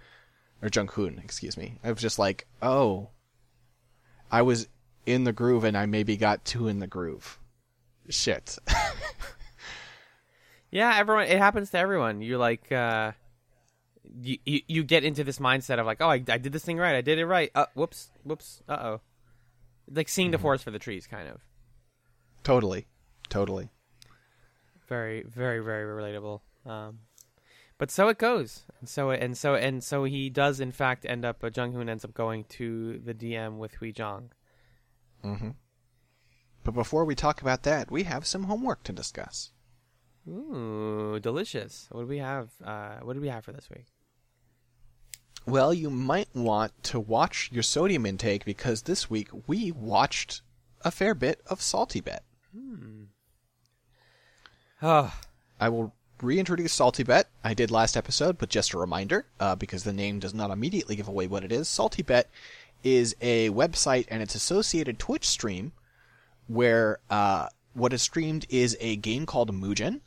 or 0.61 0.69
Jung 0.73 0.87
Hoon, 0.87 1.19
excuse 1.21 1.57
me. 1.57 1.77
I 1.83 1.91
was 1.91 2.01
just 2.01 2.19
like, 2.19 2.47
oh, 2.61 3.09
I 4.31 4.43
was 4.43 4.69
in 5.05 5.23
the 5.23 5.33
groove, 5.33 5.63
and 5.63 5.77
I 5.77 5.85
maybe 5.85 6.17
got 6.17 6.45
two 6.45 6.67
in 6.67 6.79
the 6.79 6.87
groove. 6.87 7.39
Shit. 8.09 8.57
Yeah, 10.73 10.91
everyone. 10.97 11.27
It 11.27 11.37
happens 11.37 11.69
to 11.69 11.77
everyone. 11.77 12.23
You're 12.23 12.39
like, 12.39 12.71
uh, 12.71 13.11
you, 14.19 14.39
you 14.43 14.61
you 14.67 14.83
get 14.83 15.03
into 15.03 15.23
this 15.23 15.37
mindset 15.37 15.77
of 15.77 15.85
like, 15.85 16.01
oh, 16.01 16.09
I, 16.09 16.15
I 16.15 16.39
did 16.39 16.51
this 16.51 16.65
thing 16.65 16.79
right. 16.79 16.95
I 16.95 17.01
did 17.01 17.19
it 17.19 17.27
right. 17.27 17.51
Uh, 17.53 17.67
whoops, 17.75 18.09
whoops. 18.23 18.63
Uh 18.67 18.79
oh. 18.81 19.01
Like 19.87 20.09
seeing 20.09 20.31
the 20.31 20.39
forest 20.39 20.63
for 20.63 20.71
the 20.71 20.79
trees, 20.79 21.05
kind 21.05 21.29
of. 21.29 21.41
totally, 22.43 22.87
totally. 23.29 23.69
Very, 24.87 25.21
very, 25.21 25.59
very 25.59 25.85
relatable. 25.85 26.41
Um, 26.65 27.01
but 27.77 27.91
so 27.91 28.07
it 28.07 28.17
goes, 28.17 28.63
and 28.79 28.89
so 28.89 29.11
and 29.11 29.37
so 29.37 29.53
and 29.53 29.83
so 29.83 30.05
he 30.05 30.31
does 30.31 30.59
in 30.59 30.71
fact 30.71 31.05
end 31.05 31.23
up. 31.23 31.43
Uh, 31.43 31.51
Jung 31.55 31.73
Hoon 31.73 31.87
ends 31.87 32.03
up 32.03 32.15
going 32.15 32.45
to 32.45 32.97
the 32.97 33.13
DM 33.13 33.57
with 33.57 33.73
Hui 33.75 33.91
Jong. 33.91 34.31
Mm-hmm. 35.23 35.49
But 36.63 36.73
before 36.73 37.05
we 37.05 37.15
talk 37.15 37.41
about 37.41 37.63
that, 37.63 37.91
we 37.91 38.03
have 38.03 38.25
some 38.25 38.43
homework 38.43 38.83
to 38.83 38.93
discuss. 38.93 39.51
Ooh, 40.27 41.19
delicious. 41.21 41.87
What 41.91 42.01
do 42.01 42.07
we 42.07 42.19
have? 42.19 42.49
Uh, 42.63 42.99
what 43.01 43.13
do 43.13 43.21
we 43.21 43.27
have 43.27 43.43
for 43.43 43.51
this 43.51 43.69
week? 43.69 43.85
Well, 45.45 45.73
you 45.73 45.89
might 45.89 46.29
want 46.33 46.71
to 46.83 46.99
watch 46.99 47.49
your 47.51 47.63
sodium 47.63 48.05
intake 48.05 48.45
because 48.45 48.83
this 48.83 49.09
week 49.09 49.27
we 49.45 49.71
watched 49.71 50.41
a 50.81 50.91
fair 50.91 51.13
bit 51.13 51.41
of 51.47 51.61
Salty 51.61 51.99
Bet. 51.99 52.23
Oh, 54.81 55.13
I 55.59 55.69
will 55.69 55.93
reintroduce 56.21 56.71
Salty 56.71 57.03
Bet. 57.03 57.27
I 57.43 57.53
did 57.53 57.71
last 57.71 57.97
episode, 57.97 58.37
but 58.37 58.49
just 58.49 58.73
a 58.73 58.77
reminder, 58.77 59.25
uh, 59.39 59.55
because 59.55 59.83
the 59.83 59.93
name 59.93 60.19
does 60.19 60.33
not 60.33 60.51
immediately 60.51 60.95
give 60.95 61.09
away 61.09 61.27
what 61.27 61.43
it 61.43 61.51
is. 61.51 61.67
Salty 61.67 62.03
Bet 62.03 62.29
is 62.83 63.15
a 63.21 63.49
website 63.49 64.05
and 64.09 64.21
its 64.21 64.35
associated 64.35 64.99
Twitch 64.99 65.27
stream 65.27 65.71
where 66.47 66.99
uh, 67.09 67.47
what 67.73 67.93
is 67.93 68.01
streamed 68.01 68.45
is 68.49 68.77
a 68.79 68.95
game 68.97 69.25
called 69.25 69.53
Mugen, 69.53 70.01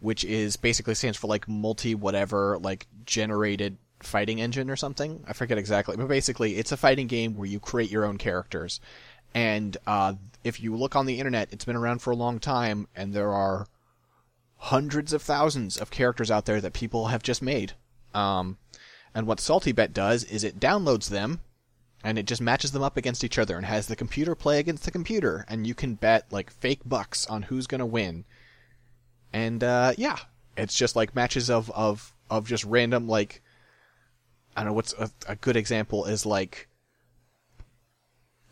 which 0.00 0.24
is 0.24 0.56
basically 0.56 0.94
stands 0.94 1.16
for 1.16 1.26
like 1.26 1.48
multi 1.48 1.94
whatever 1.94 2.58
like 2.58 2.86
generated 3.04 3.78
fighting 4.02 4.40
engine 4.40 4.70
or 4.70 4.76
something. 4.76 5.24
I 5.26 5.32
forget 5.32 5.58
exactly, 5.58 5.96
but 5.96 6.08
basically 6.08 6.56
it's 6.56 6.72
a 6.72 6.76
fighting 6.76 7.06
game 7.06 7.36
where 7.36 7.48
you 7.48 7.60
create 7.60 7.90
your 7.90 8.04
own 8.04 8.18
characters. 8.18 8.80
And 9.34 9.76
uh, 9.86 10.14
if 10.44 10.60
you 10.60 10.74
look 10.76 10.96
on 10.96 11.06
the 11.06 11.18
internet, 11.18 11.48
it's 11.52 11.64
been 11.64 11.76
around 11.76 12.00
for 12.00 12.10
a 12.10 12.16
long 12.16 12.38
time, 12.38 12.88
and 12.96 13.12
there 13.12 13.32
are 13.32 13.66
hundreds 14.56 15.12
of 15.12 15.22
thousands 15.22 15.76
of 15.76 15.90
characters 15.90 16.30
out 16.30 16.46
there 16.46 16.60
that 16.60 16.72
people 16.72 17.08
have 17.08 17.22
just 17.22 17.42
made. 17.42 17.72
Um, 18.14 18.56
and 19.14 19.26
what 19.26 19.38
SaltyBet 19.38 19.92
does 19.92 20.24
is 20.24 20.44
it 20.44 20.60
downloads 20.60 21.08
them 21.08 21.40
and 22.04 22.18
it 22.18 22.26
just 22.26 22.40
matches 22.40 22.72
them 22.72 22.82
up 22.82 22.96
against 22.96 23.24
each 23.24 23.38
other 23.38 23.56
and 23.56 23.66
has 23.66 23.86
the 23.86 23.96
computer 23.96 24.34
play 24.34 24.58
against 24.58 24.84
the 24.84 24.90
computer 24.90 25.44
and 25.48 25.66
you 25.66 25.74
can 25.74 25.94
bet 25.94 26.26
like 26.30 26.50
fake 26.50 26.80
bucks 26.84 27.26
on 27.26 27.42
who's 27.42 27.66
going 27.66 27.80
to 27.80 27.86
win. 27.86 28.24
And 29.32 29.62
uh, 29.64 29.92
yeah, 29.96 30.18
it's 30.56 30.76
just 30.76 30.96
like 30.96 31.14
matches 31.14 31.50
of 31.50 31.70
of 31.72 32.14
of 32.30 32.46
just 32.46 32.64
random 32.64 33.08
like 33.08 33.42
I 34.56 34.60
don't 34.60 34.70
know 34.70 34.74
what's 34.74 34.94
a, 34.94 35.10
a 35.28 35.36
good 35.36 35.56
example 35.56 36.06
is 36.06 36.24
like 36.24 36.68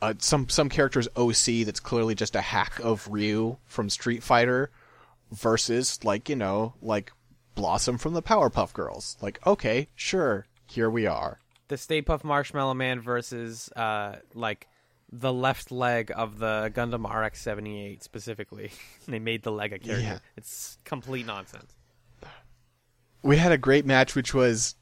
uh, 0.03 0.15
some 0.19 0.49
some 0.49 0.69
character's 0.69 1.09
OC 1.17 1.65
that's 1.65 1.81
clearly 1.81 2.15
just 2.15 2.37
a 2.37 2.43
hack 2.43 2.79
of 2.81 3.09
Ryu 3.09 3.57
from 3.65 3.89
Street 3.89 4.23
Fighter 4.23 4.71
versus 5.33 6.05
like 6.05 6.29
you 6.29 6.37
know 6.37 6.75
like 6.83 7.13
Blossom 7.55 7.97
from 7.97 8.13
the 8.13 8.23
Powerpuff 8.23 8.73
Girls. 8.75 9.17
Like 9.23 9.45
okay, 9.47 9.89
sure, 9.95 10.47
here 10.67 10.91
we 10.91 11.07
are. 11.07 11.39
The 11.69 11.77
Stay 11.77 12.03
Puft 12.03 12.25
Marshmallow 12.25 12.75
Man 12.75 13.01
versus 13.01 13.71
uh 13.77 14.17
like 14.35 14.69
the 15.13 15.33
left 15.33 15.71
leg 15.71 16.11
of 16.17 16.39
the 16.39 16.73
Gundam 16.75 17.09
RX 17.09 17.41
seventy 17.41 17.85
eight 17.85 18.03
specifically. 18.03 18.71
they 19.09 19.19
made 19.19 19.43
the 19.43 19.53
leg 19.53 19.73
a 19.73 19.79
character. 19.79 20.03
Yeah. 20.03 20.19
It's 20.37 20.79
complete 20.85 21.27
nonsense. 21.27 21.73
We 23.23 23.37
had 23.39 23.53
a 23.53 23.59
great 23.59 23.87
match, 23.87 24.15
which 24.15 24.35
was 24.35 24.75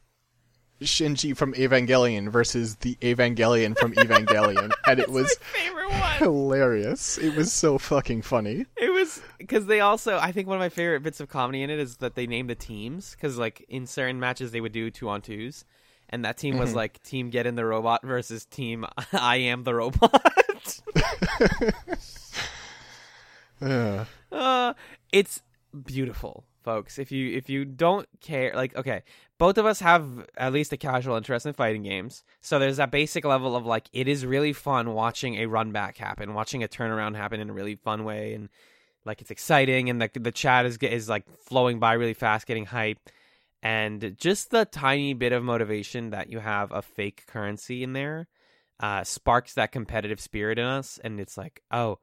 Shinji 0.81 1.37
from 1.37 1.55
Evangelion 1.55 2.29
versus 2.29 2.75
the 2.77 2.97
Evangelion 2.97 3.79
from 3.79 3.93
Evangelion, 3.95 4.73
and 4.87 4.99
it 4.99 5.09
was 5.09 5.33
Favorite 5.37 5.91
one. 5.91 6.17
hilarious. 6.19 7.19
It 7.19 7.37
was 7.37 7.53
so 7.53 7.79
fucking 7.79 8.23
funny. 8.23 8.67
It 8.77 8.93
was 8.93 9.23
because 9.39 9.67
they 9.67 9.79
also. 9.81 10.19
I 10.19 10.33
think 10.33 10.49
one 10.49 10.57
of 10.57 10.61
my 10.61 10.71
favorite 10.71 11.05
bits 11.05 11.21
of 11.21 11.29
comedy 11.29 11.63
in 11.63 11.71
it 11.71 11.79
is 11.79 11.99
that 11.99 12.17
they 12.17 12.27
name 12.27 12.49
the 12.49 12.57
teams 12.57 13.13
because 13.13 13.39
like 13.39 13.65
in 13.69 13.87
certain 13.87 14.19
matches 14.19 14.51
they 14.51 14.61
would 14.61 14.73
do 14.73 14.91
two 14.91 15.09
on 15.09 15.23
twos, 15.23 15.65
and 16.13 16.25
that 16.25 16.37
team 16.37 16.59
was 16.59 16.75
like 16.75 17.03
Team 17.03 17.31
Get 17.31 17.47
in 17.47 17.55
the 17.55 17.65
Robot 17.65 18.03
versus 18.05 18.45
Team 18.45 18.85
I 19.13 19.37
Am 19.37 19.65
the 19.65 19.75
Robot. 19.75 20.81
Yeah. 23.63 24.07
Uh, 24.31 24.75
it's 25.13 25.43
beautiful, 25.85 26.45
folks. 26.65 26.99
If 26.99 27.13
you 27.13 27.37
if 27.37 27.49
you 27.49 27.65
don't 27.65 28.09
care, 28.21 28.53
like, 28.55 28.75
okay, 28.77 29.03
both 29.39 29.59
of 29.59 29.67
us 29.67 29.81
have 29.81 30.27
at 30.37 30.53
least 30.53 30.73
a 30.73 30.77
casual 30.77 31.17
interest 31.17 31.47
in 31.47 31.53
fighting 31.53 31.83
games, 31.83 32.25
so 32.41 32.59
there's 32.59 32.79
that 32.79 32.91
basic 32.91 33.25
level 33.25 33.55
of 33.55 33.65
like, 33.65 33.89
it 33.93 34.09
is 34.09 34.27
really 34.27 34.53
fun 34.53 34.95
watching 34.95 35.37
a 35.37 35.47
run 35.47 35.71
back 35.71 35.97
happen, 35.97 36.35
watching 36.35 36.63
a 36.65 36.69
turnaround 36.69 37.17
happen 37.17 37.41
in 37.41 37.51
a 37.51 37.53
really 37.53 37.77
fun 37.77 38.05
way, 38.05 38.35
and 38.35 38.49
like 39.05 39.21
it's 39.21 39.31
exciting, 39.31 39.89
and 39.89 40.03
the 40.03 40.11
the 40.15 40.33
chat 40.33 40.67
is 40.67 40.77
is 40.79 41.09
like 41.09 41.25
flowing 41.41 41.79
by 41.79 41.93
really 41.93 42.15
fast, 42.15 42.47
getting 42.47 42.67
hype. 42.67 42.99
And 43.63 44.17
just 44.19 44.51
the 44.51 44.65
tiny 44.65 45.15
bit 45.15 45.33
of 45.33 45.45
motivation 45.45 46.11
that 46.11 46.31
you 46.31 46.41
have 46.41 46.73
a 46.73 46.83
fake 46.83 47.25
currency 47.27 47.85
in 47.85 47.93
there 47.93 48.27
uh, 48.83 49.05
sparks 49.05 49.55
that 49.55 49.73
competitive 49.73 50.21
spirit 50.21 50.59
in 50.59 50.65
us, 50.65 50.99
and 51.03 51.21
it's 51.21 51.39
like, 51.39 51.63
oh, 51.71 52.01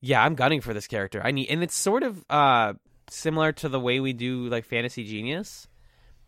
yeah, 0.00 0.24
I'm 0.24 0.34
gunning 0.34 0.62
for 0.62 0.72
this 0.72 0.86
character. 0.86 1.20
I 1.22 1.30
need, 1.30 1.48
and 1.50 1.62
it's 1.62 1.76
sort 1.76 2.02
of 2.02 2.24
uh 2.30 2.74
similar 3.08 3.52
to 3.52 3.68
the 3.68 3.78
way 3.78 4.00
we 4.00 4.12
do 4.12 4.48
like 4.48 4.64
Fantasy 4.64 5.04
Genius, 5.04 5.68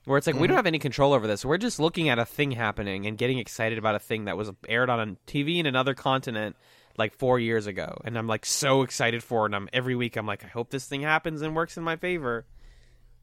where 0.05 0.19
it's 0.19 0.27
like 0.27 0.37
we 0.37 0.47
don't 0.47 0.57
have 0.57 0.67
any 0.67 0.79
control 0.79 1.13
over 1.13 1.27
this. 1.27 1.45
We're 1.45 1.59
just 1.59 1.81
looking 1.81 2.09
at 2.09 2.19
a 2.19 2.25
thing 2.25 2.51
happening 2.53 3.07
and 3.07 3.17
getting 3.19 3.39
excited 3.39 3.79
about 3.79 3.95
a 3.95 3.99
thing 3.99 4.27
that 4.27 4.37
was 4.37 4.51
aired 4.69 4.91
on 4.91 5.01
a 5.01 5.31
TV 5.31 5.59
in 5.59 5.67
another 5.67 5.95
continent 5.95 6.57
like 6.99 7.15
four 7.15 7.39
years 7.39 7.67
ago, 7.67 7.99
and 8.05 8.19
I'm 8.19 8.27
like 8.27 8.45
so 8.45 8.83
excited 8.83 9.23
for 9.23 9.45
it. 9.45 9.47
And 9.47 9.57
I'm 9.57 9.69
every 9.73 9.95
week 9.95 10.17
I'm 10.17 10.27
like, 10.27 10.45
I 10.45 10.49
hope 10.49 10.71
this 10.71 10.87
thing 10.87 11.01
happens 11.03 11.41
and 11.41 11.57
works 11.57 11.77
in 11.79 11.83
my 11.83 11.97
favor. 11.97 12.47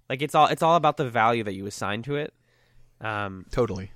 Like 0.10 0.22
it's 0.22 0.36
all 0.36 0.48
it's 0.48 0.62
all 0.62 0.76
about 0.76 0.98
the 0.98 1.10
value 1.10 1.44
that 1.44 1.54
you 1.54 1.66
assign 1.66 2.02
to 2.04 2.16
it. 2.16 2.34
Um, 3.02 3.46
Totally. 3.52 3.92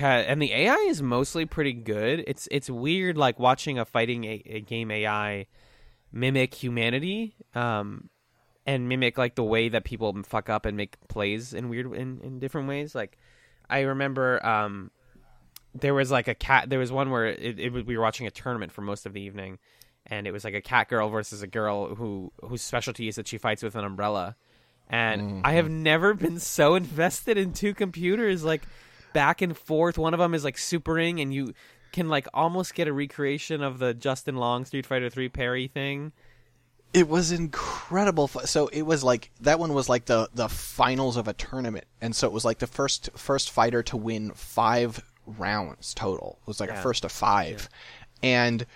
And 0.00 0.42
the 0.42 0.52
AI 0.52 0.86
is 0.88 1.00
mostly 1.00 1.44
pretty 1.46 1.72
good. 1.72 2.24
It's 2.26 2.48
it's 2.50 2.68
weird 2.68 3.16
like 3.16 3.38
watching 3.38 3.78
a 3.78 3.84
fighting 3.84 4.24
a, 4.24 4.42
a 4.46 4.60
game 4.60 4.90
AI 4.90 5.46
mimic 6.12 6.54
humanity 6.54 7.34
um 7.54 8.10
and 8.66 8.88
mimic 8.88 9.16
like 9.16 9.34
the 9.34 9.42
way 9.42 9.68
that 9.68 9.84
people 9.84 10.14
fuck 10.24 10.48
up 10.48 10.66
and 10.66 10.76
make 10.76 10.96
plays 11.08 11.54
in 11.54 11.68
weird 11.68 11.92
in, 11.94 12.20
in 12.20 12.38
different 12.38 12.68
ways 12.68 12.94
like 12.94 13.16
i 13.70 13.80
remember 13.80 14.44
um 14.46 14.90
there 15.74 15.94
was 15.94 16.10
like 16.10 16.28
a 16.28 16.34
cat 16.34 16.68
there 16.68 16.78
was 16.78 16.92
one 16.92 17.10
where 17.10 17.26
it, 17.26 17.58
it 17.58 17.70
we 17.70 17.96
were 17.96 18.02
watching 18.02 18.26
a 18.26 18.30
tournament 18.30 18.70
for 18.70 18.82
most 18.82 19.06
of 19.06 19.14
the 19.14 19.20
evening 19.22 19.58
and 20.06 20.26
it 20.26 20.32
was 20.32 20.44
like 20.44 20.54
a 20.54 20.60
cat 20.60 20.88
girl 20.88 21.08
versus 21.08 21.42
a 21.42 21.46
girl 21.46 21.94
who 21.94 22.30
whose 22.42 22.60
specialty 22.60 23.08
is 23.08 23.16
that 23.16 23.26
she 23.26 23.38
fights 23.38 23.62
with 23.62 23.74
an 23.74 23.84
umbrella 23.84 24.36
and 24.92 25.40
i 25.44 25.54
have 25.54 25.64
mm-hmm. 25.64 25.82
never 25.82 26.14
been 26.14 26.38
so 26.38 26.74
invested 26.76 27.36
in 27.36 27.52
two 27.52 27.74
computers 27.74 28.44
like 28.44 28.62
back 29.12 29.42
and 29.42 29.56
forth. 29.56 29.98
One 29.98 30.14
of 30.14 30.20
them 30.20 30.34
is 30.34 30.44
like 30.44 30.58
supering 30.58 31.20
and 31.20 31.32
you 31.32 31.54
can 31.92 32.08
like 32.08 32.26
almost 32.32 32.74
get 32.74 32.88
a 32.88 32.92
recreation 32.92 33.62
of 33.62 33.78
the 33.78 33.94
Justin 33.94 34.36
Wong 34.36 34.64
street 34.64 34.86
fighter 34.86 35.10
3 35.10 35.28
parry 35.28 35.68
thing. 35.68 36.12
It 36.94 37.08
was 37.08 37.32
incredible. 37.32 38.28
fu- 38.28 38.46
So 38.46 38.66
it 38.68 38.82
was 38.82 39.02
like 39.02 39.30
that 39.40 39.58
one 39.58 39.72
was 39.72 39.88
like 39.88 40.04
the 40.06 40.28
the 40.34 40.48
finals 40.48 41.16
of 41.16 41.26
a 41.26 41.32
tournament, 41.32 41.86
and 42.02 42.14
so 42.14 42.26
it 42.26 42.34
was 42.34 42.44
like 42.44 42.58
the 42.58 42.66
first 42.66 43.08
first 43.16 43.50
fighter 43.50 43.82
to 43.84 43.96
win 43.96 44.32
five 44.32 45.02
rounds 45.24 45.94
total. 45.94 46.38
It 46.42 46.46
was 46.46 46.60
like 46.60 46.68
a 46.68 46.76
first 46.76 47.06
of 47.06 47.12
five, 47.12 47.70
and 48.22 48.66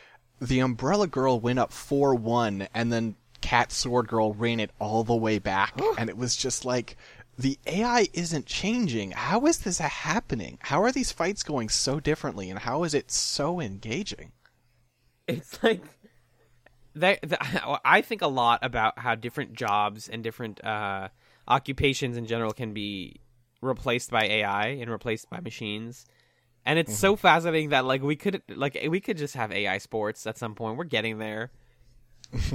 the 0.41 0.61
Umbrella 0.61 1.07
Girl 1.07 1.39
went 1.39 1.59
up 1.59 1.75
four 1.75 2.15
one, 2.15 2.69
and 2.73 2.91
then 2.91 3.17
Cat 3.47 3.73
Sword 3.73 4.09
Girl 4.09 4.35
ran 4.35 4.61
it 4.61 4.73
all 4.79 5.05
the 5.05 5.15
way 5.15 5.39
back, 5.39 5.81
and 5.99 6.11
it 6.11 6.17
was 6.17 6.37
just 6.37 6.65
like. 6.65 6.97
The 7.39 7.59
AI 7.67 8.09
isn't 8.15 8.47
changing. 8.47 9.11
How 9.11 9.45
is 9.45 9.59
this 9.59 9.77
happening? 9.77 10.57
How 10.63 10.83
are 10.83 10.91
these 10.91 11.13
fights 11.13 11.43
going 11.43 11.69
so 11.69 12.01
differently, 12.01 12.49
and 12.49 12.59
how 12.59 12.83
is 12.83 12.95
it 12.95 13.11
so 13.11 13.61
engaging? 13.61 14.33
it's 15.27 15.63
like 15.63 15.83
I 17.03 18.03
think 18.03 18.23
a 18.23 18.27
lot 18.27 18.61
about 18.63 18.99
how 18.99 19.15
different 19.15 19.53
jobs 19.53 20.09
and 20.09 20.25
different 20.25 20.65
uh, 20.65 21.09
occupations 21.47 22.17
in 22.17 22.27
general 22.27 22.53
can 22.53 22.73
be 22.73 23.21
replaced 23.61 24.11
by 24.11 24.25
AI 24.25 24.69
and 24.69 24.91
replaced 24.91 25.29
by 25.29 25.41
machines. 25.41 26.07
And 26.65 26.79
it's 26.79 26.97
so 26.97 27.15
fascinating 27.15 27.69
that 27.69 27.85
like 27.85 28.03
we 28.03 28.17
could 28.17 28.43
like 28.49 28.79
we 28.89 29.01
could 29.01 29.19
just 29.19 29.35
have 29.35 29.53
AI 29.53 29.77
sports 29.79 30.27
at 30.27 30.39
some 30.39 30.55
point. 30.55 30.79
We're 30.79 30.85
getting 30.85 31.19
there. 31.19 31.53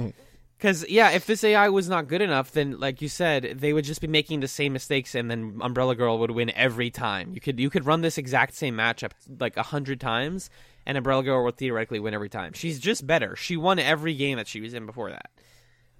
Cuz 0.62 0.88
yeah, 0.88 1.10
if 1.10 1.26
this 1.26 1.42
AI 1.42 1.68
was 1.70 1.88
not 1.88 2.06
good 2.06 2.22
enough, 2.22 2.52
then 2.52 2.78
like 2.78 3.02
you 3.02 3.08
said, 3.08 3.58
they 3.58 3.72
would 3.72 3.84
just 3.84 4.00
be 4.00 4.06
making 4.06 4.38
the 4.38 4.46
same 4.46 4.72
mistakes 4.72 5.16
and 5.16 5.28
then 5.28 5.58
Umbrella 5.60 5.96
Girl 5.96 6.20
would 6.20 6.30
win 6.30 6.50
every 6.54 6.88
time. 6.88 7.34
You 7.34 7.40
could 7.40 7.58
you 7.58 7.68
could 7.68 7.84
run 7.84 8.02
this 8.02 8.16
exact 8.16 8.54
same 8.54 8.76
matchup 8.76 9.10
like 9.40 9.56
a 9.56 9.64
hundred 9.64 10.00
times 10.00 10.50
and 10.86 10.96
Umbrella 10.96 11.24
Girl 11.24 11.42
would 11.42 11.56
theoretically 11.56 11.98
win 11.98 12.14
every 12.14 12.28
time. 12.28 12.52
She's 12.52 12.78
just 12.78 13.08
better. 13.08 13.34
She 13.34 13.56
won 13.56 13.80
every 13.80 14.14
game 14.14 14.36
that 14.36 14.46
she 14.46 14.60
was 14.60 14.72
in 14.72 14.86
before 14.86 15.10
that. 15.10 15.32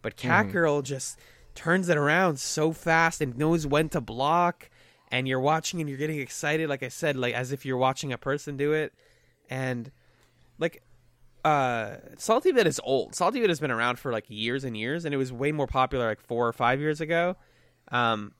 But 0.00 0.16
Cat 0.16 0.44
mm-hmm. 0.44 0.52
Girl 0.52 0.82
just 0.82 1.18
turns 1.56 1.88
it 1.88 1.96
around 1.96 2.38
so 2.38 2.70
fast 2.70 3.20
and 3.20 3.36
knows 3.36 3.66
when 3.66 3.88
to 3.88 4.00
block 4.00 4.70
and 5.10 5.26
you're 5.26 5.40
watching 5.40 5.80
and 5.80 5.88
you're 5.88 5.98
getting 5.98 6.20
excited 6.20 6.68
like 6.68 6.84
I 6.84 6.88
said 6.88 7.16
like 7.16 7.34
as 7.34 7.50
if 7.50 7.66
you're 7.66 7.76
watching 7.76 8.12
a 8.12 8.18
person 8.18 8.56
do 8.56 8.72
it 8.72 8.94
and 9.50 9.90
like 10.58 10.82
uh 11.44 11.96
Salty 12.18 12.52
Bet 12.52 12.66
is 12.66 12.80
old. 12.84 13.14
Salty 13.14 13.40
Bet 13.40 13.48
has 13.48 13.60
been 13.60 13.70
around 13.70 13.98
for 13.98 14.12
like 14.12 14.24
years 14.28 14.64
and 14.64 14.76
years 14.76 15.04
and 15.04 15.12
it 15.14 15.18
was 15.18 15.32
way 15.32 15.52
more 15.52 15.66
popular 15.66 16.08
like 16.08 16.20
4 16.20 16.48
or 16.48 16.52
5 16.52 16.80
years 16.80 17.00
ago. 17.00 17.36
Um 17.90 18.32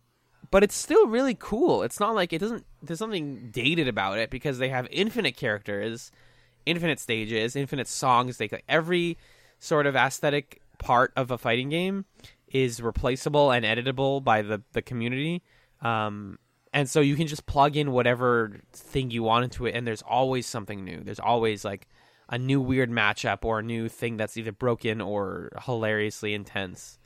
but 0.51 0.63
it's 0.63 0.75
still 0.75 1.07
really 1.07 1.37
cool. 1.39 1.83
It's 1.83 1.99
not 1.99 2.15
like 2.15 2.33
it 2.33 2.39
doesn't 2.39 2.65
there's 2.83 2.99
something 2.99 3.51
dated 3.51 3.89
about 3.89 4.19
it 4.19 4.31
because 4.31 4.59
they 4.59 4.69
have 4.69 4.87
infinite 4.91 5.37
characters, 5.37 6.13
infinite 6.67 7.01
stages, 7.01 7.57
infinite 7.57 7.89
songs. 7.89 8.37
They 8.37 8.49
like, 8.49 8.65
every 8.69 9.19
sort 9.59 9.87
of 9.87 9.97
aesthetic 9.97 10.61
part 10.79 11.13
of 11.17 11.31
a 11.31 11.39
fighting 11.39 11.71
game 11.71 12.05
is 12.49 12.83
replaceable 12.83 13.51
and 13.51 13.65
editable 13.65 14.23
by 14.23 14.43
the 14.43 14.63
the 14.73 14.83
community. 14.83 15.43
Um 15.81 16.39
and 16.73 16.89
so 16.89 17.01
you 17.01 17.17
can 17.17 17.27
just 17.27 17.47
plug 17.47 17.77
in 17.77 17.93
whatever 17.93 18.61
thing 18.73 19.11
you 19.11 19.23
want 19.25 19.45
into 19.45 19.67
it 19.67 19.75
and 19.75 19.87
there's 19.87 20.03
always 20.03 20.47
something 20.47 20.85
new. 20.85 21.03
There's 21.03 21.21
always 21.21 21.65
like 21.65 21.89
a 22.29 22.39
new 22.39 22.61
weird 22.61 22.91
matchup 22.91 23.45
or 23.45 23.59
a 23.59 23.63
new 23.63 23.89
thing 23.89 24.17
that's 24.17 24.37
either 24.37 24.53
broken 24.53 25.01
or 25.01 25.51
hilariously 25.65 26.35
intense. 26.35 26.99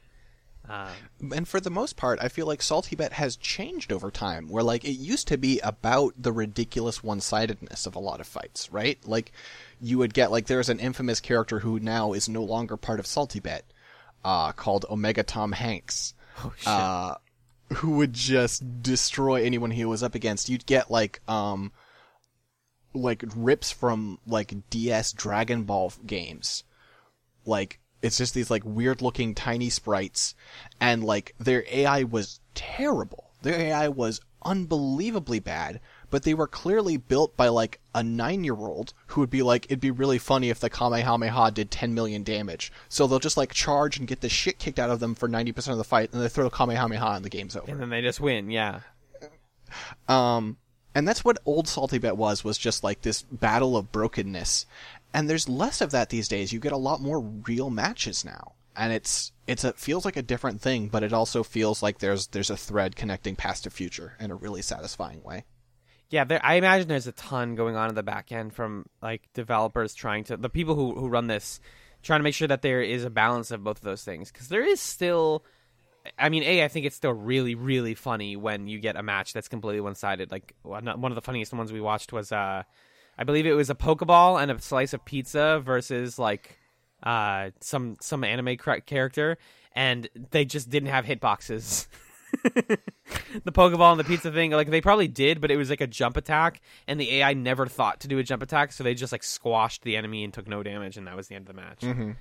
Um, 0.68 1.32
and 1.32 1.46
for 1.46 1.60
the 1.60 1.70
most 1.70 1.96
part, 1.96 2.18
I 2.20 2.28
feel 2.28 2.46
like 2.46 2.60
Salty 2.60 2.96
Bet 2.96 3.12
has 3.12 3.36
changed 3.36 3.92
over 3.92 4.10
time. 4.10 4.48
Where 4.48 4.64
like 4.64 4.84
it 4.84 4.92
used 4.92 5.28
to 5.28 5.38
be 5.38 5.60
about 5.60 6.14
the 6.18 6.32
ridiculous 6.32 7.04
one-sidedness 7.04 7.86
of 7.86 7.94
a 7.94 8.00
lot 8.00 8.20
of 8.20 8.26
fights, 8.26 8.72
right? 8.72 8.98
Like 9.06 9.32
you 9.80 9.98
would 9.98 10.12
get 10.12 10.32
like 10.32 10.46
there's 10.46 10.68
an 10.68 10.80
infamous 10.80 11.20
character 11.20 11.60
who 11.60 11.78
now 11.78 12.12
is 12.12 12.28
no 12.28 12.42
longer 12.42 12.76
part 12.76 12.98
of 12.98 13.06
Salty 13.06 13.38
Bet, 13.38 13.64
uh, 14.24 14.52
called 14.52 14.86
Omega 14.90 15.22
Tom 15.22 15.52
Hanks, 15.52 16.14
oh 16.44 16.52
shit. 16.56 16.66
uh, 16.66 17.14
who 17.74 17.92
would 17.92 18.12
just 18.12 18.82
destroy 18.82 19.44
anyone 19.44 19.70
he 19.70 19.84
was 19.84 20.02
up 20.02 20.16
against. 20.16 20.48
You'd 20.48 20.66
get 20.66 20.90
like 20.90 21.20
um, 21.28 21.70
like 22.96 23.24
rips 23.34 23.70
from 23.70 24.18
like 24.26 24.54
DS 24.70 25.12
Dragon 25.12 25.64
Ball 25.64 25.92
games 26.04 26.64
like 27.46 27.78
it's 28.02 28.18
just 28.18 28.34
these 28.34 28.50
like 28.50 28.62
weird 28.64 29.00
looking 29.00 29.34
tiny 29.34 29.70
sprites 29.70 30.34
and 30.80 31.02
like 31.02 31.34
their 31.38 31.64
AI 31.70 32.02
was 32.02 32.40
terrible. 32.54 33.30
Their 33.42 33.54
AI 33.54 33.88
was 33.88 34.20
unbelievably 34.44 35.40
bad, 35.40 35.80
but 36.10 36.22
they 36.22 36.34
were 36.34 36.46
clearly 36.46 36.96
built 36.96 37.36
by 37.36 37.48
like 37.48 37.80
a 37.94 38.00
9-year-old 38.00 38.92
who 39.08 39.20
would 39.20 39.30
be 39.30 39.42
like 39.42 39.64
it'd 39.66 39.80
be 39.80 39.90
really 39.90 40.18
funny 40.18 40.50
if 40.50 40.60
the 40.60 40.70
Kamehameha 40.70 41.52
did 41.52 41.70
10 41.70 41.94
million 41.94 42.22
damage. 42.22 42.72
So 42.88 43.06
they'll 43.06 43.18
just 43.18 43.36
like 43.36 43.52
charge 43.52 43.98
and 43.98 44.06
get 44.06 44.20
the 44.20 44.28
shit 44.28 44.58
kicked 44.58 44.78
out 44.78 44.90
of 44.90 45.00
them 45.00 45.14
for 45.14 45.28
90% 45.28 45.68
of 45.72 45.78
the 45.78 45.84
fight 45.84 46.12
and 46.12 46.22
they 46.22 46.28
throw 46.28 46.44
the 46.44 46.50
Kamehameha 46.50 47.16
and 47.16 47.24
the 47.24 47.30
game's 47.30 47.56
over. 47.56 47.70
and 47.70 47.80
then 47.80 47.90
they 47.90 48.02
just 48.02 48.20
win, 48.20 48.50
yeah. 48.50 48.80
Um, 50.08 50.58
and 50.96 51.06
that's 51.06 51.22
what 51.22 51.36
old 51.44 51.68
Salty 51.68 51.98
Bet 51.98 52.16
was, 52.16 52.42
was 52.42 52.56
just 52.56 52.82
like 52.82 53.02
this 53.02 53.20
battle 53.20 53.76
of 53.76 53.92
brokenness. 53.92 54.64
And 55.12 55.28
there's 55.28 55.46
less 55.46 55.82
of 55.82 55.90
that 55.90 56.08
these 56.08 56.26
days. 56.26 56.54
You 56.54 56.58
get 56.58 56.72
a 56.72 56.78
lot 56.78 57.02
more 57.02 57.20
real 57.20 57.68
matches 57.68 58.24
now. 58.24 58.54
And 58.74 58.94
it's, 58.94 59.30
it's 59.46 59.62
a, 59.62 59.74
feels 59.74 60.06
like 60.06 60.16
a 60.16 60.22
different 60.22 60.62
thing, 60.62 60.88
but 60.88 61.02
it 61.02 61.12
also 61.12 61.42
feels 61.42 61.82
like 61.82 61.98
there's, 61.98 62.28
there's 62.28 62.48
a 62.48 62.56
thread 62.56 62.96
connecting 62.96 63.36
past 63.36 63.64
to 63.64 63.70
future 63.70 64.14
in 64.18 64.30
a 64.30 64.34
really 64.34 64.62
satisfying 64.62 65.22
way. 65.22 65.44
Yeah, 66.08 66.24
there, 66.24 66.40
I 66.42 66.54
imagine 66.54 66.88
there's 66.88 67.06
a 67.06 67.12
ton 67.12 67.56
going 67.56 67.76
on 67.76 67.90
in 67.90 67.94
the 67.94 68.02
back 68.02 68.32
end 68.32 68.54
from 68.54 68.86
like 69.02 69.28
developers 69.34 69.92
trying 69.92 70.24
to 70.24 70.38
the 70.38 70.48
people 70.48 70.76
who 70.76 70.94
who 70.94 71.08
run 71.08 71.26
this 71.26 71.60
trying 72.02 72.20
to 72.20 72.24
make 72.24 72.34
sure 72.34 72.48
that 72.48 72.62
there 72.62 72.80
is 72.80 73.04
a 73.04 73.10
balance 73.10 73.50
of 73.50 73.64
both 73.64 73.78
of 73.78 73.82
those 73.82 74.04
things 74.04 74.32
because 74.32 74.48
there 74.48 74.64
is 74.64 74.80
still 74.80 75.44
I 76.18 76.28
mean, 76.28 76.42
a 76.42 76.64
I 76.64 76.68
think 76.68 76.86
it's 76.86 76.96
still 76.96 77.12
really 77.12 77.54
really 77.54 77.94
funny 77.94 78.36
when 78.36 78.68
you 78.68 78.78
get 78.78 78.96
a 78.96 79.02
match 79.02 79.32
that's 79.32 79.48
completely 79.48 79.80
one 79.80 79.94
sided. 79.94 80.30
Like 80.30 80.54
one 80.62 80.86
of 80.88 81.14
the 81.14 81.22
funniest 81.22 81.52
ones 81.52 81.72
we 81.72 81.80
watched 81.80 82.12
was 82.12 82.32
uh, 82.32 82.62
I 83.18 83.24
believe 83.24 83.46
it 83.46 83.52
was 83.54 83.70
a 83.70 83.74
Pokeball 83.74 84.40
and 84.42 84.50
a 84.50 84.60
slice 84.60 84.92
of 84.92 85.04
pizza 85.04 85.60
versus 85.64 86.18
like 86.18 86.58
uh 87.02 87.50
some 87.60 87.96
some 88.00 88.24
anime 88.24 88.56
character, 88.56 89.38
and 89.74 90.08
they 90.30 90.44
just 90.44 90.70
didn't 90.70 90.88
have 90.88 91.04
hitboxes. 91.04 91.86
the 92.42 93.52
Pokeball 93.52 93.92
and 93.92 94.00
the 94.00 94.04
pizza 94.04 94.30
thing, 94.30 94.50
like 94.50 94.70
they 94.70 94.80
probably 94.80 95.08
did, 95.08 95.40
but 95.40 95.50
it 95.50 95.56
was 95.56 95.70
like 95.70 95.80
a 95.80 95.86
jump 95.86 96.16
attack, 96.16 96.60
and 96.86 97.00
the 97.00 97.16
AI 97.16 97.34
never 97.34 97.66
thought 97.66 98.00
to 98.00 98.08
do 98.08 98.18
a 98.18 98.22
jump 98.22 98.42
attack, 98.42 98.72
so 98.72 98.82
they 98.84 98.94
just 98.94 99.12
like 99.12 99.22
squashed 99.22 99.82
the 99.82 99.96
enemy 99.96 100.24
and 100.24 100.34
took 100.34 100.48
no 100.48 100.62
damage, 100.62 100.96
and 100.96 101.06
that 101.06 101.16
was 101.16 101.28
the 101.28 101.34
end 101.34 101.48
of 101.48 101.54
the 101.54 101.60
match. 101.60 101.80
Mm-hmm. 101.80 102.12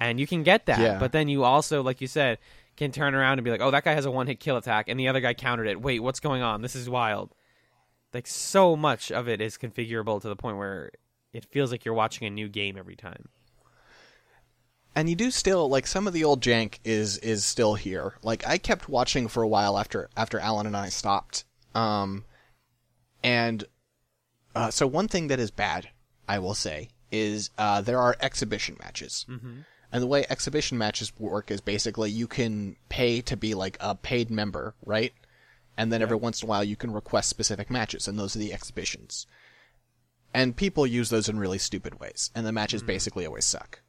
And 0.00 0.20
you 0.20 0.26
can 0.26 0.42
get 0.44 0.66
that, 0.66 0.78
Yeah. 0.78 0.98
but 0.98 1.12
then 1.12 1.28
you 1.28 1.42
also, 1.44 1.82
like 1.82 2.00
you 2.00 2.06
said, 2.06 2.38
can 2.78 2.92
turn 2.92 3.14
around 3.14 3.38
and 3.38 3.44
be 3.44 3.50
like, 3.50 3.60
"Oh, 3.60 3.70
that 3.72 3.84
guy 3.84 3.92
has 3.92 4.06
a 4.06 4.10
one 4.10 4.26
hit 4.26 4.40
kill 4.40 4.56
attack," 4.56 4.88
and 4.88 4.98
the 4.98 5.08
other 5.08 5.20
guy 5.20 5.34
countered 5.34 5.66
it. 5.66 5.80
Wait, 5.82 6.00
what's 6.00 6.20
going 6.20 6.40
on? 6.42 6.62
This 6.62 6.74
is 6.76 6.88
wild. 6.88 7.34
Like 8.14 8.26
so 8.26 8.74
much 8.76 9.12
of 9.12 9.28
it 9.28 9.40
is 9.40 9.58
configurable 9.58 10.20
to 10.22 10.28
the 10.28 10.36
point 10.36 10.56
where 10.56 10.90
it 11.32 11.44
feels 11.44 11.70
like 11.70 11.84
you're 11.84 11.92
watching 11.94 12.26
a 12.26 12.30
new 12.30 12.48
game 12.48 12.78
every 12.78 12.96
time. 12.96 13.28
and 14.96 15.08
you 15.10 15.14
do 15.14 15.30
still 15.30 15.68
like 15.68 15.86
some 15.86 16.06
of 16.06 16.12
the 16.12 16.24
old 16.24 16.40
jank 16.40 16.78
is 16.84 17.18
is 17.18 17.44
still 17.44 17.74
here. 17.74 18.14
Like 18.22 18.46
I 18.46 18.58
kept 18.58 18.88
watching 18.88 19.28
for 19.28 19.42
a 19.42 19.48
while 19.48 19.78
after 19.78 20.08
after 20.16 20.38
Alan 20.38 20.66
and 20.66 20.76
I 20.76 20.88
stopped. 20.88 21.44
Um, 21.74 22.24
and 23.22 23.64
uh, 24.54 24.70
so 24.70 24.86
one 24.86 25.06
thing 25.08 25.28
that 25.28 25.38
is 25.38 25.50
bad, 25.50 25.90
I 26.26 26.38
will 26.38 26.54
say, 26.54 26.88
is 27.12 27.50
uh, 27.58 27.80
there 27.82 27.98
are 28.00 28.16
exhibition 28.20 28.76
matches. 28.80 29.26
Mm-hmm. 29.28 29.60
And 29.90 30.02
the 30.02 30.06
way 30.06 30.26
exhibition 30.28 30.76
matches 30.76 31.12
work 31.18 31.50
is 31.50 31.60
basically 31.60 32.10
you 32.10 32.26
can 32.26 32.76
pay 32.88 33.20
to 33.22 33.36
be 33.36 33.54
like 33.54 33.76
a 33.80 33.94
paid 33.94 34.30
member, 34.30 34.74
right? 34.84 35.14
And 35.76 35.92
then 35.92 36.02
every 36.02 36.16
once 36.16 36.42
in 36.42 36.46
a 36.46 36.50
while 36.50 36.64
you 36.64 36.76
can 36.76 36.92
request 36.92 37.30
specific 37.30 37.70
matches, 37.70 38.06
and 38.06 38.18
those 38.18 38.36
are 38.36 38.40
the 38.40 38.52
exhibitions. 38.52 39.26
And 40.34 40.56
people 40.56 40.86
use 40.86 41.08
those 41.08 41.28
in 41.28 41.38
really 41.38 41.58
stupid 41.58 42.00
ways, 42.00 42.30
and 42.34 42.44
the 42.44 42.52
matches 42.52 42.82
basically 42.82 43.24
always 43.24 43.46
suck. 43.46 43.80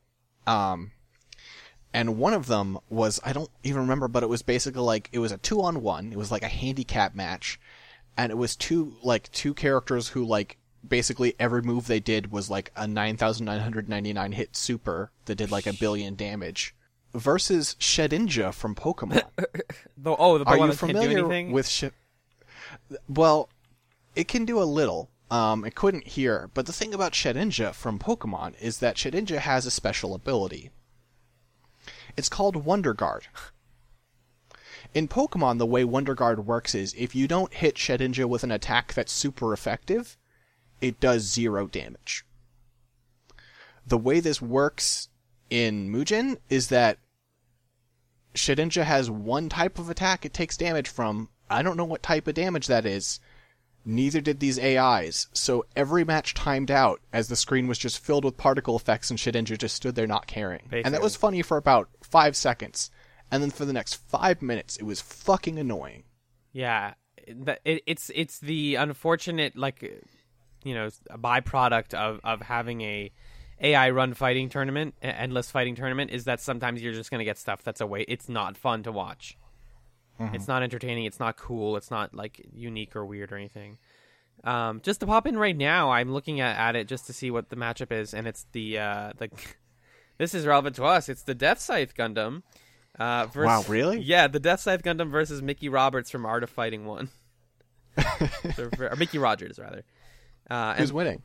Um, 0.47 0.91
and 1.93 2.17
one 2.17 2.33
of 2.33 2.47
them 2.47 2.77
was 2.89 3.19
I 3.23 3.33
don't 3.33 3.49
even 3.63 3.81
remember, 3.81 4.07
but 4.07 4.23
it 4.23 4.29
was 4.29 4.41
basically 4.41 4.81
like 4.81 5.09
it 5.11 5.19
was 5.19 5.31
a 5.31 5.37
two 5.37 5.61
on 5.61 5.81
one. 5.81 6.11
It 6.11 6.17
was 6.17 6.31
like 6.31 6.43
a 6.43 6.47
handicap 6.47 7.15
match, 7.15 7.59
and 8.15 8.31
it 8.31 8.35
was 8.35 8.55
two 8.55 8.95
like 9.03 9.31
two 9.31 9.53
characters 9.53 10.09
who 10.09 10.23
like 10.23 10.57
basically 10.87 11.35
every 11.39 11.61
move 11.61 11.87
they 11.87 11.99
did 11.99 12.31
was 12.31 12.49
like 12.49 12.71
a 12.75 12.87
nine 12.87 13.17
thousand 13.17 13.45
nine 13.45 13.59
hundred 13.59 13.89
ninety 13.89 14.13
nine 14.13 14.31
hit 14.31 14.55
super 14.55 15.11
that 15.25 15.35
did 15.35 15.51
like 15.51 15.67
a 15.67 15.73
billion 15.73 16.15
damage. 16.15 16.75
Versus 17.13 17.75
Shedinja 17.79 18.53
from 18.53 18.75
Pokemon. 18.75 19.23
The, 19.97 20.15
oh, 20.15 20.37
the 20.37 20.45
Are 20.45 20.55
Pokemon 20.55 20.59
you 20.59 20.67
that 20.71 20.79
can't 20.79 20.91
do 20.91 20.99
familiar 20.99 21.19
anything? 21.19 21.51
with 21.51 21.67
Shed? 21.67 21.91
Well, 23.09 23.49
it 24.15 24.27
can 24.27 24.45
do 24.45 24.61
a 24.61 24.63
little. 24.63 25.09
Um, 25.29 25.65
it 25.65 25.75
couldn't 25.75 26.07
here, 26.07 26.49
but 26.53 26.65
the 26.65 26.73
thing 26.73 26.93
about 26.93 27.11
Shedinja 27.13 27.73
from 27.73 27.99
Pokemon 27.99 28.59
is 28.61 28.79
that 28.79 28.95
Shedinja 28.95 29.39
has 29.39 29.65
a 29.65 29.71
special 29.71 30.15
ability. 30.15 30.71
It's 32.15 32.29
called 32.29 32.65
Wonder 32.65 32.93
Guard. 32.93 33.27
In 34.93 35.07
Pokemon, 35.07 35.57
the 35.57 35.65
way 35.65 35.83
Wonder 35.83 36.15
Guard 36.15 36.47
works 36.47 36.73
is 36.73 36.95
if 36.97 37.13
you 37.13 37.27
don't 37.27 37.53
hit 37.53 37.75
Shedinja 37.75 38.25
with 38.25 38.43
an 38.43 38.51
attack 38.51 38.93
that's 38.93 39.11
super 39.11 39.53
effective, 39.53 40.17
it 40.81 40.99
does 40.99 41.23
zero 41.23 41.67
damage. 41.67 42.25
The 43.85 43.97
way 43.97 44.19
this 44.19 44.41
works 44.41 45.09
in 45.49 45.91
Mugen 45.91 46.37
is 46.49 46.67
that 46.69 46.99
Shedinja 48.35 48.83
has 48.83 49.09
one 49.09 49.49
type 49.49 49.79
of 49.79 49.89
attack 49.89 50.25
it 50.25 50.33
takes 50.33 50.57
damage 50.57 50.87
from. 50.87 51.29
I 51.49 51.63
don't 51.63 51.77
know 51.77 51.85
what 51.85 52.03
type 52.03 52.27
of 52.27 52.35
damage 52.35 52.67
that 52.67 52.85
is. 52.85 53.19
Neither 53.85 54.21
did 54.21 54.39
these 54.39 54.59
AIs, 54.59 55.27
so 55.33 55.65
every 55.75 56.03
match 56.03 56.33
timed 56.33 56.69
out 56.69 57.01
as 57.11 57.27
the 57.27 57.35
screen 57.35 57.65
was 57.65 57.79
just 57.79 57.97
filled 57.97 58.25
with 58.25 58.37
particle 58.37 58.75
effects 58.75 59.09
and 59.09 59.17
Shedinja 59.17 59.57
just 59.57 59.75
stood 59.75 59.95
there 59.95 60.05
not 60.05 60.27
caring. 60.27 60.67
And 60.71 60.93
that 60.93 61.01
was 61.01 61.15
funny 61.15 61.41
for 61.41 61.57
about 61.57 61.89
five 62.03 62.35
seconds. 62.35 62.91
And 63.31 63.41
then 63.41 63.51
for 63.51 63.65
the 63.65 63.73
next 63.73 63.95
five 63.95 64.41
minutes, 64.41 64.77
it 64.77 64.83
was 64.83 65.01
fucking 65.01 65.57
annoying. 65.57 66.03
Yeah, 66.51 66.95
that 67.27 67.61
it's 67.63 68.11
it's 68.13 68.39
the 68.39 68.75
unfortunate 68.75 69.55
like 69.55 69.83
you 70.63 70.73
know 70.73 70.89
a 71.09 71.17
byproduct 71.17 71.93
of 71.93 72.19
of 72.23 72.41
having 72.41 72.81
a 72.81 73.11
AI 73.61 73.89
run 73.89 74.13
fighting 74.13 74.49
tournament, 74.49 74.95
endless 75.01 75.51
fighting 75.51 75.75
tournament, 75.75 76.11
is 76.11 76.25
that 76.25 76.39
sometimes 76.39 76.81
you're 76.81 76.93
just 76.93 77.11
gonna 77.11 77.23
get 77.25 77.37
stuff 77.37 77.63
that's 77.63 77.81
a 77.81 77.87
way. 77.87 78.05
It's 78.07 78.29
not 78.29 78.57
fun 78.57 78.83
to 78.83 78.91
watch. 78.91 79.37
It's 80.33 80.49
not 80.49 80.63
entertaining. 80.63 81.05
It's 81.05 81.19
not 81.19 81.37
cool. 81.37 81.77
It's 81.77 81.89
not 81.89 82.13
like 82.13 82.45
unique 82.53 82.93
or 82.95 83.05
weird 83.05 83.31
or 83.31 83.37
anything. 83.37 83.77
Um, 84.43 84.81
just 84.81 84.99
to 84.99 85.07
pop 85.07 85.25
in 85.25 85.37
right 85.37 85.55
now, 85.55 85.91
I'm 85.91 86.11
looking 86.11 86.41
at, 86.41 86.57
at 86.57 86.75
it 86.75 86.87
just 86.89 87.07
to 87.07 87.13
see 87.13 87.31
what 87.31 87.49
the 87.49 87.55
matchup 87.55 87.91
is, 87.91 88.13
and 88.13 88.27
it's 88.27 88.45
the 88.51 88.79
uh, 88.79 89.11
the. 89.17 89.29
this 90.17 90.33
is 90.33 90.45
relevant 90.45 90.75
to 90.75 90.83
us. 90.83 91.07
It's 91.07 91.23
the 91.23 91.33
Death 91.35 91.59
Scythe 91.59 91.95
Gundam. 91.95 92.43
Uh, 92.99 93.27
versus, 93.27 93.45
Wow, 93.45 93.63
really? 93.71 94.01
Yeah, 94.01 94.27
the 94.27 94.39
Death 94.41 94.59
Scythe 94.59 94.83
Gundam 94.83 95.09
versus 95.09 95.41
Mickey 95.41 95.69
Roberts 95.69 96.11
from 96.11 96.25
Art 96.25 96.43
of 96.43 96.49
Fighting 96.49 96.85
One. 96.85 97.09
So, 98.55 98.69
or 98.79 98.95
Mickey 98.95 99.17
Rogers 99.17 99.59
rather. 99.59 99.83
Uh, 100.49 100.75
Who's 100.75 100.91
winning? 100.91 101.21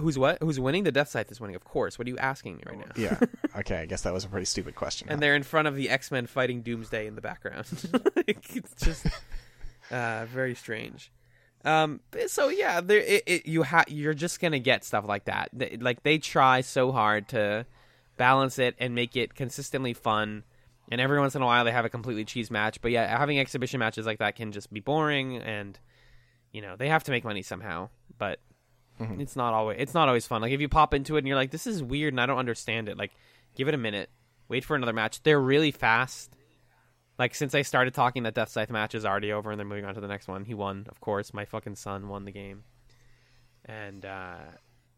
who's 0.00 0.18
what? 0.18 0.38
Who's 0.40 0.58
winning? 0.58 0.84
The 0.84 0.92
Death 0.92 1.08
Scythe 1.08 1.30
is 1.30 1.40
winning, 1.40 1.56
of 1.56 1.64
course. 1.64 1.98
What 1.98 2.06
are 2.06 2.10
you 2.10 2.18
asking 2.18 2.56
me 2.56 2.62
right 2.66 2.78
now? 2.78 2.92
Yeah. 2.96 3.18
okay, 3.58 3.78
I 3.78 3.86
guess 3.86 4.02
that 4.02 4.12
was 4.12 4.24
a 4.24 4.28
pretty 4.28 4.46
stupid 4.46 4.74
question. 4.74 5.08
and 5.08 5.18
huh? 5.18 5.20
they're 5.20 5.36
in 5.36 5.42
front 5.42 5.68
of 5.68 5.76
the 5.76 5.90
X 5.90 6.10
Men 6.10 6.26
fighting 6.26 6.62
Doomsday 6.62 7.06
in 7.06 7.14
the 7.14 7.20
background. 7.20 7.66
It's 8.26 8.82
just 8.82 9.06
uh, 9.90 10.24
very 10.26 10.54
strange. 10.54 11.12
Um, 11.64 12.00
so 12.26 12.48
yeah, 12.48 12.80
there 12.80 13.00
it, 13.00 13.22
it, 13.26 13.46
you 13.46 13.62
ha- 13.62 13.84
you're 13.86 14.14
just 14.14 14.40
gonna 14.40 14.58
get 14.58 14.84
stuff 14.84 15.06
like 15.06 15.26
that. 15.26 15.50
They, 15.52 15.76
like 15.80 16.02
they 16.02 16.18
try 16.18 16.62
so 16.62 16.90
hard 16.90 17.28
to 17.28 17.66
balance 18.16 18.58
it 18.58 18.76
and 18.78 18.94
make 18.94 19.16
it 19.16 19.34
consistently 19.34 19.92
fun. 19.92 20.44
And 20.90 21.00
every 21.00 21.18
once 21.18 21.34
in 21.34 21.42
a 21.42 21.46
while, 21.46 21.64
they 21.64 21.72
have 21.72 21.84
a 21.84 21.90
completely 21.90 22.24
cheese 22.24 22.50
match. 22.50 22.80
But 22.80 22.92
yeah, 22.92 23.18
having 23.18 23.38
exhibition 23.38 23.78
matches 23.78 24.06
like 24.06 24.18
that 24.18 24.36
can 24.36 24.52
just 24.52 24.72
be 24.72 24.80
boring, 24.80 25.38
and 25.38 25.78
you 26.52 26.62
know 26.62 26.76
they 26.76 26.88
have 26.88 27.04
to 27.04 27.10
make 27.10 27.24
money 27.24 27.42
somehow. 27.42 27.88
But 28.18 28.38
it's 29.00 29.36
not 29.36 29.54
always 29.54 29.76
it's 29.80 29.94
not 29.94 30.08
always 30.08 30.26
fun. 30.26 30.42
Like 30.42 30.52
if 30.52 30.60
you 30.60 30.68
pop 30.68 30.94
into 30.94 31.16
it 31.16 31.20
and 31.20 31.26
you're 31.28 31.36
like, 31.36 31.50
this 31.50 31.66
is 31.66 31.82
weird 31.82 32.12
and 32.12 32.20
I 32.20 32.26
don't 32.26 32.38
understand 32.38 32.88
it. 32.88 32.96
Like, 32.96 33.12
give 33.54 33.68
it 33.68 33.74
a 33.74 33.78
minute, 33.78 34.10
wait 34.48 34.64
for 34.64 34.76
another 34.76 34.92
match. 34.92 35.22
They're 35.22 35.40
really 35.40 35.70
fast. 35.70 36.32
Like 37.18 37.34
since 37.34 37.54
I 37.54 37.62
started 37.62 37.94
talking, 37.94 38.24
that 38.24 38.34
Death 38.34 38.48
Scythe 38.48 38.70
match 38.70 38.94
is 38.94 39.04
already 39.04 39.32
over 39.32 39.50
and 39.50 39.58
they're 39.58 39.66
moving 39.66 39.84
on 39.84 39.94
to 39.94 40.00
the 40.00 40.08
next 40.08 40.28
one. 40.28 40.44
He 40.44 40.54
won, 40.54 40.86
of 40.88 41.00
course. 41.00 41.32
My 41.32 41.44
fucking 41.44 41.76
son 41.76 42.08
won 42.08 42.24
the 42.24 42.32
game, 42.32 42.64
and 43.64 44.04
uh, 44.04 44.38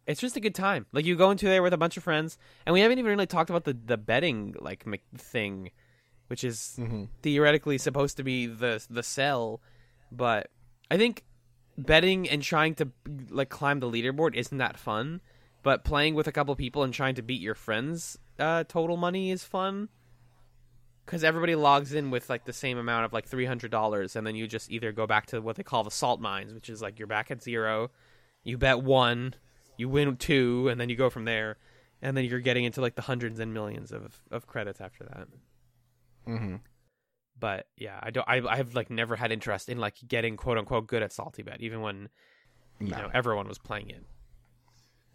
it's 0.07 0.21
just 0.21 0.37
a 0.37 0.41
good 0.41 0.55
time. 0.55 0.87
Like 0.93 1.05
you 1.05 1.17
go 1.17 1.31
into 1.31 1.47
there 1.47 1.63
with 1.63 1.75
a 1.75 1.79
bunch 1.79 1.97
of 1.97 2.03
friends, 2.03 2.39
and 2.65 2.73
we 2.73 2.81
haven't 2.81 2.99
even 2.99 3.11
really 3.11 3.27
talked 3.27 3.51
about 3.51 3.65
the 3.65 3.75
the 3.75 3.99
betting 3.99 4.55
like 4.59 4.87
thing, 5.17 5.71
which 6.29 6.43
is 6.43 6.81
theoretically 7.23 7.77
supposed 7.77 8.17
to 8.17 8.23
be 8.23 8.47
the 8.47 8.83
the 8.89 9.03
sell, 9.03 9.61
but 10.11 10.49
I 10.91 10.97
think 10.97 11.23
betting 11.79 12.29
and 12.29 12.43
trying 12.43 12.75
to 12.77 12.89
like 13.31 13.49
climb 13.49 13.81
the 13.81 13.91
leaderboard 13.91 14.35
isn't 14.35 14.59
that 14.59 14.79
fun. 14.79 15.21
But 15.63 15.83
playing 15.85 16.15
with 16.15 16.29
a 16.29 16.33
couple 16.33 16.55
people 16.55 16.85
and 16.85 16.95
trying 16.95 17.17
to 17.17 17.23
beat 17.23 17.41
your 17.41 17.57
friends' 17.57 18.17
uh, 18.39 18.65
total 18.69 18.97
money 18.97 19.33
is 19.33 19.43
fun 19.43 19.89
because 21.05 21.25
everybody 21.25 21.55
logs 21.55 21.93
in 21.93 22.11
with 22.11 22.31
like 22.31 22.45
the 22.45 22.53
same 22.53 22.79
amount 22.79 23.05
of 23.05 23.13
like 23.13 23.27
three 23.27 23.47
hundred 23.47 23.71
dollars, 23.71 24.15
and 24.15 24.27
then 24.27 24.37
you 24.37 24.47
just 24.47 24.71
either 24.71 24.93
go 24.93 25.07
back 25.07 25.27
to 25.27 25.41
what 25.41 25.57
they 25.57 25.63
call 25.65 25.83
the 25.83 25.91
salt 25.91 26.21
mines, 26.21 26.55
which 26.55 26.69
is 26.69 26.81
like 26.83 26.99
you're 26.99 27.09
back 27.09 27.31
at 27.31 27.43
zero, 27.43 27.91
you 28.45 28.57
bet 28.59 28.83
one, 28.83 29.35
you 29.77 29.89
win 29.89 30.17
two, 30.17 30.69
and 30.69 30.81
then 30.81 30.89
you 30.89 30.95
go 30.95 31.11
from 31.11 31.25
there, 31.25 31.57
and 32.01 32.17
then 32.17 32.25
you're 32.25 32.41
getting 32.41 32.65
into 32.65 32.81
like 32.81 32.95
the 32.95 33.03
hundreds 33.03 33.41
and 33.41 33.53
millions 33.53 33.91
of 33.91 34.21
of 34.31 34.47
credits 34.47 34.81
after 34.81 35.05
that. 35.05 35.29
Mhm. 36.29 36.61
But 37.39 37.67
yeah, 37.77 37.99
I 38.03 38.11
don't. 38.11 38.29
I 38.29 38.43
I 38.47 38.57
have 38.57 38.75
like 38.75 38.91
never 38.91 39.17
had 39.17 39.31
interest 39.33 39.69
in 39.69 39.79
like 39.79 39.97
getting 40.07 40.37
quote 40.37 40.59
unquote 40.59 40.87
good 40.87 41.03
at 41.03 41.13
salty 41.13 41.43
bet, 41.43 41.61
even 41.61 41.81
when 41.83 42.09
you 42.83 42.91
No. 42.91 42.97
know 42.97 43.11
everyone 43.13 43.49
was 43.49 43.59
playing 43.59 43.91
it. 43.91 44.05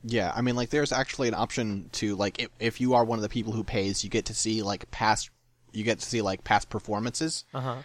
Yeah, 0.04 0.32
I 0.36 0.42
mean, 0.42 0.56
like, 0.56 0.70
there's 0.70 0.92
actually 0.92 1.28
an 1.28 1.36
option 1.36 1.90
to 1.94 2.16
like, 2.16 2.40
if, 2.40 2.50
if 2.60 2.82
you 2.82 2.96
are 2.96 3.06
one 3.06 3.20
of 3.20 3.24
the 3.24 3.30
people 3.30 3.54
who 3.54 3.64
pays, 3.64 4.04
you 4.04 4.10
get 4.10 4.26
to 4.26 4.34
see 4.34 4.64
like 4.64 4.90
past, 4.92 5.30
you 5.74 5.84
get 5.84 6.00
to 6.00 6.06
see 6.06 6.22
like 6.22 6.44
past 6.44 6.70
performances. 6.70 7.46
Uh 7.54 7.62
huh. 7.62 7.84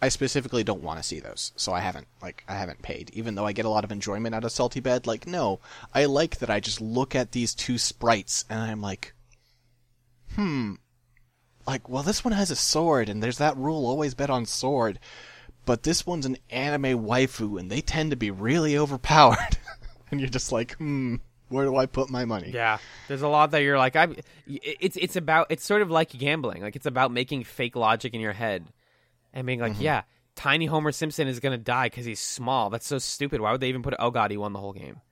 I 0.00 0.08
specifically 0.10 0.62
don't 0.64 0.82
want 0.82 0.98
to 1.00 1.02
see 1.04 1.20
those, 1.20 1.52
so 1.56 1.72
I 1.72 1.80
haven't 1.80 2.06
like 2.22 2.44
I 2.48 2.54
haven't 2.54 2.82
paid, 2.82 3.10
even 3.14 3.34
though 3.34 3.46
I 3.46 3.52
get 3.52 3.64
a 3.64 3.68
lot 3.68 3.84
of 3.84 3.90
enjoyment 3.92 4.34
out 4.34 4.44
of 4.44 4.52
Salty 4.52 4.80
Bet. 4.80 5.06
Like, 5.06 5.26
no, 5.26 5.60
I 5.94 6.04
like 6.06 6.38
that 6.38 6.50
I 6.50 6.60
just 6.60 6.80
look 6.80 7.14
at 7.16 7.32
these 7.32 7.54
two 7.54 7.78
sprites 7.78 8.44
and 8.48 8.60
I'm 8.60 8.80
like, 8.80 9.12
hmm, 10.34 10.74
like, 11.68 11.86
well, 11.86 12.02
this 12.02 12.24
one 12.24 12.32
has 12.32 12.50
a 12.50 12.56
sword, 12.56 13.10
and 13.10 13.22
there's 13.22 13.38
that 13.38 13.56
rule 13.58 13.86
always 13.86 14.14
bet 14.14 14.30
on 14.30 14.46
sword, 14.46 14.98
but 15.66 15.82
this 15.82 16.06
one's 16.06 16.24
an 16.24 16.38
anime 16.48 17.04
waifu, 17.04 17.60
and 17.60 17.70
they 17.70 17.82
tend 17.82 18.10
to 18.10 18.16
be 18.16 18.30
really 18.30 18.78
overpowered, 18.78 19.58
and 20.10 20.18
you're 20.18 20.30
just 20.30 20.50
like, 20.50 20.76
hmm, 20.76 21.16
where 21.50 21.66
do 21.66 21.76
I 21.76 21.84
put 21.84 22.08
my 22.08 22.24
money? 22.24 22.52
Yeah, 22.54 22.78
there's 23.06 23.20
a 23.20 23.28
lot 23.28 23.50
that 23.50 23.58
you're 23.58 23.76
like, 23.76 23.96
I. 23.96 24.08
It's 24.46 24.96
it's 24.96 25.16
about 25.16 25.48
it's 25.50 25.62
sort 25.62 25.82
of 25.82 25.90
like 25.90 26.10
gambling. 26.10 26.62
Like 26.62 26.74
it's 26.74 26.86
about 26.86 27.12
making 27.12 27.44
fake 27.44 27.76
logic 27.76 28.14
in 28.14 28.20
your 28.22 28.32
head, 28.32 28.64
and 29.34 29.46
being 29.46 29.60
like, 29.60 29.78
yeah, 29.78 30.02
tiny 30.34 30.64
Homer 30.64 30.90
Simpson 30.90 31.28
is 31.28 31.38
gonna 31.38 31.58
die 31.58 31.86
because 31.86 32.06
he's 32.06 32.20
small. 32.20 32.70
That's 32.70 32.86
so 32.86 32.98
stupid. 32.98 33.42
Why 33.42 33.52
would 33.52 33.60
they 33.60 33.68
even 33.68 33.82
put? 33.82 33.94
Oh 33.98 34.10
God, 34.10 34.30
he 34.30 34.38
won 34.38 34.54
the 34.54 34.58
whole 34.58 34.72
game. 34.72 35.02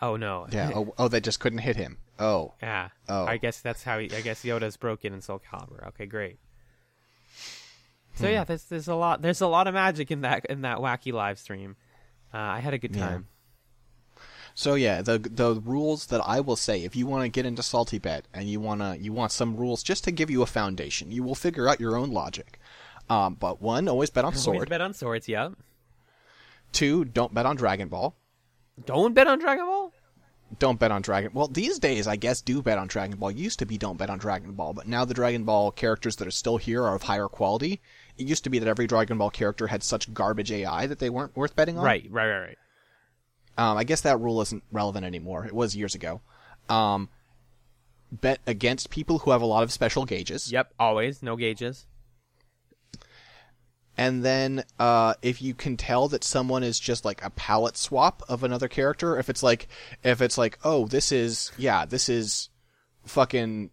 Oh 0.00 0.16
no. 0.16 0.46
Yeah. 0.50 0.70
Oh, 0.74 0.94
oh, 0.96 1.08
they 1.08 1.20
just 1.20 1.40
couldn't 1.40 1.58
hit 1.58 1.76
him. 1.76 1.98
Oh. 2.18 2.54
Yeah. 2.62 2.88
Oh. 3.08 3.24
I 3.26 3.36
guess 3.36 3.60
that's 3.60 3.82
how. 3.82 3.98
He, 3.98 4.10
I 4.14 4.20
guess 4.22 4.42
Yoda's 4.44 4.76
broken 4.76 5.12
in 5.12 5.20
Soul 5.20 5.40
Calibur. 5.50 5.86
Okay, 5.88 6.06
great. 6.06 6.38
So 8.14 8.28
yeah, 8.28 8.44
there's 8.44 8.64
there's 8.64 8.88
a 8.88 8.94
lot 8.94 9.20
there's 9.20 9.42
a 9.42 9.46
lot 9.46 9.66
of 9.66 9.74
magic 9.74 10.10
in 10.10 10.22
that 10.22 10.46
in 10.46 10.62
that 10.62 10.78
wacky 10.78 11.12
live 11.12 11.38
stream. 11.38 11.76
Uh, 12.32 12.38
I 12.38 12.60
had 12.60 12.72
a 12.72 12.78
good 12.78 12.96
Yeah. 12.96 13.06
time. 13.08 13.28
So 14.54 14.74
yeah, 14.74 15.02
the 15.02 15.18
the 15.18 15.56
rules 15.56 16.06
that 16.06 16.22
I 16.24 16.40
will 16.40 16.56
say, 16.56 16.82
if 16.82 16.96
you 16.96 17.06
want 17.06 17.24
to 17.24 17.28
get 17.28 17.44
into 17.44 17.62
Salty 17.62 17.98
Bet 17.98 18.24
and 18.32 18.48
you 18.48 18.58
wanna 18.58 18.96
you 18.98 19.12
want 19.12 19.32
some 19.32 19.54
rules 19.56 19.82
just 19.82 20.02
to 20.04 20.10
give 20.10 20.30
you 20.30 20.40
a 20.40 20.46
foundation, 20.46 21.12
you 21.12 21.22
will 21.22 21.34
figure 21.34 21.68
out 21.68 21.78
your 21.78 21.94
own 21.94 22.10
logic. 22.10 22.58
Um, 23.10 23.34
but 23.34 23.60
one, 23.60 23.86
always 23.86 24.08
bet 24.08 24.24
on 24.24 24.28
Always 24.32 24.42
sword. 24.42 24.68
bet 24.70 24.80
on 24.80 24.94
swords. 24.94 25.28
Yeah. 25.28 25.50
Two, 26.72 27.04
don't 27.04 27.34
bet 27.34 27.44
on 27.46 27.56
Dragon 27.56 27.88
Ball. 27.88 28.16
Don't 28.86 29.14
bet 29.14 29.26
on 29.28 29.38
Dragon 29.38 29.66
Ball. 29.66 29.75
Don't 30.58 30.78
bet 30.78 30.92
on 30.92 31.02
Dragon. 31.02 31.32
Well, 31.34 31.48
these 31.48 31.78
days 31.78 32.06
I 32.06 32.16
guess 32.16 32.40
do 32.40 32.62
bet 32.62 32.78
on 32.78 32.86
Dragon 32.86 33.18
Ball. 33.18 33.32
Used 33.32 33.58
to 33.58 33.66
be 33.66 33.78
don't 33.78 33.98
bet 33.98 34.10
on 34.10 34.18
Dragon 34.18 34.52
Ball, 34.52 34.72
but 34.72 34.86
now 34.86 35.04
the 35.04 35.14
Dragon 35.14 35.44
Ball 35.44 35.72
characters 35.72 36.16
that 36.16 36.28
are 36.28 36.32
still 36.32 36.56
here 36.56 36.84
are 36.84 36.94
of 36.94 37.02
higher 37.02 37.28
quality. 37.28 37.80
It 38.16 38.26
used 38.26 38.44
to 38.44 38.50
be 38.50 38.58
that 38.60 38.68
every 38.68 38.86
Dragon 38.86 39.18
Ball 39.18 39.30
character 39.30 39.66
had 39.66 39.82
such 39.82 40.14
garbage 40.14 40.52
AI 40.52 40.86
that 40.86 40.98
they 40.98 41.10
weren't 41.10 41.36
worth 41.36 41.56
betting 41.56 41.76
on. 41.76 41.84
Right, 41.84 42.06
right, 42.10 42.28
right, 42.28 42.40
right. 42.40 42.58
Um, 43.58 43.76
I 43.76 43.84
guess 43.84 44.02
that 44.02 44.20
rule 44.20 44.40
isn't 44.42 44.62
relevant 44.70 45.04
anymore. 45.04 45.46
It 45.46 45.52
was 45.52 45.74
years 45.74 45.94
ago. 45.94 46.20
Um, 46.68 47.08
bet 48.12 48.40
against 48.46 48.90
people 48.90 49.20
who 49.20 49.30
have 49.32 49.42
a 49.42 49.46
lot 49.46 49.62
of 49.62 49.72
special 49.72 50.04
gauges. 50.04 50.52
Yep, 50.52 50.74
always 50.78 51.22
no 51.22 51.36
gauges. 51.36 51.86
And 53.98 54.22
then, 54.24 54.64
uh, 54.78 55.14
if 55.22 55.40
you 55.40 55.54
can 55.54 55.76
tell 55.78 56.08
that 56.08 56.22
someone 56.22 56.62
is 56.62 56.78
just 56.78 57.04
like 57.04 57.24
a 57.24 57.30
palette 57.30 57.76
swap 57.78 58.22
of 58.28 58.44
another 58.44 58.68
character, 58.68 59.18
if 59.18 59.30
it's 59.30 59.42
like, 59.42 59.68
if 60.04 60.20
it's 60.20 60.36
like, 60.36 60.58
oh, 60.64 60.86
this 60.86 61.12
is, 61.12 61.50
yeah, 61.56 61.86
this 61.86 62.08
is 62.10 62.50
fucking 63.06 63.70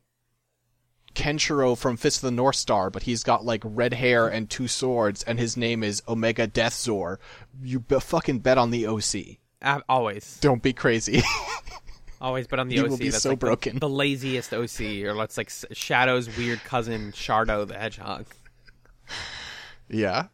Kenshiro 1.13 1.78
from 1.78 1.97
Fist 1.97 2.17
of 2.17 2.21
the 2.28 2.32
North 2.32 2.55
Star, 2.55 2.89
but 2.89 3.03
he's 3.03 3.24
got 3.24 3.43
like 3.45 3.61
red 3.65 3.93
hair 3.93 4.28
and 4.28 4.49
two 4.49 4.67
swords, 4.67 5.24
and 5.24 5.38
his 5.39 5.57
name 5.57 5.84
is 5.84 6.01
Omega 6.07 6.47
Death 6.47 6.74
Zor. 6.74 7.19
You 7.61 7.82
be- 7.82 7.99
fucking 7.99 8.39
bet 8.39 8.57
on 8.57 8.71
the 8.71 8.88
OC. 8.88 9.38
Uh, 9.61 9.82
always, 9.88 10.38
Don't 10.41 10.63
be 10.63 10.74
crazy. 10.74 11.21
always 12.21 12.47
bet 12.47 12.59
on 12.59 12.67
the 12.69 12.76
You 12.76 12.84
OC. 12.86 12.89
will 12.89 12.97
be 12.97 13.09
That's 13.09 13.24
so 13.24 13.30
like 13.30 13.39
the- 13.39 13.45
broken. 13.45 13.80
The, 13.80 13.89
laziest 13.89 14.53
OC, 14.53 15.03
or 15.05 15.13
let's 15.13 15.38
like 15.38 15.49
Shadow's 15.49 16.36
weird 16.38 16.63
cousin 16.63 17.11
Shardo 17.11 17.67
the 17.67 17.78
Hedgehog. 17.78 18.26
Yeah. 19.89 20.27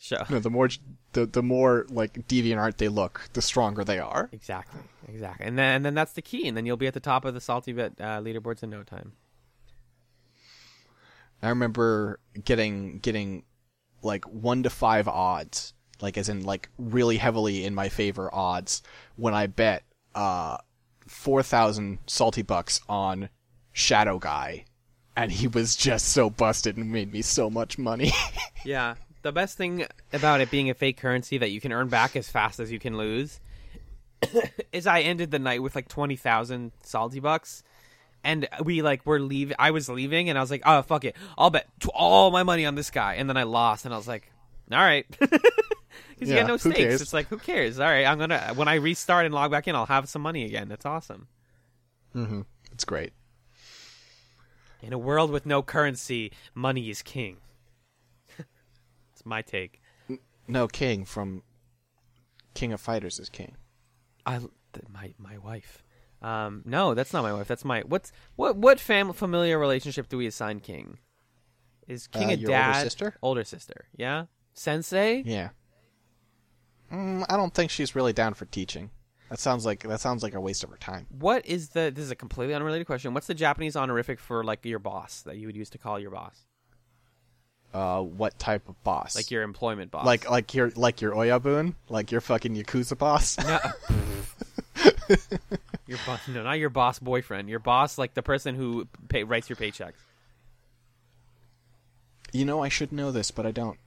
Sh- 0.00 0.12
No, 0.30 0.38
the 0.38 0.50
more 0.50 0.68
the 1.12 1.26
the 1.26 1.42
more 1.42 1.86
like 1.90 2.28
deviant 2.28 2.58
art 2.58 2.78
they 2.78 2.88
look, 2.88 3.28
the 3.32 3.42
stronger 3.42 3.82
they 3.84 3.98
are. 3.98 4.28
Exactly, 4.32 4.80
exactly, 5.08 5.44
and 5.46 5.58
then 5.58 5.76
and 5.76 5.84
then 5.84 5.94
that's 5.94 6.12
the 6.12 6.22
key, 6.22 6.46
and 6.46 6.56
then 6.56 6.66
you'll 6.66 6.76
be 6.76 6.86
at 6.86 6.94
the 6.94 7.00
top 7.00 7.24
of 7.24 7.34
the 7.34 7.40
salty 7.40 7.72
bet 7.72 7.92
uh, 8.00 8.20
leaderboards 8.20 8.62
in 8.62 8.70
no 8.70 8.82
time. 8.82 9.12
I 11.42 11.48
remember 11.48 12.20
getting 12.44 12.98
getting 12.98 13.44
like 14.02 14.24
one 14.26 14.62
to 14.62 14.70
five 14.70 15.08
odds, 15.08 15.72
like 16.00 16.16
as 16.18 16.28
in 16.28 16.44
like 16.44 16.68
really 16.78 17.16
heavily 17.16 17.64
in 17.64 17.74
my 17.74 17.88
favor 17.88 18.32
odds 18.34 18.82
when 19.16 19.34
I 19.34 19.46
bet 19.46 19.82
uh 20.14 20.58
four 21.06 21.42
thousand 21.42 21.98
salty 22.06 22.42
bucks 22.42 22.80
on 22.88 23.28
Shadow 23.72 24.18
Guy, 24.18 24.64
and 25.22 25.32
he 25.32 25.46
was 25.48 25.76
just 25.76 26.08
so 26.10 26.30
busted 26.30 26.76
and 26.76 26.90
made 26.92 27.12
me 27.12 27.22
so 27.22 27.50
much 27.50 27.78
money. 27.78 28.12
Yeah, 28.64 28.96
the 29.22 29.30
best 29.32 29.56
thing 29.56 29.86
about 30.12 30.40
it 30.40 30.50
being 30.50 30.68
a 30.68 30.74
fake 30.74 30.96
currency 30.98 31.38
that 31.38 31.50
you 31.52 31.60
can 31.60 31.72
earn 31.72 31.88
back 31.88 32.16
as 32.16 32.28
fast 32.28 32.58
as 32.58 32.72
you 32.72 32.78
can 32.80 32.96
lose 32.96 33.40
is 34.72 34.86
I 34.86 35.00
ended 35.02 35.30
the 35.30 35.38
night 35.38 35.62
with 35.62 35.76
like 35.76 35.86
twenty 35.88 36.16
thousand 36.16 36.72
salty 36.82 37.20
bucks, 37.20 37.62
and 38.24 38.48
we 38.64 38.82
like 38.82 39.06
were 39.06 39.20
leaving. 39.20 39.54
I 39.58 39.70
was 39.70 39.88
leaving, 39.88 40.28
and 40.28 40.36
I 40.36 40.40
was 40.40 40.50
like, 40.50 40.62
"Oh 40.66 40.82
fuck 40.82 41.04
it, 41.04 41.14
I'll 41.38 41.50
bet 41.50 41.68
t- 41.80 41.88
all 41.94 42.32
my 42.32 42.42
money 42.42 42.66
on 42.66 42.74
this 42.74 42.90
guy," 42.90 43.14
and 43.14 43.28
then 43.28 43.36
I 43.36 43.44
lost, 43.44 43.84
and 43.84 43.94
I 43.94 43.96
was 43.96 44.08
like, 44.08 44.30
"All 44.72 44.78
right." 44.78 45.06
Because 46.10 46.30
you 46.30 46.34
got 46.34 46.48
no 46.48 46.56
stakes. 46.56 47.00
It's 47.00 47.12
like, 47.12 47.28
who 47.28 47.38
cares? 47.38 47.78
All 47.78 47.86
right, 47.86 48.04
I'm 48.04 48.18
gonna 48.18 48.52
when 48.56 48.66
I 48.66 48.74
restart 48.74 49.24
and 49.24 49.32
log 49.32 49.52
back 49.52 49.68
in, 49.68 49.76
I'll 49.76 49.86
have 49.86 50.08
some 50.08 50.20
money 50.22 50.44
again. 50.44 50.68
That's 50.68 50.84
awesome. 50.84 51.28
Mhm. 52.14 52.44
it's 52.72 52.84
great. 52.84 53.12
In 54.82 54.92
a 54.92 54.98
world 54.98 55.30
with 55.30 55.44
no 55.46 55.62
currency, 55.62 56.32
money 56.54 56.88
is 56.90 57.02
king. 57.02 57.38
It's 59.12 59.24
my 59.26 59.42
take. 59.42 59.80
No, 60.46 60.66
King 60.68 61.04
from 61.04 61.42
King 62.54 62.72
of 62.72 62.80
Fighters 62.80 63.18
is 63.18 63.28
King. 63.28 63.56
I 64.24 64.38
th- 64.38 64.50
my 64.88 65.12
my 65.18 65.36
wife. 65.38 65.82
Um, 66.22 66.62
no, 66.64 66.94
that's 66.94 67.12
not 67.12 67.22
my 67.22 67.32
wife. 67.32 67.48
That's 67.48 67.64
my 67.64 67.80
what's 67.82 68.12
what 68.36 68.56
what 68.56 68.78
fam- 68.80 69.12
familiar 69.12 69.58
relationship 69.58 70.08
do 70.08 70.16
we 70.18 70.26
assign 70.26 70.60
King? 70.60 70.98
Is 71.86 72.06
King 72.06 72.28
Uh, 72.30 72.32
a 72.32 72.36
your 72.36 72.54
older 72.56 72.74
sister? 72.80 73.16
Older 73.22 73.44
sister. 73.44 73.86
Yeah. 73.96 74.26
Sensei. 74.54 75.22
Yeah. 75.26 75.50
Mm, 76.92 77.26
I 77.28 77.36
don't 77.36 77.52
think 77.54 77.70
she's 77.70 77.94
really 77.94 78.12
down 78.12 78.34
for 78.34 78.44
teaching. 78.46 78.90
That 79.30 79.38
sounds 79.38 79.66
like 79.66 79.80
that 79.82 80.00
sounds 80.00 80.22
like 80.22 80.34
a 80.34 80.40
waste 80.40 80.64
of 80.64 80.70
her 80.70 80.76
time. 80.76 81.06
What 81.10 81.44
is 81.44 81.70
the? 81.70 81.92
This 81.94 82.04
is 82.04 82.10
a 82.10 82.16
completely 82.16 82.54
unrelated 82.54 82.86
question. 82.86 83.12
What's 83.14 83.26
the 83.26 83.34
Japanese 83.34 83.76
honorific 83.76 84.18
for 84.20 84.42
like 84.42 84.64
your 84.64 84.78
boss 84.78 85.22
that 85.22 85.36
you 85.36 85.46
would 85.46 85.56
use 85.56 85.68
to 85.70 85.78
call 85.78 85.98
your 85.98 86.10
boss, 86.10 86.40
Uh, 87.74 88.00
what 88.00 88.38
type 88.38 88.66
of 88.68 88.82
boss? 88.84 89.14
like 89.14 89.30
your 89.30 89.42
employment 89.42 89.90
boss? 89.90 90.06
like 90.06 90.30
like 90.30 90.54
your 90.54 90.70
like 90.76 91.00
your 91.02 91.12
Oyabun, 91.12 91.74
like 91.90 92.10
your 92.10 92.20
fucking 92.22 92.54
yakuza 92.56 92.96
boss. 92.96 93.36
No. 93.38 93.58
your 95.86 95.98
boss? 96.06 96.26
No, 96.28 96.42
not 96.42 96.58
your 96.58 96.70
boss 96.70 96.98
boyfriend. 96.98 97.48
Your 97.48 97.58
boss, 97.58 97.98
like 97.98 98.14
the 98.14 98.22
person 98.22 98.54
who 98.54 98.86
pay, 99.08 99.24
writes 99.24 99.48
your 99.50 99.56
paychecks. 99.56 99.94
you 102.32 102.44
know, 102.44 102.62
I 102.62 102.68
should 102.68 102.92
know 102.92 103.10
this, 103.10 103.30
but 103.30 103.44
I 103.46 103.50
don't. 103.52 103.78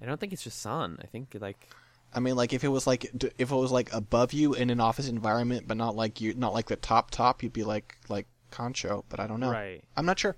I 0.00 0.06
don't 0.06 0.20
think 0.20 0.32
it's 0.32 0.44
just 0.44 0.60
son. 0.60 0.98
I 1.02 1.06
think 1.06 1.36
like 1.40 1.68
I 2.14 2.20
mean, 2.20 2.36
like 2.36 2.52
if 2.52 2.64
it 2.64 2.68
was 2.68 2.86
like 2.86 3.04
if 3.38 3.50
it 3.50 3.54
was 3.54 3.70
like 3.70 3.92
above 3.92 4.32
you 4.32 4.54
in 4.54 4.70
an 4.70 4.80
office 4.80 5.08
environment, 5.08 5.64
but 5.68 5.76
not 5.76 5.94
like 5.94 6.20
you, 6.20 6.34
not 6.34 6.54
like 6.54 6.66
the 6.66 6.76
top 6.76 7.10
top, 7.10 7.42
you'd 7.42 7.52
be 7.52 7.64
like 7.64 7.96
like 8.08 8.26
Concho. 8.50 9.04
But 9.08 9.20
I 9.20 9.26
don't 9.26 9.40
know. 9.40 9.50
right. 9.50 9.82
I'm 9.96 10.06
not 10.06 10.18
sure. 10.18 10.36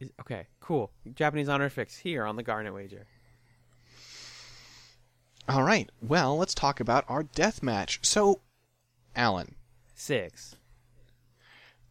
Is- 0.00 0.10
Okay, 0.20 0.46
cool. 0.60 0.90
Japanese 1.14 1.48
honorifics 1.48 1.96
here 1.96 2.24
on 2.24 2.36
the 2.36 2.42
Garnet 2.42 2.74
Wager. 2.74 3.06
All 5.48 5.62
right. 5.62 5.88
Well, 6.02 6.36
let's 6.36 6.54
talk 6.54 6.78
about 6.80 7.04
our 7.08 7.22
death 7.22 7.62
match. 7.62 8.00
So, 8.02 8.40
Alan, 9.16 9.54
Six. 9.94 10.56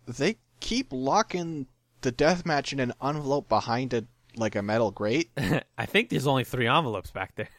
they 0.06 0.38
keep 0.60 0.88
locking 0.92 1.68
the 2.02 2.12
death 2.12 2.46
match 2.46 2.72
in 2.72 2.80
an 2.80 2.94
envelope 3.02 3.50
behind 3.50 3.94
a 3.94 4.06
like 4.36 4.56
a 4.56 4.62
metal 4.62 4.92
grate. 4.92 5.32
I 5.78 5.86
think 5.88 6.10
there's 6.10 6.28
only 6.28 6.44
three 6.44 6.68
envelopes 6.68 7.10
back 7.12 7.36
there. 7.36 7.50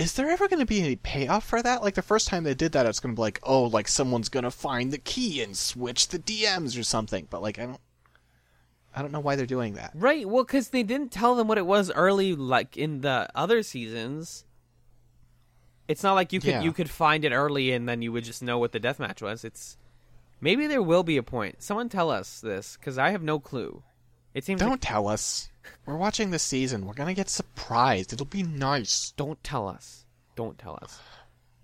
Is 0.00 0.14
there 0.14 0.30
ever 0.30 0.48
going 0.48 0.60
to 0.60 0.66
be 0.66 0.80
any 0.80 0.96
payoff 0.96 1.44
for 1.46 1.62
that? 1.62 1.82
Like 1.82 1.94
the 1.94 2.02
first 2.02 2.26
time 2.28 2.44
they 2.44 2.54
did 2.54 2.72
that, 2.72 2.86
it's 2.86 3.00
going 3.00 3.14
to 3.14 3.18
be 3.18 3.22
like, 3.22 3.38
oh, 3.42 3.64
like 3.64 3.86
someone's 3.86 4.28
going 4.30 4.44
to 4.44 4.50
find 4.50 4.92
the 4.92 4.98
key 4.98 5.42
and 5.42 5.56
switch 5.56 6.08
the 6.08 6.18
DMs 6.18 6.78
or 6.78 6.82
something. 6.82 7.26
But 7.28 7.42
like, 7.42 7.58
I 7.58 7.66
don't, 7.66 7.80
I 8.96 9.02
don't 9.02 9.12
know 9.12 9.20
why 9.20 9.36
they're 9.36 9.46
doing 9.46 9.74
that. 9.74 9.92
right. 9.94 10.26
Well, 10.28 10.42
because 10.44 10.68
they 10.70 10.82
didn't 10.82 11.12
tell 11.12 11.34
them 11.34 11.46
what 11.48 11.58
it 11.58 11.66
was 11.66 11.90
early, 11.92 12.34
like 12.34 12.76
in 12.76 13.02
the 13.02 13.28
other 13.34 13.62
seasons. 13.62 14.44
It's 15.86 16.02
not 16.02 16.14
like 16.14 16.32
you 16.32 16.40
could 16.40 16.50
Yeah. 16.50 16.62
you 16.62 16.72
could 16.72 16.88
find 16.88 17.24
it 17.24 17.32
early 17.32 17.72
and 17.72 17.88
then 17.88 18.00
you 18.00 18.12
would 18.12 18.24
just 18.24 18.42
know 18.42 18.58
what 18.58 18.72
the 18.72 18.80
death 18.80 18.98
match 19.00 19.20
was. 19.20 19.44
It's 19.44 19.76
maybe 20.40 20.66
there 20.66 20.82
will 20.82 21.02
be 21.02 21.16
a 21.16 21.22
point. 21.22 21.62
Someone 21.62 21.88
tell 21.88 22.10
us 22.10 22.40
this 22.40 22.76
because 22.76 22.96
I 22.96 23.10
have 23.10 23.22
no 23.22 23.38
clue. 23.38 23.82
It 24.32 24.44
seems 24.44 24.60
Don't 24.60 24.70
like, 24.70 24.80
tell 24.80 25.08
us. 25.08 25.49
We're 25.86 25.96
watching 25.96 26.30
this 26.30 26.42
season. 26.42 26.86
We're 26.86 26.94
gonna 26.94 27.14
get 27.14 27.28
surprised. 27.28 28.12
It'll 28.12 28.26
be 28.26 28.42
nice. 28.42 29.12
don't 29.16 29.42
tell 29.44 29.68
us. 29.68 30.04
Don't 30.36 30.58
tell 30.58 30.78
us. 30.82 30.98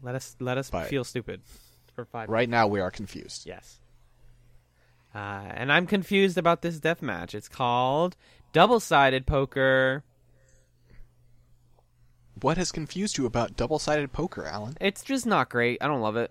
Let 0.02 0.14
us 0.14 0.36
let 0.40 0.58
us 0.58 0.70
But- 0.70 0.88
feel 0.88 1.04
stupid 1.04 1.40
for 1.94 2.04
five. 2.04 2.28
Right 2.28 2.48
now, 2.48 2.66
we 2.66 2.80
are 2.80 2.90
confused. 2.90 3.46
Yes. 3.46 3.80
Uh, 5.14 5.18
and 5.54 5.72
I'm 5.72 5.86
confused 5.86 6.36
about 6.36 6.60
this 6.62 6.78
death 6.78 7.00
match. 7.00 7.34
It's 7.34 7.48
called 7.48 8.16
double 8.52 8.80
sided 8.80 9.26
poker. 9.26 10.04
What 12.42 12.58
has 12.58 12.70
confused 12.70 13.16
you 13.16 13.24
about 13.24 13.56
double-sided 13.56 14.12
poker, 14.12 14.44
Alan? 14.44 14.76
It's 14.78 15.02
just 15.02 15.24
not 15.24 15.48
great. 15.48 15.78
I 15.82 15.86
don't 15.88 16.02
love 16.02 16.16
it. 16.16 16.30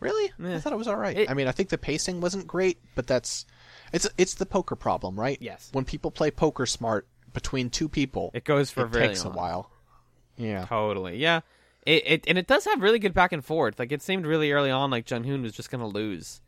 Really? 0.00 0.32
Eh. 0.42 0.54
I 0.56 0.58
thought 0.58 0.72
it 0.72 0.76
was 0.78 0.88
all 0.88 0.96
right. 0.96 1.16
It- 1.16 1.30
I 1.30 1.34
mean, 1.34 1.46
I 1.48 1.52
think 1.52 1.68
the 1.68 1.76
pacing 1.76 2.20
wasn't 2.22 2.46
great, 2.46 2.78
but 2.94 3.06
that's 3.06 3.44
it's 3.92 4.08
it's 4.18 4.34
the 4.34 4.46
poker 4.46 4.76
problem, 4.76 5.18
right? 5.18 5.38
Yes. 5.40 5.68
When 5.72 5.84
people 5.84 6.10
play 6.10 6.30
poker 6.30 6.66
smart 6.66 7.06
between 7.32 7.70
two 7.70 7.88
people, 7.88 8.30
It 8.34 8.44
goes 8.44 8.70
for 8.70 8.86
it 8.86 8.92
takes 8.92 9.24
long. 9.24 9.34
a 9.34 9.36
while. 9.36 9.70
Yeah. 10.36 10.64
Totally. 10.66 11.16
Yeah. 11.18 11.40
It, 11.84 12.02
it 12.06 12.24
and 12.28 12.38
it 12.38 12.46
does 12.46 12.64
have 12.66 12.80
really 12.80 12.98
good 12.98 13.14
back 13.14 13.32
and 13.32 13.44
forth. 13.44 13.78
Like 13.78 13.90
it 13.92 14.02
seemed 14.02 14.24
really 14.26 14.52
early 14.52 14.70
on 14.70 14.90
like 14.90 15.08
Jung 15.10 15.24
Hoon 15.24 15.42
was 15.42 15.52
just 15.52 15.70
gonna 15.70 15.86
lose, 15.88 16.40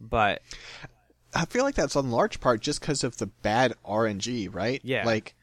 but 0.00 0.42
I 1.34 1.46
feel 1.46 1.64
like 1.64 1.74
that's 1.74 1.96
in 1.96 2.10
large 2.10 2.38
part 2.40 2.60
just 2.60 2.80
because 2.80 3.02
of 3.02 3.16
the 3.16 3.26
bad 3.26 3.74
RNG, 3.84 4.54
right? 4.54 4.80
Yeah. 4.84 5.04
Like 5.06 5.34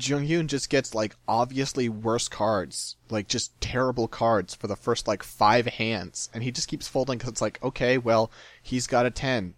Jung 0.00 0.26
Hyun 0.26 0.46
just 0.46 0.70
gets 0.70 0.94
like 0.94 1.16
obviously 1.26 1.88
worse 1.88 2.28
cards, 2.28 2.96
like 3.10 3.26
just 3.28 3.58
terrible 3.60 4.06
cards 4.08 4.54
for 4.54 4.66
the 4.66 4.76
first 4.76 5.08
like 5.08 5.22
five 5.22 5.66
hands, 5.66 6.28
and 6.32 6.42
he 6.42 6.50
just 6.52 6.68
keeps 6.68 6.86
folding 6.86 7.18
because 7.18 7.30
it's 7.32 7.40
like, 7.42 7.62
okay, 7.62 7.98
well, 7.98 8.30
he's 8.62 8.86
got 8.86 9.06
a 9.06 9.10
ten. 9.10 9.54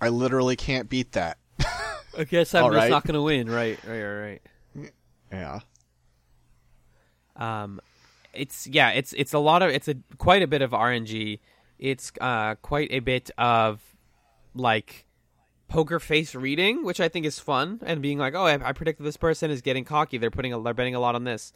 I 0.00 0.08
literally 0.08 0.56
can't 0.56 0.88
beat 0.88 1.12
that. 1.12 1.38
I 2.16 2.24
guess 2.24 2.54
I'm 2.54 2.64
All 2.64 2.70
just 2.70 2.82
right. 2.82 2.90
not 2.90 3.04
gonna 3.04 3.22
win. 3.22 3.50
Right, 3.50 3.78
right, 3.86 4.02
right, 4.04 4.42
Yeah. 5.32 5.60
Um, 7.36 7.80
it's 8.32 8.66
yeah, 8.66 8.90
it's 8.90 9.12
it's 9.14 9.32
a 9.32 9.38
lot 9.38 9.62
of 9.62 9.70
it's 9.70 9.88
a 9.88 9.96
quite 10.18 10.42
a 10.42 10.46
bit 10.46 10.62
of 10.62 10.70
RNG. 10.70 11.40
It's 11.78 12.12
uh 12.20 12.54
quite 12.56 12.92
a 12.92 13.00
bit 13.00 13.30
of 13.38 13.80
like 14.54 15.06
poker 15.70 16.00
face 16.00 16.34
reading, 16.34 16.84
which 16.84 17.00
I 17.00 17.08
think 17.08 17.24
is 17.24 17.38
fun, 17.38 17.80
and 17.86 18.02
being 18.02 18.18
like, 18.18 18.34
oh, 18.34 18.44
I, 18.44 18.68
I 18.68 18.72
predicted 18.72 19.06
this 19.06 19.16
person 19.16 19.50
is 19.50 19.62
getting 19.62 19.84
cocky. 19.84 20.18
They're 20.18 20.30
putting 20.30 20.52
a, 20.52 20.60
they're 20.60 20.74
betting 20.74 20.94
a 20.94 21.00
lot 21.00 21.14
on 21.14 21.24
this. 21.24 21.54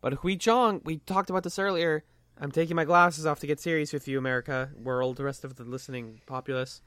But 0.00 0.14
Hui 0.14 0.34
Jong, 0.34 0.80
we 0.84 0.96
talked 0.98 1.30
about 1.30 1.44
this 1.44 1.58
earlier. 1.58 2.02
I'm 2.40 2.50
taking 2.50 2.74
my 2.74 2.84
glasses 2.84 3.26
off 3.26 3.38
to 3.40 3.46
get 3.46 3.60
serious 3.60 3.92
with 3.92 4.08
you, 4.08 4.18
America, 4.18 4.70
world, 4.82 5.16
the 5.18 5.24
rest 5.24 5.44
of 5.44 5.54
the 5.54 5.64
listening 5.64 6.22
populace. 6.26 6.82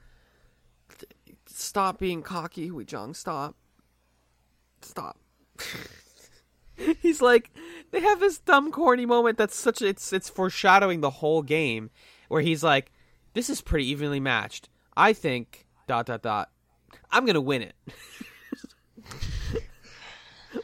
Stop 1.45 1.99
being 1.99 2.21
cocky, 2.21 2.67
Hui 2.67 2.83
Jong. 2.83 3.13
Stop. 3.13 3.55
Stop. 4.81 5.17
He's 7.01 7.21
like, 7.21 7.51
they 7.91 8.01
have 8.01 8.19
this 8.19 8.39
dumb, 8.39 8.71
corny 8.71 9.05
moment 9.05 9.37
that's 9.37 9.55
such. 9.55 9.81
It's 9.81 10.11
it's 10.11 10.29
foreshadowing 10.29 11.01
the 11.01 11.09
whole 11.09 11.41
game, 11.41 11.89
where 12.27 12.41
he's 12.41 12.63
like, 12.63 12.91
"This 13.33 13.49
is 13.49 13.61
pretty 13.61 13.87
evenly 13.87 14.19
matched. 14.19 14.69
I 14.95 15.11
think 15.13 15.66
dot 15.87 16.05
dot 16.05 16.21
dot. 16.21 16.49
I'm 17.11 17.25
gonna 17.25 17.41
win 17.41 17.61
it." 17.63 17.75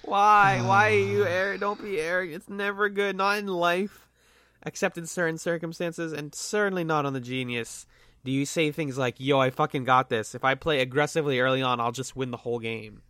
Why? 0.03 0.61
Why 0.61 0.91
are 0.91 0.97
you 0.97 1.26
arrogant? 1.28 1.61
Don't 1.61 1.82
be 1.82 1.99
arrogant. 1.99 2.36
It's 2.36 2.49
never 2.49 2.89
good. 2.89 3.15
Not 3.15 3.39
in 3.39 3.47
life, 3.47 4.07
except 4.65 4.97
in 4.97 5.05
certain 5.07 5.38
circumstances, 5.38 6.13
and 6.13 6.34
certainly 6.36 6.84
not 6.84 7.05
on 7.05 7.13
the 7.13 7.19
genius. 7.19 7.86
Do 8.24 8.32
you 8.32 8.45
say 8.45 8.71
things 8.71 8.97
like, 8.97 9.15
"Yo, 9.17 9.39
I 9.39 9.49
fucking 9.49 9.84
got 9.84 10.09
this. 10.09 10.36
If 10.36 10.43
I 10.43 10.55
play 10.55 10.80
aggressively 10.82 11.39
early 11.39 11.61
on, 11.61 11.80
I'll 11.80 11.91
just 11.91 12.15
win 12.15 12.32
the 12.32 12.38
whole 12.38 12.59
game." 12.59 13.01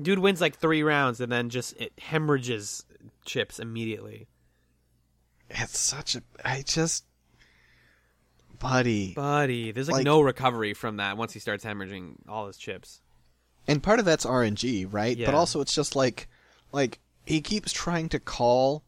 Dude 0.00 0.18
wins 0.18 0.40
like 0.40 0.56
three 0.56 0.82
rounds 0.82 1.20
and 1.20 1.32
then 1.32 1.48
just 1.48 1.74
it 1.80 1.92
hemorrhages 1.98 2.84
chips 3.24 3.58
immediately. 3.58 4.28
It's 5.48 5.78
such 5.78 6.16
a. 6.16 6.22
I 6.44 6.62
just. 6.62 7.04
Buddy. 8.58 9.14
Buddy, 9.14 9.72
there's 9.72 9.88
like, 9.88 9.96
Like- 9.96 10.04
no 10.04 10.20
recovery 10.20 10.74
from 10.74 10.96
that 10.98 11.16
once 11.16 11.32
he 11.32 11.38
starts 11.40 11.64
hemorrhaging 11.64 12.14
all 12.28 12.46
his 12.46 12.56
chips. 12.56 13.00
And 13.68 13.82
part 13.82 13.98
of 13.98 14.04
that's 14.04 14.24
RNG, 14.24 14.86
right? 14.90 15.16
Yeah. 15.16 15.26
But 15.26 15.34
also 15.34 15.60
it's 15.60 15.74
just 15.74 15.96
like 15.96 16.28
like 16.72 17.00
he 17.24 17.40
keeps 17.40 17.72
trying 17.72 18.08
to 18.10 18.20
call 18.20 18.84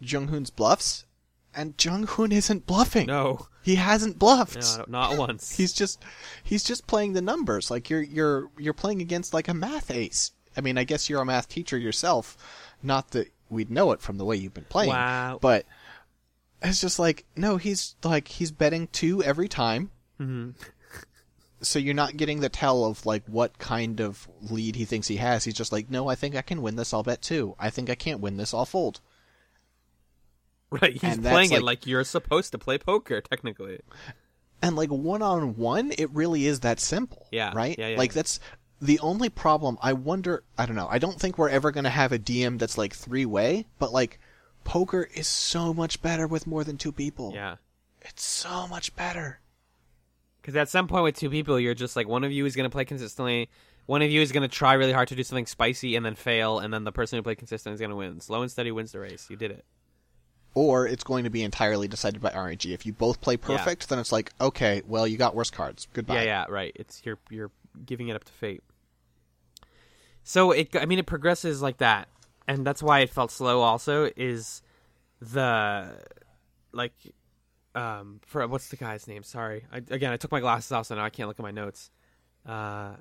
Jung 0.00 0.28
Hoon's 0.28 0.50
bluffs 0.50 1.06
and 1.54 1.74
Jung 1.82 2.06
Hoon 2.06 2.30
isn't 2.32 2.66
bluffing. 2.66 3.06
No, 3.06 3.46
He 3.62 3.76
hasn't 3.76 4.18
bluffed. 4.18 4.78
no, 4.78 4.84
not 4.86 5.16
once. 5.18 5.52
He's 5.56 5.72
just 5.72 6.02
he's 6.44 6.62
just 6.62 6.86
playing 6.86 7.14
the 7.14 7.22
numbers. 7.22 7.70
Like 7.70 7.88
you're 7.88 8.02
you're 8.02 8.50
you're 8.58 8.74
playing 8.74 9.00
against 9.00 9.32
like 9.32 9.48
a 9.48 9.54
math 9.54 9.90
ace. 9.90 10.32
I 10.56 10.60
mean, 10.60 10.76
I 10.76 10.84
guess 10.84 11.08
you're 11.08 11.22
a 11.22 11.24
math 11.24 11.48
teacher 11.48 11.78
yourself. 11.78 12.36
Not 12.82 13.12
that 13.12 13.32
we'd 13.48 13.70
know 13.70 13.92
it 13.92 14.00
from 14.02 14.18
the 14.18 14.24
way 14.24 14.36
you've 14.36 14.54
been 14.54 14.64
playing. 14.68 14.90
Wow. 14.90 15.38
But 15.40 15.64
it's 16.62 16.80
just 16.80 16.98
like 16.98 17.24
no, 17.36 17.56
he's 17.56 17.94
like 18.04 18.28
he's 18.28 18.50
betting 18.50 18.88
two 18.88 19.22
every 19.22 19.48
time. 19.48 19.90
Mhm. 20.20 20.54
So 21.60 21.80
you're 21.80 21.92
not 21.92 22.16
getting 22.16 22.38
the 22.38 22.48
tell 22.48 22.84
of 22.84 23.04
like 23.04 23.24
what 23.26 23.58
kind 23.58 24.00
of 24.00 24.28
lead 24.42 24.76
he 24.76 24.84
thinks 24.84 25.08
he 25.08 25.16
has. 25.16 25.42
He's 25.42 25.54
just 25.54 25.72
like, 25.72 25.90
no, 25.90 26.06
I 26.06 26.14
think 26.14 26.36
I 26.36 26.40
can 26.42 26.62
win 26.62 26.76
this. 26.76 26.94
I'll 26.94 27.02
bet 27.02 27.20
two. 27.20 27.56
I 27.58 27.68
think 27.68 27.90
I 27.90 27.96
can't 27.96 28.20
win 28.20 28.36
this. 28.36 28.54
I'll 28.54 28.64
fold. 28.64 29.00
right. 30.70 30.92
He's 30.92 31.02
and 31.02 31.22
playing 31.24 31.50
it 31.50 31.56
like- 31.56 31.80
like 31.80 31.86
you're 31.86 32.04
supposed 32.04 32.52
to 32.52 32.58
play 32.58 32.78
poker, 32.78 33.20
technically. 33.20 33.80
And 34.62 34.76
like 34.76 34.90
one 34.90 35.22
on 35.22 35.56
one, 35.56 35.92
it 35.98 36.10
really 36.12 36.46
is 36.46 36.60
that 36.60 36.78
simple. 36.80 37.26
Yeah, 37.32 37.52
Right? 37.54 37.76
yeah, 37.78 37.88
yeah. 37.88 37.98
Like 37.98 38.12
that's 38.12 38.38
the 38.80 38.98
only 39.00 39.28
problem. 39.28 39.78
I 39.82 39.92
wonder, 39.94 40.44
I 40.56 40.64
don't 40.66 40.76
know. 40.76 40.88
I 40.88 40.98
don't 40.98 41.18
think 41.18 41.38
we're 41.38 41.48
ever 41.48 41.70
going 41.72 41.84
to 41.84 41.90
have 41.90 42.12
a 42.12 42.18
DM 42.20 42.58
that's 42.58 42.78
like 42.78 42.94
three 42.94 43.26
way, 43.26 43.66
but 43.80 43.92
like 43.92 44.20
poker 44.68 45.08
is 45.14 45.26
so 45.26 45.72
much 45.72 46.02
better 46.02 46.26
with 46.26 46.46
more 46.46 46.62
than 46.62 46.76
two 46.76 46.92
people. 46.92 47.32
Yeah. 47.34 47.56
It's 48.02 48.22
so 48.22 48.68
much 48.68 48.94
better. 48.94 49.40
Because 50.42 50.56
at 50.56 50.68
some 50.68 50.86
point 50.88 51.04
with 51.04 51.16
two 51.16 51.30
people, 51.30 51.58
you're 51.58 51.74
just 51.74 51.96
like 51.96 52.06
one 52.06 52.22
of 52.22 52.30
you 52.30 52.44
is 52.44 52.54
going 52.54 52.68
to 52.68 52.70
play 52.70 52.84
consistently, 52.84 53.48
one 53.86 54.02
of 54.02 54.10
you 54.10 54.20
is 54.20 54.30
going 54.30 54.42
to 54.42 54.54
try 54.54 54.74
really 54.74 54.92
hard 54.92 55.08
to 55.08 55.14
do 55.14 55.22
something 55.22 55.46
spicy 55.46 55.96
and 55.96 56.04
then 56.04 56.14
fail, 56.14 56.58
and 56.58 56.72
then 56.72 56.84
the 56.84 56.92
person 56.92 57.16
who 57.16 57.22
played 57.22 57.38
consistently 57.38 57.74
is 57.74 57.80
going 57.80 57.90
to 57.90 57.96
win. 57.96 58.20
Slow 58.20 58.42
and 58.42 58.50
steady 58.50 58.70
wins 58.70 58.92
the 58.92 59.00
race. 59.00 59.26
You 59.30 59.36
did 59.36 59.52
it. 59.52 59.64
Or 60.52 60.86
it's 60.86 61.02
going 61.02 61.24
to 61.24 61.30
be 61.30 61.42
entirely 61.42 61.88
decided 61.88 62.20
by 62.20 62.30
RNG. 62.30 62.74
If 62.74 62.84
you 62.84 62.92
both 62.92 63.22
play 63.22 63.38
perfect, 63.38 63.88
then 63.88 63.98
it's 63.98 64.12
like, 64.12 64.32
okay, 64.38 64.82
well, 64.86 65.06
you 65.06 65.16
got 65.16 65.34
worse 65.34 65.50
cards. 65.50 65.88
Goodbye. 65.94 66.16
Yeah, 66.16 66.22
yeah, 66.22 66.46
right. 66.48 66.72
It's 66.74 67.00
you're 67.04 67.18
you're 67.30 67.50
giving 67.86 68.08
it 68.08 68.16
up 68.16 68.24
to 68.24 68.32
fate. 68.32 68.62
So 70.24 70.50
it, 70.50 70.76
I 70.76 70.84
mean, 70.84 70.98
it 70.98 71.06
progresses 71.06 71.62
like 71.62 71.78
that, 71.78 72.08
and 72.48 72.66
that's 72.66 72.82
why 72.82 73.00
it 73.00 73.10
felt 73.10 73.30
slow. 73.30 73.60
Also, 73.60 74.10
is 74.16 74.62
the 75.20 75.92
like, 76.72 76.94
um, 77.74 78.20
for 78.26 78.44
what's 78.48 78.68
the 78.68 78.76
guy's 78.76 79.06
name? 79.06 79.22
Sorry, 79.22 79.66
I, 79.70 79.76
again, 79.76 80.10
I 80.10 80.16
took 80.16 80.32
my 80.32 80.40
glasses 80.40 80.72
off, 80.72 80.86
so 80.86 80.96
now 80.96 81.04
I 81.04 81.10
can't 81.10 81.28
look 81.28 81.38
at 81.38 81.42
my 81.42 81.50
notes. 81.50 81.90
Uh, 82.46 82.94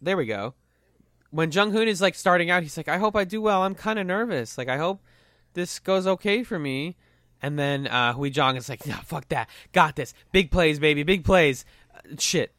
there 0.00 0.16
we 0.16 0.24
go. 0.24 0.54
When 1.30 1.52
Jung 1.52 1.70
Hoon 1.70 1.86
is 1.86 2.00
like 2.00 2.14
starting 2.14 2.50
out, 2.50 2.62
he's 2.62 2.76
like, 2.76 2.88
"I 2.88 2.96
hope 2.96 3.14
I 3.14 3.24
do 3.24 3.42
well. 3.42 3.62
I'm 3.62 3.74
kind 3.74 3.98
of 3.98 4.06
nervous. 4.06 4.56
Like, 4.56 4.68
I 4.68 4.78
hope 4.78 5.02
this 5.52 5.78
goes 5.78 6.06
okay 6.06 6.42
for 6.42 6.58
me." 6.58 6.96
And 7.44 7.58
then 7.58 7.86
uh, 7.86 8.14
Hui 8.14 8.30
Jong 8.30 8.56
is 8.56 8.68
like, 8.68 8.86
"Yeah, 8.86 9.00
fuck 9.00 9.28
that. 9.28 9.50
Got 9.72 9.96
this. 9.96 10.14
Big 10.32 10.50
plays, 10.50 10.78
baby. 10.78 11.02
Big 11.02 11.24
plays." 11.24 11.64
Uh, 11.94 12.16
shit. 12.18 12.54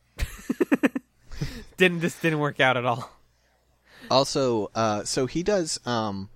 didn't 1.77 1.99
this 1.99 2.19
didn't 2.19 2.39
work 2.39 2.59
out 2.59 2.77
at 2.77 2.85
all? 2.85 3.09
Also, 4.13 4.69
uh, 4.75 5.03
so 5.03 5.25
he 5.25 5.41
does. 5.41 5.79
Um, 5.87 6.29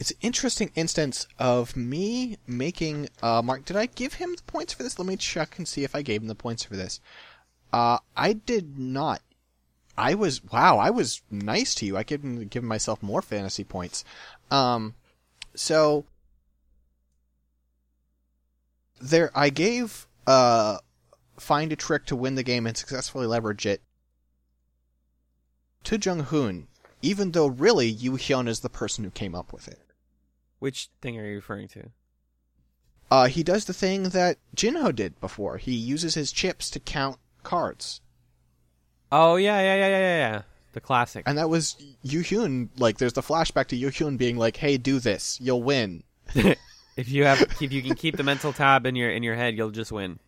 it's 0.00 0.12
an 0.12 0.16
interesting 0.22 0.72
instance 0.74 1.26
of 1.38 1.76
me 1.76 2.38
making. 2.46 3.10
Uh, 3.22 3.42
Mark, 3.44 3.66
did 3.66 3.76
I 3.76 3.84
give 3.84 4.14
him 4.14 4.34
the 4.34 4.42
points 4.44 4.72
for 4.72 4.82
this? 4.82 4.98
Let 4.98 5.06
me 5.06 5.18
check 5.18 5.58
and 5.58 5.68
see 5.68 5.84
if 5.84 5.94
I 5.94 6.00
gave 6.00 6.22
him 6.22 6.28
the 6.28 6.34
points 6.34 6.64
for 6.64 6.74
this. 6.74 7.00
Uh, 7.70 7.98
I 8.16 8.32
did 8.32 8.78
not. 8.78 9.20
I 9.98 10.14
was 10.14 10.42
wow. 10.42 10.78
I 10.78 10.88
was 10.88 11.20
nice 11.30 11.74
to 11.76 11.86
you. 11.86 11.98
I 11.98 12.02
could 12.02 12.48
given 12.48 12.66
myself 12.66 13.02
more 13.02 13.20
fantasy 13.20 13.62
points. 13.62 14.06
Um, 14.50 14.94
so 15.54 16.06
there, 19.02 19.30
I 19.34 19.50
gave 19.50 20.06
uh, 20.26 20.78
find 21.38 21.72
a 21.72 21.76
trick 21.76 22.06
to 22.06 22.16
win 22.16 22.36
the 22.36 22.42
game 22.42 22.66
and 22.66 22.74
successfully 22.74 23.26
leverage 23.26 23.66
it 23.66 23.82
to 25.84 25.98
Jung 25.98 26.20
Hoon, 26.20 26.68
even 27.02 27.32
though 27.32 27.46
really 27.46 27.88
Yu 27.88 28.12
Hyun 28.12 28.48
is 28.48 28.60
the 28.60 28.70
person 28.70 29.04
who 29.04 29.10
came 29.10 29.34
up 29.34 29.52
with 29.52 29.68
it. 29.68 29.80
Which 30.58 30.88
thing 31.00 31.18
are 31.18 31.26
you 31.26 31.36
referring 31.36 31.68
to? 31.68 31.90
Uh, 33.10 33.26
he 33.26 33.42
does 33.42 33.66
the 33.66 33.74
thing 33.74 34.04
that 34.04 34.38
Jinho 34.56 34.94
did 34.94 35.20
before. 35.20 35.58
He 35.58 35.72
uses 35.72 36.14
his 36.14 36.32
chips 36.32 36.70
to 36.70 36.80
count 36.80 37.18
cards. 37.42 38.00
Oh 39.10 39.36
yeah, 39.36 39.60
yeah, 39.60 39.74
yeah, 39.74 39.88
yeah, 39.88 39.98
yeah, 39.98 40.32
yeah. 40.32 40.42
The 40.72 40.80
classic. 40.80 41.24
And 41.26 41.36
that 41.36 41.50
was 41.50 41.76
Yu 42.02 42.20
Hyun, 42.20 42.70
like, 42.78 42.96
there's 42.96 43.12
the 43.12 43.20
flashback 43.20 43.66
to 43.66 43.76
Yu 43.76 43.88
Hyun 43.88 44.16
being 44.16 44.38
like, 44.38 44.56
hey, 44.56 44.78
do 44.78 44.98
this, 45.00 45.38
you'll 45.42 45.62
win. 45.62 46.04
if 46.34 47.08
you 47.08 47.24
have, 47.24 47.42
if 47.60 47.72
you 47.72 47.82
can 47.82 47.94
keep 47.94 48.16
the 48.16 48.22
mental 48.22 48.54
tab 48.54 48.86
in 48.86 48.96
your 48.96 49.10
in 49.10 49.22
your 49.22 49.34
head, 49.34 49.56
you'll 49.56 49.70
just 49.70 49.92
win. 49.92 50.18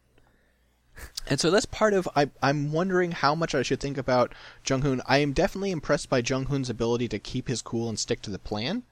And 1.28 1.40
so 1.40 1.51
that's 1.51 1.66
part 1.66 1.95
of, 1.95 2.09
I, 2.14 2.30
I'm 2.42 2.70
wondering 2.72 3.12
how 3.12 3.34
much 3.34 3.55
I 3.55 3.62
should 3.62 3.80
think 3.80 3.97
about 3.97 4.34
Jung 4.68 4.82
Hoon. 4.82 5.01
I 5.07 5.18
am 5.18 5.32
definitely 5.32 5.70
impressed 5.70 6.09
by 6.11 6.18
Jung 6.24 6.47
Hoon's 6.47 6.68
ability 6.68 7.09
to 7.09 7.18
keep 7.18 7.49
his 7.49 7.62
cool 7.62 7.88
and 7.88 7.99
stick 7.99 8.20
to 8.22 8.30
the 8.30 8.38
plan. 8.38 8.82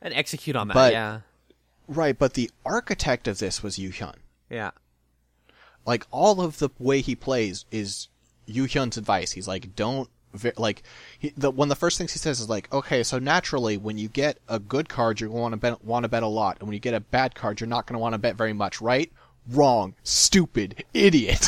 And 0.00 0.12
execute 0.14 0.54
on 0.56 0.68
that. 0.68 0.74
But- 0.74 0.92
yeah, 0.92 1.20
Right, 1.88 2.16
but 2.18 2.34
the 2.34 2.50
architect 2.64 3.26
of 3.26 3.38
this 3.38 3.62
was 3.62 3.78
Yu 3.78 3.90
Hyun. 3.90 4.14
yeah. 4.48 4.70
like 5.84 6.06
all 6.10 6.40
of 6.40 6.58
the 6.58 6.70
way 6.78 7.00
he 7.00 7.14
plays 7.16 7.64
is 7.70 8.08
Yu 8.46 8.64
Hyun's 8.64 8.96
advice. 8.96 9.32
He's 9.32 9.48
like, 9.48 9.74
don't 9.74 10.08
like 10.56 10.82
he, 11.18 11.32
the 11.36 11.50
one 11.50 11.66
of 11.66 11.70
the 11.70 11.76
first 11.76 11.98
things 11.98 12.12
he 12.12 12.18
says 12.18 12.40
is 12.40 12.48
like, 12.48 12.72
okay, 12.72 13.02
so 13.02 13.18
naturally 13.18 13.76
when 13.76 13.98
you 13.98 14.08
get 14.08 14.38
a 14.48 14.58
good 14.58 14.88
card, 14.88 15.20
you're 15.20 15.28
going 15.28 15.50
to 15.50 15.56
bet 15.56 15.84
want 15.84 16.04
to 16.04 16.08
bet 16.08 16.22
a 16.22 16.26
lot, 16.28 16.58
and 16.60 16.68
when 16.68 16.72
you 16.74 16.80
get 16.80 16.94
a 16.94 17.00
bad 17.00 17.34
card, 17.34 17.60
you're 17.60 17.68
not 17.68 17.86
going 17.86 17.94
to 17.94 17.98
want 18.00 18.14
to 18.14 18.18
bet 18.18 18.36
very 18.36 18.52
much, 18.52 18.80
right? 18.80 19.12
Wrong, 19.48 19.94
stupid, 20.02 20.84
idiot. 20.94 21.44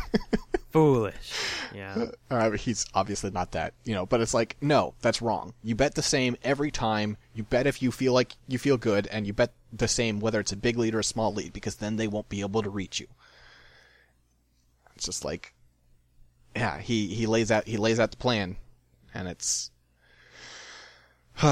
Foolish. 0.72 1.32
Yeah. 1.74 2.06
uh, 2.30 2.50
he's 2.52 2.86
obviously 2.94 3.30
not 3.30 3.52
that, 3.52 3.74
you 3.84 3.94
know, 3.94 4.06
but 4.06 4.20
it's 4.20 4.34
like, 4.34 4.56
no, 4.60 4.94
that's 5.02 5.22
wrong. 5.22 5.52
You 5.62 5.74
bet 5.74 5.94
the 5.94 6.02
same 6.02 6.36
every 6.42 6.70
time. 6.70 7.16
You 7.34 7.42
bet 7.42 7.66
if 7.66 7.82
you 7.82 7.92
feel 7.92 8.12
like 8.12 8.32
you 8.48 8.58
feel 8.58 8.76
good, 8.76 9.06
and 9.08 9.26
you 9.26 9.32
bet 9.32 9.52
the 9.72 9.88
same 9.88 10.18
whether 10.20 10.40
it's 10.40 10.52
a 10.52 10.56
big 10.56 10.78
lead 10.78 10.94
or 10.94 11.00
a 11.00 11.04
small 11.04 11.32
lead, 11.32 11.52
because 11.52 11.76
then 11.76 11.96
they 11.96 12.08
won't 12.08 12.28
be 12.28 12.40
able 12.40 12.62
to 12.62 12.70
reach 12.70 13.00
you. 13.00 13.06
It's 14.96 15.04
just 15.04 15.24
like, 15.24 15.54
yeah, 16.56 16.78
he 16.78 17.08
he 17.08 17.26
lays 17.26 17.50
out 17.50 17.66
he 17.66 17.76
lays 17.76 18.00
out 18.00 18.10
the 18.10 18.16
plan, 18.16 18.56
and 19.14 19.28
it's, 19.28 19.70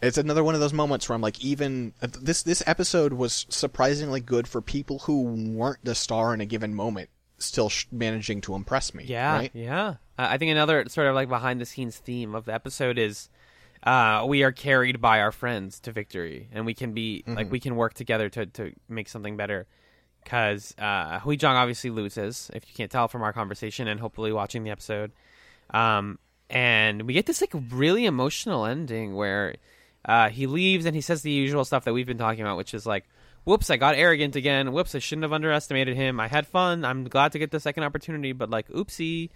it's 0.00 0.18
another 0.18 0.44
one 0.44 0.54
of 0.54 0.60
those 0.60 0.72
moments 0.72 1.08
where 1.08 1.14
I'm 1.14 1.22
like, 1.22 1.42
even 1.44 1.92
this 2.00 2.42
this 2.42 2.62
episode 2.66 3.12
was 3.12 3.46
surprisingly 3.48 4.20
good 4.20 4.46
for 4.46 4.60
people 4.60 5.00
who 5.00 5.22
weren't 5.24 5.84
the 5.84 5.94
star 5.94 6.32
in 6.34 6.40
a 6.40 6.46
given 6.46 6.74
moment, 6.74 7.10
still 7.38 7.68
sh- 7.68 7.86
managing 7.90 8.40
to 8.42 8.54
impress 8.54 8.94
me. 8.94 9.04
Yeah, 9.04 9.36
right? 9.36 9.50
yeah. 9.54 9.88
Uh, 10.18 10.28
I 10.30 10.38
think 10.38 10.50
another 10.50 10.84
sort 10.88 11.08
of 11.08 11.14
like 11.14 11.28
behind 11.28 11.60
the 11.60 11.66
scenes 11.66 11.96
theme 11.96 12.34
of 12.34 12.44
the 12.44 12.54
episode 12.54 12.98
is 12.98 13.28
uh, 13.82 14.24
we 14.28 14.42
are 14.42 14.52
carried 14.52 15.00
by 15.00 15.20
our 15.20 15.32
friends 15.32 15.80
to 15.80 15.92
victory, 15.92 16.48
and 16.52 16.64
we 16.64 16.74
can 16.74 16.92
be 16.92 17.24
like 17.26 17.50
we 17.50 17.60
can 17.60 17.76
work 17.76 17.94
together 17.94 18.28
to 18.30 18.46
to 18.46 18.72
make 18.88 19.08
something 19.08 19.36
better. 19.36 19.66
Because 20.22 20.74
uh, 20.78 21.20
Hui 21.20 21.36
Jong 21.36 21.56
obviously 21.56 21.90
loses, 21.90 22.50
if 22.52 22.68
you 22.68 22.74
can't 22.74 22.90
tell 22.90 23.08
from 23.08 23.22
our 23.22 23.32
conversation 23.32 23.88
and 23.88 23.98
hopefully 23.98 24.30
watching 24.30 24.62
the 24.62 24.70
episode. 24.70 25.12
Um, 25.70 26.18
and 26.50 27.02
we 27.02 27.14
get 27.14 27.26
this 27.26 27.40
like 27.40 27.52
really 27.70 28.04
emotional 28.04 28.66
ending 28.66 29.14
where 29.14 29.54
uh, 30.08 30.28
he 30.30 30.46
leaves 30.48 30.86
and 30.86 30.94
he 30.96 31.00
says 31.02 31.22
the 31.22 31.30
usual 31.30 31.64
stuff 31.64 31.84
that 31.84 31.92
we've 31.92 32.06
been 32.06 32.18
talking 32.18 32.40
about, 32.40 32.56
which 32.56 32.74
is 32.74 32.86
like, 32.86 33.04
"Whoops, 33.44 33.70
I 33.70 33.76
got 33.76 33.94
arrogant 33.94 34.34
again. 34.34 34.72
Whoops, 34.72 34.94
I 34.94 34.98
shouldn't 34.98 35.22
have 35.22 35.32
underestimated 35.32 35.94
him. 35.96 36.18
I 36.18 36.26
had 36.26 36.46
fun. 36.46 36.84
I'm 36.84 37.04
glad 37.04 37.32
to 37.32 37.38
get 37.38 37.50
the 37.52 37.60
second 37.60 37.84
opportunity, 37.84 38.32
but 38.32 38.50
like, 38.50 38.68
oopsie." 38.70 39.30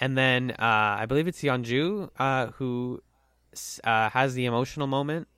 And 0.00 0.16
then 0.18 0.50
uh, 0.52 0.56
I 1.00 1.06
believe 1.06 1.26
it's 1.26 1.40
Yeonjoo 1.42 2.10
uh, 2.18 2.46
who 2.58 3.02
uh, 3.84 4.10
has 4.10 4.34
the 4.34 4.46
emotional 4.46 4.86
moment. 4.86 5.28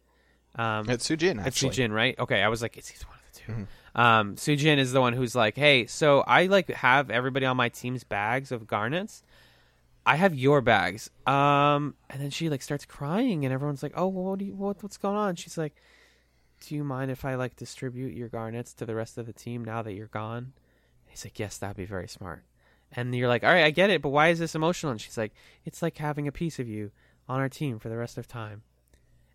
Um, 0.56 0.88
It's 0.90 1.08
Sujin, 1.08 1.38
it's 1.38 1.46
actually. 1.46 1.70
Sujin, 1.70 1.92
right? 1.92 2.18
Okay, 2.18 2.42
I 2.42 2.48
was 2.48 2.60
like, 2.60 2.76
it's 2.76 2.90
either 2.92 3.06
one 3.06 3.18
of 3.18 3.32
the 3.32 3.40
2 3.40 3.66
Um, 3.94 4.36
Sujin 4.36 4.78
is 4.78 4.92
the 4.92 5.00
one 5.00 5.12
who's 5.12 5.34
like, 5.34 5.56
hey, 5.56 5.86
so 5.86 6.20
I 6.20 6.46
like 6.46 6.68
have 6.70 7.10
everybody 7.10 7.46
on 7.46 7.56
my 7.56 7.68
team's 7.68 8.04
bags 8.04 8.52
of 8.52 8.66
garnets. 8.66 9.22
I 10.06 10.16
have 10.16 10.34
your 10.34 10.60
bags. 10.60 11.10
Um, 11.26 11.94
and 12.08 12.20
then 12.20 12.30
she 12.30 12.48
like 12.48 12.62
starts 12.62 12.84
crying, 12.84 13.44
and 13.44 13.52
everyone's 13.52 13.82
like, 13.82 13.92
oh, 13.94 14.08
what 14.08 14.40
you, 14.40 14.54
what, 14.54 14.82
what's 14.82 14.96
going 14.96 15.16
on? 15.16 15.36
She's 15.36 15.58
like, 15.58 15.74
do 16.60 16.74
you 16.74 16.84
mind 16.84 17.10
if 17.10 17.24
I 17.24 17.34
like 17.34 17.56
distribute 17.56 18.14
your 18.14 18.28
garnets 18.28 18.72
to 18.74 18.86
the 18.86 18.94
rest 18.94 19.18
of 19.18 19.26
the 19.26 19.32
team 19.32 19.64
now 19.64 19.82
that 19.82 19.94
you're 19.94 20.06
gone? 20.06 20.38
And 20.44 21.08
he's 21.08 21.24
like, 21.24 21.38
yes, 21.38 21.58
that'd 21.58 21.76
be 21.76 21.86
very 21.86 22.08
smart. 22.08 22.44
And 22.92 23.14
you're 23.14 23.28
like, 23.28 23.44
all 23.44 23.50
right, 23.50 23.64
I 23.64 23.70
get 23.70 23.90
it, 23.90 24.02
but 24.02 24.08
why 24.08 24.28
is 24.28 24.38
this 24.38 24.54
emotional? 24.54 24.92
And 24.92 25.00
she's 25.00 25.16
like, 25.16 25.32
it's 25.64 25.82
like 25.82 25.98
having 25.98 26.26
a 26.26 26.32
piece 26.32 26.58
of 26.58 26.68
you 26.68 26.90
on 27.28 27.40
our 27.40 27.48
team 27.48 27.78
for 27.78 27.88
the 27.88 27.96
rest 27.96 28.18
of 28.18 28.26
time. 28.26 28.62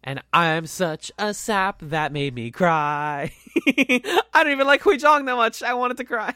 And 0.04 0.22
I'm 0.32 0.68
such 0.68 1.12
a 1.18 1.34
sap 1.34 1.80
that 1.82 2.12
made 2.12 2.36
me 2.36 2.52
cry. 2.52 3.32
I 3.68 4.20
don't 4.34 4.52
even 4.52 4.68
like 4.68 4.82
Hui 4.82 4.98
Jong 4.98 5.26
that 5.26 5.36
much. 5.36 5.64
I 5.64 5.74
wanted 5.74 5.98
to 5.98 6.04
cry. 6.04 6.36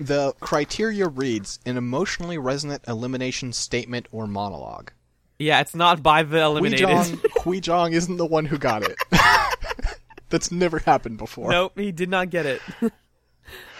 The 0.00 0.32
criteria 0.40 1.08
reads 1.08 1.58
an 1.66 1.76
emotionally 1.76 2.38
resonant 2.38 2.84
elimination 2.86 3.52
statement 3.52 4.06
or 4.12 4.26
monologue. 4.26 4.92
Yeah, 5.38 5.60
it's 5.60 5.74
not 5.74 6.02
by 6.02 6.22
the 6.22 6.40
eliminated. 6.42 7.20
Hui 7.42 7.60
Jong 7.62 7.92
isn't 7.92 8.16
the 8.16 8.26
one 8.26 8.44
who 8.44 8.58
got 8.58 8.82
it. 8.82 8.96
That's 10.30 10.50
never 10.50 10.80
happened 10.80 11.18
before. 11.18 11.50
nope, 11.50 11.78
he 11.78 11.92
did 11.92 12.08
not 12.08 12.30
get 12.30 12.44
it. 12.44 12.60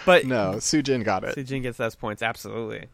but 0.07 0.25
No, 0.25 0.55
Sujin 0.55 1.05
got 1.05 1.25
it. 1.25 1.37
Sujin 1.37 1.63
gets 1.63 1.79
those 1.79 1.95
points, 1.95 2.23
absolutely. 2.23 2.87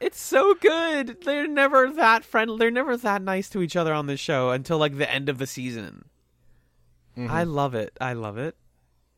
It's 0.00 0.20
so 0.20 0.54
good. 0.54 1.22
They're 1.24 1.48
never 1.48 1.90
that 1.90 2.24
friendly. 2.24 2.58
They're 2.58 2.70
never 2.70 2.96
that 2.96 3.20
nice 3.20 3.48
to 3.50 3.62
each 3.62 3.74
other 3.76 3.92
on 3.92 4.06
this 4.06 4.20
show 4.20 4.50
until 4.50 4.78
like 4.78 4.96
the 4.96 5.12
end 5.12 5.28
of 5.28 5.38
the 5.38 5.46
season. 5.46 6.04
Mm-hmm. 7.16 7.32
I 7.32 7.42
love 7.42 7.74
it. 7.74 7.96
I 8.00 8.12
love 8.12 8.38
it. 8.38 8.54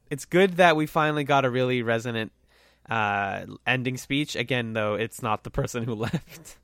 It's 0.09 0.25
good 0.25 0.57
that 0.57 0.77
we 0.77 0.87
finally 0.87 1.23
got 1.23 1.45
a 1.45 1.51
really 1.51 1.83
resonant 1.83 2.33
uh, 2.89 3.47
ending 3.67 3.97
speech. 3.97 4.37
Again, 4.37 4.73
though, 4.73 4.95
it's 4.95 5.23
not 5.23 5.45
the 5.45 5.51
person 5.51 5.85
who 5.85 5.95
left. 6.07 6.57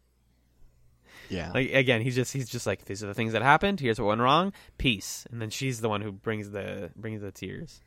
Yeah. 1.28 1.50
Like 1.52 1.72
again, 1.72 2.02
he's 2.02 2.14
just 2.14 2.32
he's 2.32 2.48
just 2.48 2.66
like 2.66 2.84
these 2.84 3.02
are 3.02 3.08
the 3.08 3.14
things 3.14 3.32
that 3.32 3.42
happened. 3.42 3.80
Here's 3.80 3.98
what 3.98 4.06
went 4.06 4.20
wrong. 4.20 4.52
Peace. 4.78 5.26
And 5.30 5.42
then 5.42 5.50
she's 5.50 5.80
the 5.80 5.88
one 5.88 6.00
who 6.00 6.12
brings 6.12 6.50
the 6.50 6.90
brings 6.94 7.20
the 7.20 7.32
tears. 7.32 7.80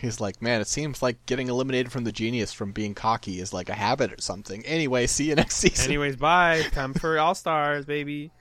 He's 0.00 0.20
like, 0.20 0.42
man, 0.42 0.60
it 0.60 0.66
seems 0.66 1.02
like 1.02 1.24
getting 1.24 1.46
eliminated 1.48 1.92
from 1.92 2.02
the 2.02 2.10
genius 2.10 2.52
from 2.52 2.72
being 2.72 2.94
cocky 2.94 3.38
is 3.38 3.52
like 3.52 3.68
a 3.68 3.74
habit 3.74 4.12
or 4.12 4.16
something. 4.20 4.66
Anyway, 4.66 5.06
see 5.06 5.28
you 5.28 5.34
next 5.36 5.54
season. 5.58 5.84
Anyways, 5.84 6.16
bye. 6.16 6.62
Time 6.72 6.94
for 6.94 7.16
All 7.20 7.36
Stars, 7.36 7.84
baby. 7.84 8.32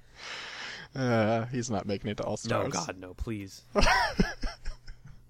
Uh, 0.95 1.45
he's 1.45 1.69
not 1.69 1.85
making 1.85 2.09
it 2.09 2.17
to 2.17 2.23
All 2.23 2.39
No, 2.45 2.69
Stars. 2.69 2.73
God, 2.73 2.97
no, 2.99 3.13
please. 3.13 3.61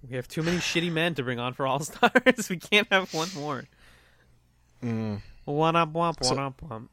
we 0.10 0.16
have 0.16 0.30
too 0.30 0.44
many 0.44 0.58
shitty 0.60 0.92
men 0.94 1.14
to 1.16 1.24
bring 1.24 1.40
on 1.40 1.54
for 1.54 1.68
All 1.68 1.80
Stars. 1.82 2.48
we 2.50 2.56
can't 2.56 2.88
have 2.90 3.14
one 3.14 3.28
more. 3.36 3.66
Mm. 4.84 5.22
One 5.46 5.76
up, 5.76 5.94
womp, 5.94 6.24
So- 6.24 6.36
one 6.36 6.44
up, 6.44 6.62
womp. 6.62 6.88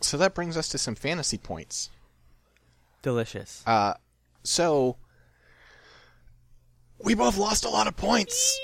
So 0.00 0.16
that 0.18 0.34
brings 0.34 0.56
us 0.56 0.68
to 0.70 0.78
some 0.78 0.94
fantasy 0.94 1.38
points. 1.38 1.90
Delicious. 3.02 3.62
Uh, 3.66 3.94
so 4.42 4.96
we 6.98 7.14
both 7.14 7.36
lost 7.36 7.64
a 7.64 7.68
lot 7.68 7.86
of 7.86 7.96
points. 7.96 8.58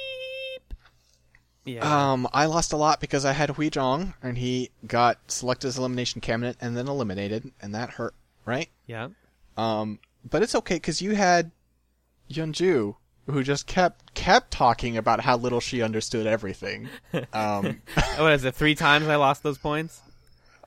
Yeah. 1.64 2.12
Um, 2.12 2.26
I 2.32 2.46
lost 2.46 2.72
a 2.72 2.76
lot 2.76 2.98
because 3.00 3.24
I 3.24 3.32
had 3.32 3.50
Hui 3.50 3.68
Jong, 3.70 4.14
and 4.22 4.38
he 4.38 4.70
got 4.86 5.18
selected 5.30 5.68
as 5.68 5.76
elimination 5.78 6.20
cabinet 6.20 6.56
and 6.60 6.76
then 6.76 6.88
eliminated, 6.88 7.52
and 7.60 7.74
that 7.74 7.90
hurt, 7.90 8.14
right? 8.46 8.68
yeah. 8.86 9.08
Um, 9.56 9.98
but 10.28 10.42
it's 10.42 10.54
okay 10.54 10.76
because 10.76 11.02
you 11.02 11.14
had 11.16 11.50
Yeonjoo, 12.30 12.94
who 13.30 13.42
just 13.42 13.66
kept 13.66 14.14
kept 14.14 14.50
talking 14.50 14.96
about 14.96 15.20
how 15.20 15.36
little 15.36 15.60
she 15.60 15.82
understood 15.82 16.26
everything. 16.26 16.88
Um, 17.32 17.82
what 18.18 18.32
is 18.32 18.44
it? 18.44 18.54
Three 18.54 18.74
times 18.74 19.06
I 19.08 19.16
lost 19.16 19.42
those 19.42 19.58
points. 19.58 20.00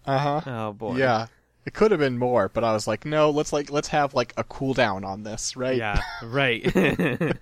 uh 0.05 0.17
huh. 0.17 0.41
Oh 0.45 0.73
boy. 0.73 0.97
Yeah, 0.97 1.27
it 1.65 1.73
could 1.73 1.91
have 1.91 1.99
been 1.99 2.17
more, 2.17 2.49
but 2.49 2.63
I 2.63 2.73
was 2.73 2.87
like, 2.87 3.05
no, 3.05 3.29
let's 3.29 3.51
like 3.53 3.71
let's 3.71 3.89
have 3.89 4.13
like 4.13 4.33
a 4.37 4.43
cooldown 4.43 5.05
on 5.05 5.23
this, 5.23 5.55
right? 5.57 5.77
Yeah. 5.77 6.01
Right. 6.23 6.63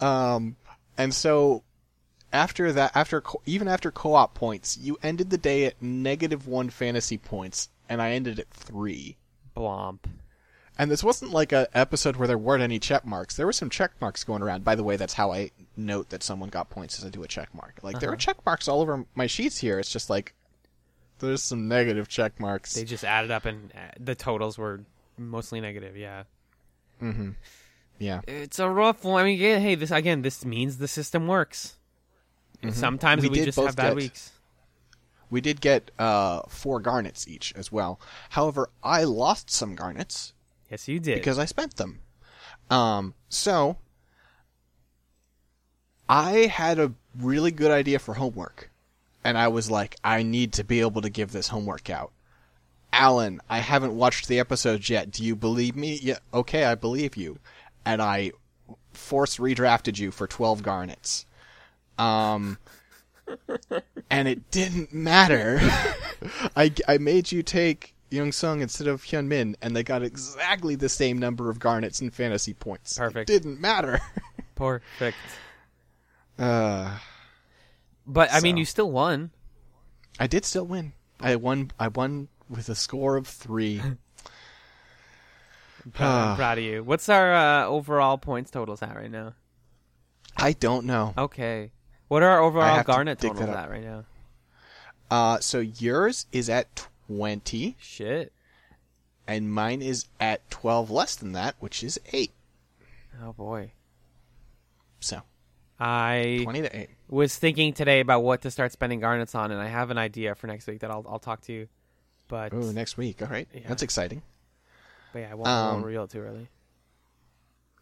Um, 0.00 0.56
and 0.98 1.12
so 1.14 1.62
after 2.32 2.72
that, 2.72 2.92
after 2.94 3.20
co- 3.20 3.40
even 3.46 3.68
after 3.68 3.90
co-op 3.90 4.34
points, 4.34 4.76
you 4.76 4.98
ended 5.02 5.30
the 5.30 5.38
day 5.38 5.64
at 5.64 5.80
negative 5.82 6.46
one 6.46 6.70
fantasy 6.70 7.18
points, 7.18 7.68
and 7.88 8.00
I 8.02 8.12
ended 8.12 8.38
at 8.38 8.50
three. 8.50 9.16
Blomp. 9.56 10.00
And 10.76 10.90
this 10.90 11.04
wasn't 11.04 11.30
like 11.30 11.52
a 11.52 11.68
episode 11.72 12.16
where 12.16 12.26
there 12.26 12.36
weren't 12.38 12.62
any 12.62 12.78
check 12.80 13.04
marks. 13.04 13.36
There 13.36 13.46
were 13.46 13.52
some 13.52 13.70
check 13.70 13.92
marks 14.00 14.24
going 14.24 14.42
around. 14.42 14.64
By 14.64 14.74
the 14.74 14.82
way, 14.82 14.96
that's 14.96 15.14
how 15.14 15.32
I 15.32 15.50
note 15.76 16.08
that 16.10 16.22
someone 16.24 16.48
got 16.48 16.68
points 16.68 16.98
as 16.98 17.04
I 17.04 17.10
do 17.10 17.22
a 17.22 17.28
check 17.28 17.54
mark. 17.54 17.78
Like 17.82 18.00
there 18.00 18.10
are 18.12 18.16
check 18.16 18.36
marks 18.44 18.66
all 18.66 18.80
over 18.80 19.04
my 19.14 19.26
sheets 19.28 19.58
here. 19.58 19.78
It's 19.78 19.90
just 19.92 20.10
like 20.10 20.34
there's 21.20 21.42
some 21.44 21.68
negative 21.68 22.08
check 22.08 22.40
marks. 22.40 22.74
They 22.74 22.84
just 22.84 23.04
added 23.04 23.30
up, 23.30 23.44
and 23.44 23.70
uh, 23.72 23.92
the 24.00 24.16
totals 24.16 24.58
were 24.58 24.80
mostly 25.16 25.60
negative. 25.60 25.96
Yeah. 25.96 26.24
Mhm. 27.00 27.36
Yeah. 28.00 28.20
It's 28.26 28.58
a 28.58 28.68
rough 28.68 29.04
one. 29.04 29.20
I 29.22 29.24
mean, 29.24 29.38
yeah, 29.38 29.58
hey, 29.60 29.76
this 29.76 29.92
again. 29.92 30.22
This 30.22 30.44
means 30.44 30.78
the 30.78 30.88
system 30.88 31.26
works. 31.28 31.76
Sometimes 32.72 33.22
We 33.22 33.28
we, 33.28 33.44
just 33.44 33.58
have 33.58 33.76
bad 33.76 33.88
get- 33.90 33.96
weeks. 33.96 34.32
We 35.30 35.40
did 35.40 35.60
get 35.60 35.90
uh, 35.98 36.42
four 36.48 36.80
garnets 36.80 37.26
each 37.26 37.52
as 37.56 37.72
well. 37.72 37.98
However, 38.30 38.70
I 38.82 39.04
lost 39.04 39.50
some 39.50 39.74
garnets 39.74 40.32
Yes, 40.74 40.88
you 40.88 40.98
did. 40.98 41.14
because 41.14 41.38
I 41.38 41.44
spent 41.44 41.76
them. 41.76 42.00
Um, 42.68 43.14
so 43.28 43.76
I 46.08 46.46
had 46.52 46.80
a 46.80 46.92
really 47.16 47.52
good 47.52 47.70
idea 47.70 48.00
for 48.00 48.14
homework, 48.14 48.72
and 49.22 49.38
I 49.38 49.46
was 49.46 49.70
like, 49.70 49.94
I 50.02 50.24
need 50.24 50.52
to 50.54 50.64
be 50.64 50.80
able 50.80 51.00
to 51.02 51.10
give 51.10 51.30
this 51.30 51.46
homework 51.46 51.90
out. 51.90 52.10
Alan, 52.92 53.40
I 53.48 53.58
haven't 53.58 53.94
watched 53.94 54.26
the 54.26 54.40
episodes 54.40 54.90
yet. 54.90 55.12
Do 55.12 55.22
you 55.22 55.36
believe 55.36 55.76
me? 55.76 56.00
Yeah, 56.02 56.18
okay, 56.32 56.64
I 56.64 56.74
believe 56.74 57.16
you. 57.16 57.38
And 57.86 58.02
I 58.02 58.32
force 58.94 59.36
redrafted 59.36 59.96
you 60.00 60.10
for 60.10 60.26
12 60.26 60.64
garnets. 60.64 61.24
Um, 61.98 62.58
and 64.10 64.26
it 64.26 64.50
didn't 64.50 64.92
matter. 64.92 65.60
I, 66.56 66.72
I 66.88 66.98
made 66.98 67.30
you 67.30 67.44
take 67.44 67.93
Young 68.10 68.32
Sung 68.32 68.60
instead 68.60 68.86
of 68.86 69.02
Hyun 69.02 69.26
Min, 69.26 69.56
and 69.62 69.74
they 69.74 69.82
got 69.82 70.02
exactly 70.02 70.74
the 70.76 70.88
same 70.88 71.18
number 71.18 71.50
of 71.50 71.58
garnets 71.58 72.00
and 72.00 72.14
fantasy 72.14 72.54
points. 72.54 72.96
Perfect. 72.98 73.28
It 73.28 73.32
didn't 73.42 73.60
matter. 73.60 74.00
Perfect. 74.54 75.16
uh, 76.38 76.98
But 78.06 78.32
I 78.32 78.40
mean, 78.40 78.56
you 78.56 78.64
still 78.64 78.90
won. 78.90 79.30
I 80.20 80.26
did 80.26 80.44
still 80.44 80.66
win. 80.66 80.92
I 81.20 81.36
won. 81.36 81.70
I 81.78 81.88
won 81.88 82.28
with 82.48 82.68
a 82.68 82.74
score 82.74 83.16
of 83.16 83.26
three. 83.26 83.80
Proud, 85.92 86.30
I'm 86.30 86.36
proud 86.36 86.56
of 86.58 86.64
you. 86.64 86.82
What's 86.82 87.10
our 87.10 87.34
uh, 87.34 87.66
overall 87.66 88.16
points 88.16 88.50
totals 88.50 88.80
at 88.80 88.96
right 88.96 89.10
now? 89.10 89.34
I 90.36 90.52
don't 90.52 90.86
know. 90.86 91.12
Okay. 91.18 91.72
What 92.08 92.22
are 92.22 92.30
our 92.30 92.40
overall 92.40 92.82
Garnet 92.84 93.18
totals 93.18 93.48
at 93.50 93.70
right 93.70 93.84
now? 93.84 94.04
Uh, 95.10 95.40
so 95.40 95.58
yours 95.60 96.24
is 96.32 96.48
at 96.48 96.86
twenty, 97.06 97.76
Shit. 97.80 98.32
and 99.26 99.52
mine 99.52 99.82
is 99.82 100.06
at 100.20 100.48
twelve 100.50 100.90
less 100.90 101.14
than 101.16 101.32
that, 101.32 101.56
which 101.60 101.82
is 101.82 102.00
eight. 102.12 102.32
Oh 103.22 103.32
boy. 103.32 103.72
So 105.00 105.22
I 105.78 106.40
twenty 106.42 106.62
to 106.62 106.76
eight. 106.76 106.90
was 107.08 107.36
thinking 107.36 107.72
today 107.74 108.00
about 108.00 108.22
what 108.22 108.42
to 108.42 108.50
start 108.50 108.72
spending 108.72 109.00
garnets 109.00 109.34
on, 109.34 109.50
and 109.50 109.60
I 109.60 109.66
have 109.68 109.90
an 109.90 109.98
idea 109.98 110.34
for 110.34 110.46
next 110.46 110.66
week 110.66 110.80
that 110.80 110.90
I'll 110.90 111.04
I'll 111.08 111.18
talk 111.18 111.40
to 111.42 111.52
you. 111.52 111.68
But 112.28 112.52
Oh, 112.54 112.70
next 112.70 112.96
week. 112.96 113.20
All 113.22 113.28
right, 113.28 113.46
Yeah. 113.52 113.68
that's 113.68 113.82
exciting. 113.82 114.22
but 115.12 115.18
yeah, 115.20 115.30
I 115.30 115.34
won't, 115.34 115.48
I 115.48 115.64
won't 115.66 115.76
Um, 115.78 115.82
reveal 115.84 116.04
it 116.04 116.10
too 116.10 116.20
early. 116.20 116.48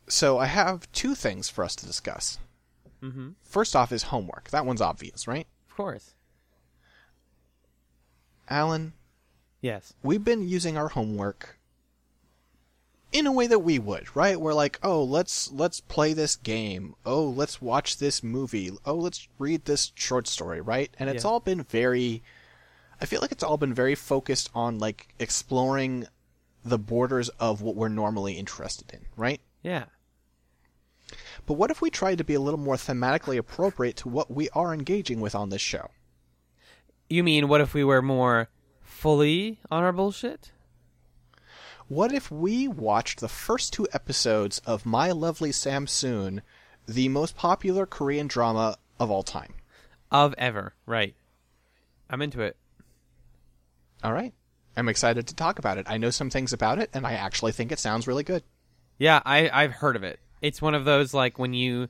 So 0.08 0.36
I 0.38 0.46
have 0.46 0.90
two 0.92 1.14
things 1.14 1.48
for 1.48 1.62
us 1.64 1.76
to 1.76 1.86
discuss. 1.86 2.38
Mm-hmm. 3.02 3.30
First 3.42 3.76
off 3.76 3.92
is 3.92 4.04
homework. 4.04 4.50
That 4.50 4.66
one's 4.66 4.80
obvious, 4.80 5.26
right? 5.28 5.46
Of 5.70 5.76
course. 5.76 6.14
Alan, 8.48 8.92
Yes. 9.62 9.94
we've 10.02 10.24
been 10.24 10.46
using 10.46 10.76
our 10.76 10.88
homework 10.88 11.58
in 13.12 13.26
a 13.26 13.32
way 13.32 13.46
that 13.46 13.60
we 13.60 13.78
would, 13.78 14.14
right? 14.16 14.40
We're 14.40 14.54
like, 14.54 14.78
oh, 14.82 15.02
let's 15.04 15.50
let's 15.52 15.80
play 15.80 16.12
this 16.14 16.34
game. 16.36 16.94
Oh, 17.06 17.24
let's 17.28 17.60
watch 17.62 17.98
this 17.98 18.22
movie. 18.22 18.70
Oh, 18.86 18.94
let's 18.96 19.28
read 19.38 19.64
this 19.66 19.92
short 19.94 20.26
story, 20.26 20.60
right? 20.60 20.90
And 20.98 21.08
it's 21.08 21.24
Yeah. 21.24 21.30
all 21.30 21.40
been 21.40 21.62
very 21.62 22.22
I 23.00 23.04
feel 23.06 23.20
like 23.20 23.32
it's 23.32 23.42
all 23.42 23.56
been 23.56 23.74
very 23.74 23.94
focused 23.96 24.48
on 24.54 24.78
like 24.78 25.14
exploring 25.18 26.06
the 26.64 26.78
borders 26.78 27.28
of 27.40 27.60
what 27.60 27.74
we're 27.74 27.88
normally 27.88 28.34
interested 28.34 28.92
in, 28.92 29.06
right? 29.16 29.40
Yeah. 29.62 29.86
But 31.46 31.54
what 31.54 31.70
if 31.72 31.80
we 31.82 31.90
tried 31.90 32.18
to 32.18 32.24
be 32.24 32.34
a 32.34 32.40
little 32.40 32.60
more 32.60 32.76
thematically 32.76 33.36
appropriate 33.36 33.96
to 33.98 34.08
what 34.08 34.30
we 34.30 34.48
are 34.50 34.72
engaging 34.72 35.20
with 35.20 35.34
on 35.34 35.50
this 35.50 35.60
show? 35.60 35.90
You 37.10 37.22
mean 37.24 37.48
what 37.48 37.60
if 37.60 37.74
we 37.74 37.84
were 37.84 38.00
more 38.02 38.48
fully 39.02 39.58
on 39.68 39.82
our 39.82 39.90
bullshit? 39.90 40.52
What 41.88 42.12
if 42.12 42.30
we 42.30 42.68
watched 42.68 43.18
the 43.18 43.28
first 43.28 43.72
two 43.72 43.88
episodes 43.92 44.60
of 44.60 44.86
My 44.86 45.10
Lovely 45.10 45.50
Samsoon, 45.50 46.40
the 46.86 47.08
most 47.08 47.36
popular 47.36 47.84
Korean 47.84 48.28
drama 48.28 48.76
of 49.00 49.10
all 49.10 49.24
time? 49.24 49.54
Of 50.12 50.36
ever, 50.38 50.74
right. 50.86 51.16
I'm 52.08 52.22
into 52.22 52.42
it. 52.42 52.56
All 54.04 54.12
right. 54.12 54.34
I'm 54.76 54.88
excited 54.88 55.26
to 55.26 55.34
talk 55.34 55.58
about 55.58 55.78
it. 55.78 55.86
I 55.88 55.98
know 55.98 56.10
some 56.10 56.30
things 56.30 56.52
about 56.52 56.78
it, 56.78 56.88
and 56.94 57.04
I 57.04 57.14
actually 57.14 57.50
think 57.50 57.72
it 57.72 57.80
sounds 57.80 58.06
really 58.06 58.22
good. 58.22 58.44
Yeah, 58.98 59.20
I 59.26 59.50
I've 59.52 59.72
heard 59.72 59.96
of 59.96 60.04
it. 60.04 60.20
It's 60.40 60.62
one 60.62 60.76
of 60.76 60.84
those 60.84 61.12
like 61.12 61.40
when 61.40 61.54
you 61.54 61.88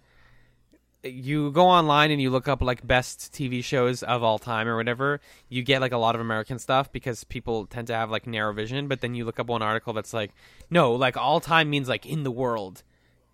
you 1.04 1.50
go 1.50 1.66
online 1.66 2.10
and 2.10 2.20
you 2.20 2.30
look 2.30 2.48
up 2.48 2.62
like 2.62 2.86
best 2.86 3.32
TV 3.32 3.62
shows 3.62 4.02
of 4.02 4.22
all 4.22 4.38
time 4.38 4.68
or 4.68 4.76
whatever, 4.76 5.20
you 5.48 5.62
get 5.62 5.80
like 5.80 5.92
a 5.92 5.98
lot 5.98 6.14
of 6.14 6.20
American 6.20 6.58
stuff 6.58 6.92
because 6.92 7.24
people 7.24 7.66
tend 7.66 7.88
to 7.88 7.94
have 7.94 8.10
like 8.10 8.26
narrow 8.26 8.52
vision, 8.52 8.88
but 8.88 9.00
then 9.00 9.14
you 9.14 9.24
look 9.24 9.40
up 9.40 9.48
one 9.48 9.62
article 9.62 9.92
that's 9.92 10.12
like 10.12 10.32
no, 10.70 10.92
like 10.92 11.16
all 11.16 11.40
time 11.40 11.70
means 11.70 11.88
like 11.88 12.06
in 12.06 12.22
the 12.22 12.30
world. 12.30 12.82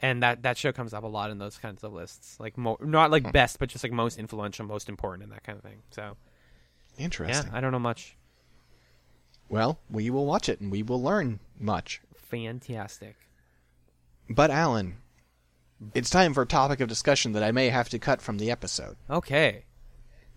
And 0.00 0.22
that 0.22 0.42
that 0.44 0.56
show 0.56 0.70
comes 0.70 0.94
up 0.94 1.02
a 1.02 1.08
lot 1.08 1.30
in 1.30 1.38
those 1.38 1.58
kinds 1.58 1.82
of 1.82 1.92
lists. 1.92 2.38
Like 2.38 2.56
mo- 2.56 2.78
not 2.80 3.10
like 3.10 3.24
hmm. 3.24 3.30
best, 3.30 3.58
but 3.58 3.68
just 3.68 3.82
like 3.84 3.92
most 3.92 4.18
influential, 4.18 4.64
most 4.64 4.88
important 4.88 5.24
and 5.24 5.32
that 5.32 5.42
kind 5.42 5.58
of 5.58 5.64
thing. 5.64 5.82
So, 5.90 6.16
yeah, 6.96 7.04
Interesting. 7.04 7.52
I 7.52 7.60
don't 7.60 7.72
know 7.72 7.80
much. 7.80 8.16
Well, 9.48 9.78
we 9.90 10.10
will 10.10 10.26
watch 10.26 10.48
it, 10.48 10.60
and 10.60 10.70
we 10.70 10.82
will 10.82 11.02
learn 11.02 11.40
much. 11.58 12.02
Fantastic. 12.16 13.16
But, 14.28 14.50
Alan, 14.50 14.96
it's 15.94 16.10
time 16.10 16.34
for 16.34 16.42
a 16.42 16.46
topic 16.46 16.80
of 16.80 16.88
discussion 16.88 17.32
that 17.32 17.42
I 17.42 17.52
may 17.52 17.68
have 17.68 17.88
to 17.90 17.98
cut 17.98 18.20
from 18.20 18.38
the 18.38 18.50
episode. 18.50 18.96
Okay. 19.08 19.64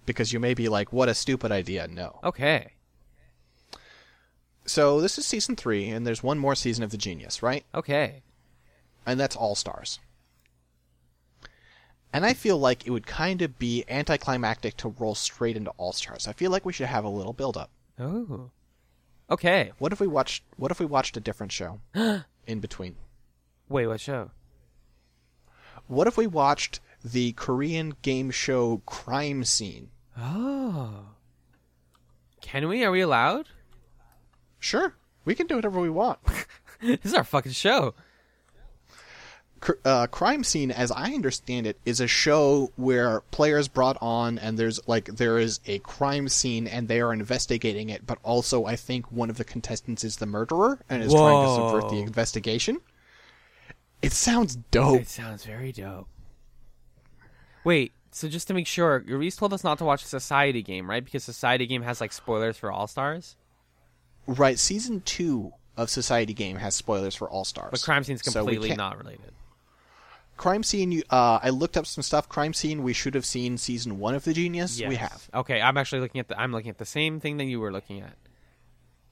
Because 0.06 0.34
you 0.34 0.40
may 0.40 0.54
be 0.54 0.68
like, 0.70 0.92
what 0.94 1.10
a 1.10 1.14
stupid 1.16 1.52
idea. 1.52 1.88
No. 1.88 2.20
Okay. 2.24 2.74
So, 4.66 5.02
this 5.02 5.18
is 5.18 5.26
season 5.26 5.56
three, 5.56 5.90
and 5.90 6.06
there's 6.06 6.22
one 6.24 6.38
more 6.38 6.54
season 6.56 6.84
of 6.84 6.92
The 6.92 6.98
Genius, 6.98 7.42
right? 7.42 7.66
Okay. 7.74 8.22
and 9.06 9.20
that's 9.20 9.36
All 9.36 9.56
Stars. 9.56 10.00
And 12.14 12.26
I 12.26 12.34
feel 12.34 12.58
like 12.58 12.86
it 12.86 12.92
would 12.92 13.08
kind 13.08 13.42
of 13.42 13.58
be 13.58 13.86
anticlimactic 13.90 14.76
to 14.78 14.90
roll 14.90 15.16
straight 15.16 15.56
into 15.58 15.72
All 15.78 15.94
Stars. 15.94 16.28
I 16.28 16.34
feel 16.34 16.52
like 16.52 16.66
we 16.66 16.74
should 16.74 16.88
have 16.88 17.06
a 17.06 17.10
little 17.10 17.34
build 17.34 17.58
up. 17.58 17.72
Oh. 18.00 18.52
Okay. 19.30 19.72
What 19.80 19.94
if 19.94 20.00
we 20.00 20.08
watched 20.08 20.44
what 20.58 20.72
if 20.72 20.80
we 20.80 20.86
watched 20.86 21.16
a 21.16 21.22
different 21.22 21.52
show 21.54 21.80
in 22.46 22.60
between? 22.60 22.96
Wait, 23.70 23.88
what 23.88 24.02
show? 24.02 24.32
What 25.88 26.08
if 26.08 26.18
we 26.18 26.28
watched 26.28 26.80
the 27.04 27.34
Korean 27.34 27.96
game 28.02 28.32
show 28.32 28.82
Crime 28.86 29.44
Scene? 29.44 29.90
Oh. 30.18 31.06
Can 32.42 32.68
we? 32.68 32.84
Are 32.84 32.92
we 32.92 33.02
allowed? 33.02 33.48
Sure, 34.60 34.94
we 35.26 35.36
can 35.36 35.48
do 35.48 35.56
whatever 35.56 35.80
we 35.80 35.90
want. 35.90 36.20
this 36.82 37.00
is 37.04 37.14
our 37.14 37.24
fucking 37.24 37.54
show. 37.54 37.94
Uh, 39.86 40.08
Crime 40.08 40.44
Scene, 40.44 40.72
as 40.72 40.92
I 40.92 41.14
understand 41.14 41.68
it, 41.68 41.80
is 41.86 42.00
a 42.00 42.08
show 42.08 42.72
where 42.78 43.22
players 43.32 43.68
brought 43.68 43.98
on, 44.02 44.40
and 44.40 44.58
there's 44.58 44.80
like 44.88 45.06
there 45.06 45.38
is 45.38 45.60
a 45.68 45.78
crime 45.80 46.30
scene, 46.30 46.68
and 46.68 46.88
they 46.88 47.00
are 47.00 47.14
investigating 47.14 47.90
it. 47.90 48.08
But 48.08 48.18
also, 48.24 48.66
I 48.66 48.76
think 48.76 49.12
one 49.12 49.30
of 49.30 49.38
the 49.38 49.44
contestants 49.44 50.04
is 50.04 50.18
the 50.18 50.26
murderer 50.26 50.80
and 50.90 51.04
is 51.04 51.14
trying 51.14 51.46
to 51.46 51.56
subvert 51.56 51.90
the 51.92 52.00
investigation. 52.00 52.82
It 54.02 54.12
sounds 54.14 54.56
dope. 54.56 55.02
It 55.02 55.08
sounds 55.10 55.46
very 55.46 55.72
dope. 55.72 56.08
Wait, 57.64 57.94
so 58.12 58.28
just 58.28 58.48
to 58.48 58.54
make 58.54 58.66
sure, 58.68 59.04
Reese 59.08 59.36
told 59.36 59.54
us 59.54 59.64
not 59.64 59.78
to 59.78 59.86
watch 59.86 60.04
Society 60.04 60.64
Game, 60.64 60.90
right? 60.90 61.04
Because 61.06 61.24
Society 61.24 61.68
Game 61.68 61.84
has 61.84 62.02
like 62.02 62.12
spoilers 62.12 62.58
for 62.58 62.72
All 62.72 62.88
Stars. 62.88 63.36
Right, 64.26 64.58
season 64.58 65.02
two 65.02 65.54
of 65.78 65.90
Society 65.90 66.34
Game 66.34 66.58
has 66.58 66.76
spoilers 66.76 67.16
for 67.16 67.30
All 67.30 67.46
Stars. 67.46 67.70
But 67.72 67.82
Crime 67.84 68.04
Scene's 68.04 68.24
So 68.24 68.32
completely 68.32 68.70
can't- 68.70 68.98
related. 68.98 69.32
Crime 70.38 70.64
Scene. 70.64 70.92
you- 70.92 71.04
Uh, 71.12 71.40
I 71.44 71.50
looked 71.52 71.78
up 71.78 71.86
some 71.86 72.02
stuff. 72.02 72.28
Crime 72.28 72.54
Scene. 72.54 72.82
We 72.82 72.94
should 72.94 73.14
have 73.14 73.26
seen 73.26 73.60
season 73.60 74.00
one 74.00 74.16
of 74.16 74.24
The 74.24 74.34
Genius. 74.34 74.82
We 74.82 74.96
have. 74.96 75.30
Okay, 75.36 75.62
I'm 75.62 75.78
actually 75.78 76.02
looking 76.02 76.20
at 76.20 76.28
the 76.30 76.40
I'm 76.40 76.52
looking 76.52 76.72
at 76.72 76.80
the 76.80 76.86
same 76.86 77.20
thing 77.20 77.38
that 77.38 77.46
you 77.46 77.60
were 77.60 77.72
looking 77.72 78.00
at. 78.02 78.16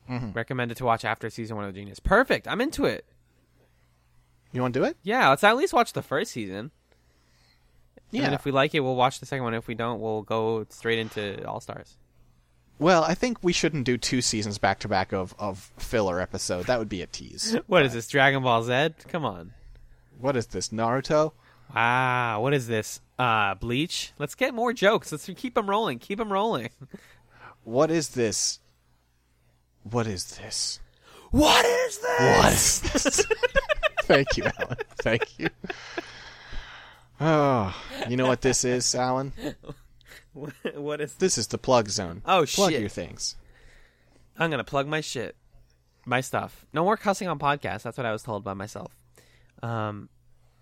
Mm-hmm. 0.09 0.31
Recommended 0.31 0.77
to 0.77 0.85
watch 0.85 1.05
after 1.05 1.29
season 1.29 1.55
one 1.55 1.65
of 1.65 1.73
the 1.73 1.79
Genius. 1.79 1.99
Perfect. 1.99 2.47
I'm 2.47 2.61
into 2.61 2.85
it. 2.85 3.05
You 4.51 4.61
want 4.61 4.73
to 4.73 4.79
do 4.79 4.83
it? 4.85 4.97
Yeah, 5.03 5.29
let's 5.29 5.43
at 5.43 5.57
least 5.57 5.73
watch 5.73 5.93
the 5.93 6.01
first 6.01 6.31
season. 6.31 6.71
Yeah. 8.11 8.23
And 8.23 8.33
if 8.33 8.45
we 8.45 8.51
like 8.51 8.73
it, 8.73 8.79
we'll 8.79 8.95
watch 8.95 9.19
the 9.19 9.25
second 9.25 9.43
one. 9.43 9.53
If 9.53 9.67
we 9.67 9.75
don't, 9.75 9.99
we'll 9.99 10.23
go 10.23 10.65
straight 10.69 10.97
into 10.99 11.45
All 11.47 11.59
Stars. 11.59 11.97
Well, 12.79 13.03
I 13.03 13.13
think 13.13 13.43
we 13.43 13.53
shouldn't 13.53 13.83
do 13.83 13.97
two 13.97 14.21
seasons 14.21 14.57
back 14.57 14.79
to 14.79 14.87
back 14.87 15.11
of 15.11 15.35
of 15.37 15.71
filler 15.77 16.19
episode. 16.19 16.65
That 16.65 16.79
would 16.79 16.89
be 16.89 17.01
a 17.01 17.07
tease. 17.07 17.57
What 17.67 17.83
is 17.85 17.93
this? 17.93 18.07
Dragon 18.07 18.41
Ball 18.41 18.63
Z? 18.63 18.89
Come 19.09 19.25
on. 19.25 19.53
What 20.17 20.35
is 20.35 20.47
this, 20.47 20.69
Naruto? 20.69 21.33
Wow, 21.75 22.41
what 22.41 22.53
is 22.53 22.67
this? 22.67 22.99
Uh, 23.19 23.53
Bleach? 23.55 24.13
Let's 24.17 24.33
get 24.33 24.53
more 24.53 24.73
jokes. 24.73 25.11
Let's 25.11 25.29
keep 25.35 25.53
them 25.53 25.69
rolling. 25.69 25.99
Keep 25.99 26.17
them 26.17 26.31
rolling. 26.33 26.69
What 27.65 27.91
is 27.91 28.09
this? 28.09 28.61
What 29.83 30.07
is 30.07 30.37
this? 30.37 30.79
What 31.29 31.65
is 31.65 31.99
this? 31.99 32.19
What 32.19 32.53
is 32.53 32.81
this? 32.81 33.25
Thank 34.09 34.37
you, 34.37 34.43
Alan. 34.59 34.77
Thank 35.03 35.37
you. 35.37 35.49
Oh, 37.21 37.79
you 38.09 38.17
know 38.17 38.25
what 38.25 38.41
this 38.41 38.65
is, 38.65 38.95
Alan? 38.95 39.33
what 40.33 40.99
is? 40.99 41.13
This 41.13 41.37
is 41.37 41.45
the 41.45 41.59
plug 41.59 41.89
zone. 41.89 42.23
Oh, 42.25 42.43
plug 42.47 42.71
shit. 42.71 42.79
your 42.79 42.89
things. 42.89 43.35
I'm 44.35 44.49
gonna 44.49 44.63
plug 44.63 44.87
my 44.87 45.01
shit, 45.01 45.35
my 46.05 46.21
stuff. 46.21 46.65
No 46.73 46.83
more 46.83 46.97
cussing 46.97 47.27
on 47.27 47.37
podcasts. 47.37 47.83
That's 47.83 47.97
what 47.97 48.07
I 48.07 48.11
was 48.11 48.23
told 48.23 48.43
by 48.43 48.55
myself. 48.55 48.91
Um, 49.61 50.09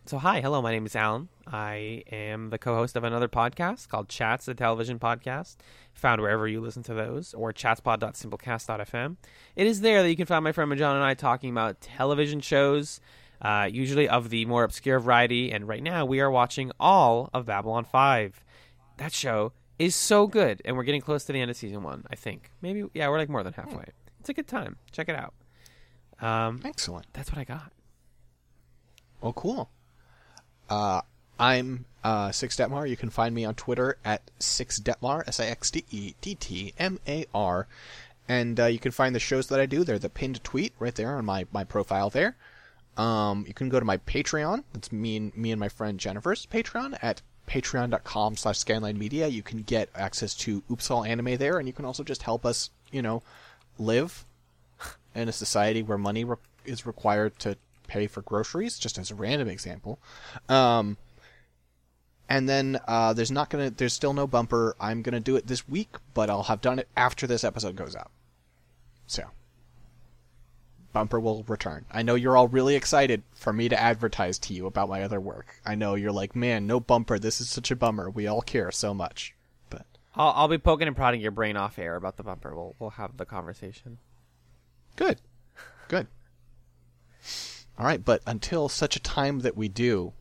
so 0.06 0.18
hi, 0.18 0.42
hello. 0.42 0.62
My 0.62 0.72
name 0.72 0.86
is 0.86 0.96
Alan. 0.96 1.30
I 1.46 2.04
am 2.12 2.50
the 2.50 2.58
co-host 2.58 2.98
of 2.98 3.06
another 3.06 3.30
podcast 3.30 3.88
called 3.88 4.10
Chats, 4.10 4.46
the 4.46 4.56
television 4.56 5.00
podcast, 5.00 5.56
found 5.94 6.20
wherever 6.22 6.50
you 6.50 6.60
listen 6.60 6.84
to 6.84 6.94
those, 6.94 7.34
or 7.34 7.54
chatspod.simplecast.fm. 7.54 9.16
It 9.56 9.68
is 9.68 9.80
there 9.82 10.02
that 10.02 10.10
you 10.10 10.18
can 10.18 10.26
find 10.26 10.44
my 10.44 10.52
friend 10.52 10.76
John 10.78 10.96
and 10.98 11.06
I 11.06 11.14
talking 11.14 11.50
about 11.50 11.80
television 11.80 12.42
shows, 12.42 13.00
uh, 13.42 13.70
usually 13.72 14.08
of 14.10 14.30
the 14.30 14.46
more 14.46 14.64
obscure 14.64 15.00
variety. 15.00 15.52
And 15.52 15.68
right 15.68 15.84
now, 15.84 16.06
we 16.06 16.20
are 16.20 16.32
watching 16.32 16.72
all 16.80 17.30
of 17.34 17.46
Babylon 17.46 17.86
Five. 17.86 18.44
That 18.98 19.14
show 19.14 19.54
is 19.78 19.96
so 19.96 20.28
good, 20.28 20.62
and 20.66 20.76
we're 20.76 20.84
getting 20.84 21.02
close 21.02 21.24
to 21.26 21.34
the 21.34 21.40
end 21.42 21.52
of 21.52 21.58
season 21.58 21.84
one. 21.84 22.06
I 22.10 22.16
think 22.16 22.52
maybe 22.62 22.86
yeah, 22.94 23.10
we're 23.10 23.20
like 23.20 23.30
more 23.30 23.44
than 23.44 23.54
halfway. 23.54 23.86
It's 24.20 24.30
a 24.30 24.34
good 24.34 24.48
time. 24.48 24.78
Check 24.92 25.10
it 25.10 25.16
out. 25.16 25.34
Um, 26.20 26.62
Excellent. 26.66 27.06
that's 27.14 27.32
what 27.32 27.38
I 27.38 27.44
got. 27.44 27.72
Well, 29.22 29.34
cool. 29.34 29.70
Uh, 30.70 31.02
I'm 31.40 31.86
uh, 32.04 32.32
Six 32.32 32.56
Dettmar. 32.56 32.90
You 32.90 32.98
can 32.98 33.10
find 33.10 33.34
me 33.34 33.46
on 33.46 33.56
Twitter 33.56 33.98
at 34.04 34.30
Six 34.40 34.80
Dettmar, 34.80 35.28
S 35.28 35.40
I 35.40 35.46
X 35.46 35.72
D 35.72 35.86
E 35.92 36.14
D 36.22 36.36
T 36.36 36.74
M 36.80 37.00
A 37.08 37.26
R. 37.34 37.68
And 38.28 38.60
uh, 38.60 38.66
you 38.66 38.80
can 38.80 38.92
find 38.92 39.16
the 39.16 39.20
shows 39.20 39.48
that 39.48 39.60
I 39.60 39.66
do. 39.66 39.84
They're 39.84 40.00
the 40.00 40.10
pinned 40.10 40.44
tweet 40.44 40.74
right 40.80 40.94
there 40.94 41.16
on 41.16 41.26
my, 41.26 41.46
my 41.54 41.64
profile 41.64 42.10
there. 42.10 42.36
Um, 42.98 43.46
you 43.48 43.54
can 43.54 43.70
go 43.70 43.80
to 43.80 43.86
my 43.86 43.98
Patreon. 43.98 44.64
That's 44.74 44.92
me 44.92 45.18
and 45.18 45.38
me 45.38 45.52
and 45.52 45.60
my 45.60 45.70
friend 45.70 46.00
Jennifer's 46.00 46.46
Patreon 46.48 46.98
at 47.02 47.22
patreon.com 47.48 48.36
slash 48.36 48.58
scanline 48.64 48.98
media. 48.98 49.28
You 49.28 49.44
can 49.44 49.62
get 49.62 49.90
access 49.96 50.34
to 50.36 50.64
Oops 50.72 50.92
All 50.92 51.06
Anime 51.06 51.38
there, 51.38 51.60
and 51.60 51.68
you 51.68 51.74
can 51.74 51.86
also 51.86 52.04
just 52.04 52.24
help 52.24 52.46
us, 52.46 52.72
you 52.92 53.02
know, 53.02 53.24
live 53.78 54.26
in 55.16 55.30
a 55.30 55.34
society 55.34 55.82
where 55.82 55.98
money 55.98 56.24
re- 56.24 56.36
is 56.66 56.86
required 56.86 57.38
to 57.40 57.58
pay 57.88 58.08
for 58.08 58.22
groceries, 58.22 58.78
just 58.78 58.98
as 58.98 59.12
a 59.12 59.16
random 59.16 59.48
example. 59.48 60.00
Um, 60.50 60.98
and 62.30 62.50
then 62.50 62.80
uh, 62.88 63.14
there's 63.14 63.32
not 63.32 63.50
gonna, 63.50 63.70
there's 63.70 63.94
still 63.94 64.14
no 64.14 64.28
bumper. 64.28 64.76
I'm 64.80 65.02
gonna 65.02 65.22
do 65.22 65.36
it 65.38 65.48
this 65.48 65.68
week, 65.70 65.96
but 66.14 66.30
I'll 66.30 66.44
have 66.44 66.62
done 66.62 66.80
it 66.80 66.90
after 66.98 67.26
this 67.28 67.44
episode 67.44 67.76
goes 67.76 67.96
out. 67.96 68.12
So, 69.06 69.24
bumper 70.98 71.20
will 71.20 71.44
return. 71.44 71.86
I 71.92 72.02
know 72.02 72.16
you're 72.16 72.36
all 72.36 72.48
really 72.48 72.76
excited 72.76 73.22
for 73.36 73.54
me 73.54 73.70
to 73.70 73.80
advertise 73.80 74.40
to 74.40 74.54
you 74.56 74.66
about 74.66 74.90
my 74.90 75.04
other 75.04 75.22
work. 75.22 75.62
I 75.64 75.76
know 75.76 75.94
you're 75.94 76.12
like, 76.12 76.36
man, 76.36 76.66
no 76.66 76.80
bumper. 76.80 77.20
This 77.20 77.40
is 77.40 77.52
such 77.52 77.70
a 77.70 77.76
bummer. 77.76 78.10
We 78.10 78.26
all 78.26 78.42
care 78.42 78.72
so 78.72 78.96
much. 78.96 79.36
But 79.70 79.86
I'll, 80.16 80.34
I'll 80.36 80.48
be 80.48 80.58
poking 80.58 80.88
and 80.88 80.96
prodding 80.96 81.22
your 81.22 81.30
brain 81.30 81.56
off 81.56 81.78
air 81.78 81.98
about 81.98 82.18
the 82.18 82.24
bumper. 82.24 82.56
We'll 82.56 82.76
we'll 82.80 82.90
have 82.90 83.16
the 83.18 83.28
conversation. 83.28 84.00
Good. 84.96 85.22
Good. 85.88 86.08
All 87.78 87.86
right, 87.86 88.04
but 88.04 88.24
until 88.26 88.68
such 88.68 88.96
a 88.96 89.00
time 89.00 89.42
that 89.42 89.56
we 89.56 89.68
do, 89.68 90.14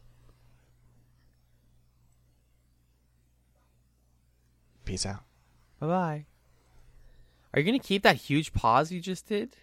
peace 4.84 5.06
out. 5.06 5.24
Bye 5.80 5.86
bye. 5.86 6.26
Are 7.54 7.60
you 7.60 7.64
gonna 7.64 7.78
keep 7.78 8.02
that 8.02 8.16
huge 8.16 8.52
pause 8.52 8.92
you 8.92 9.00
just 9.00 9.26
did? 9.26 9.56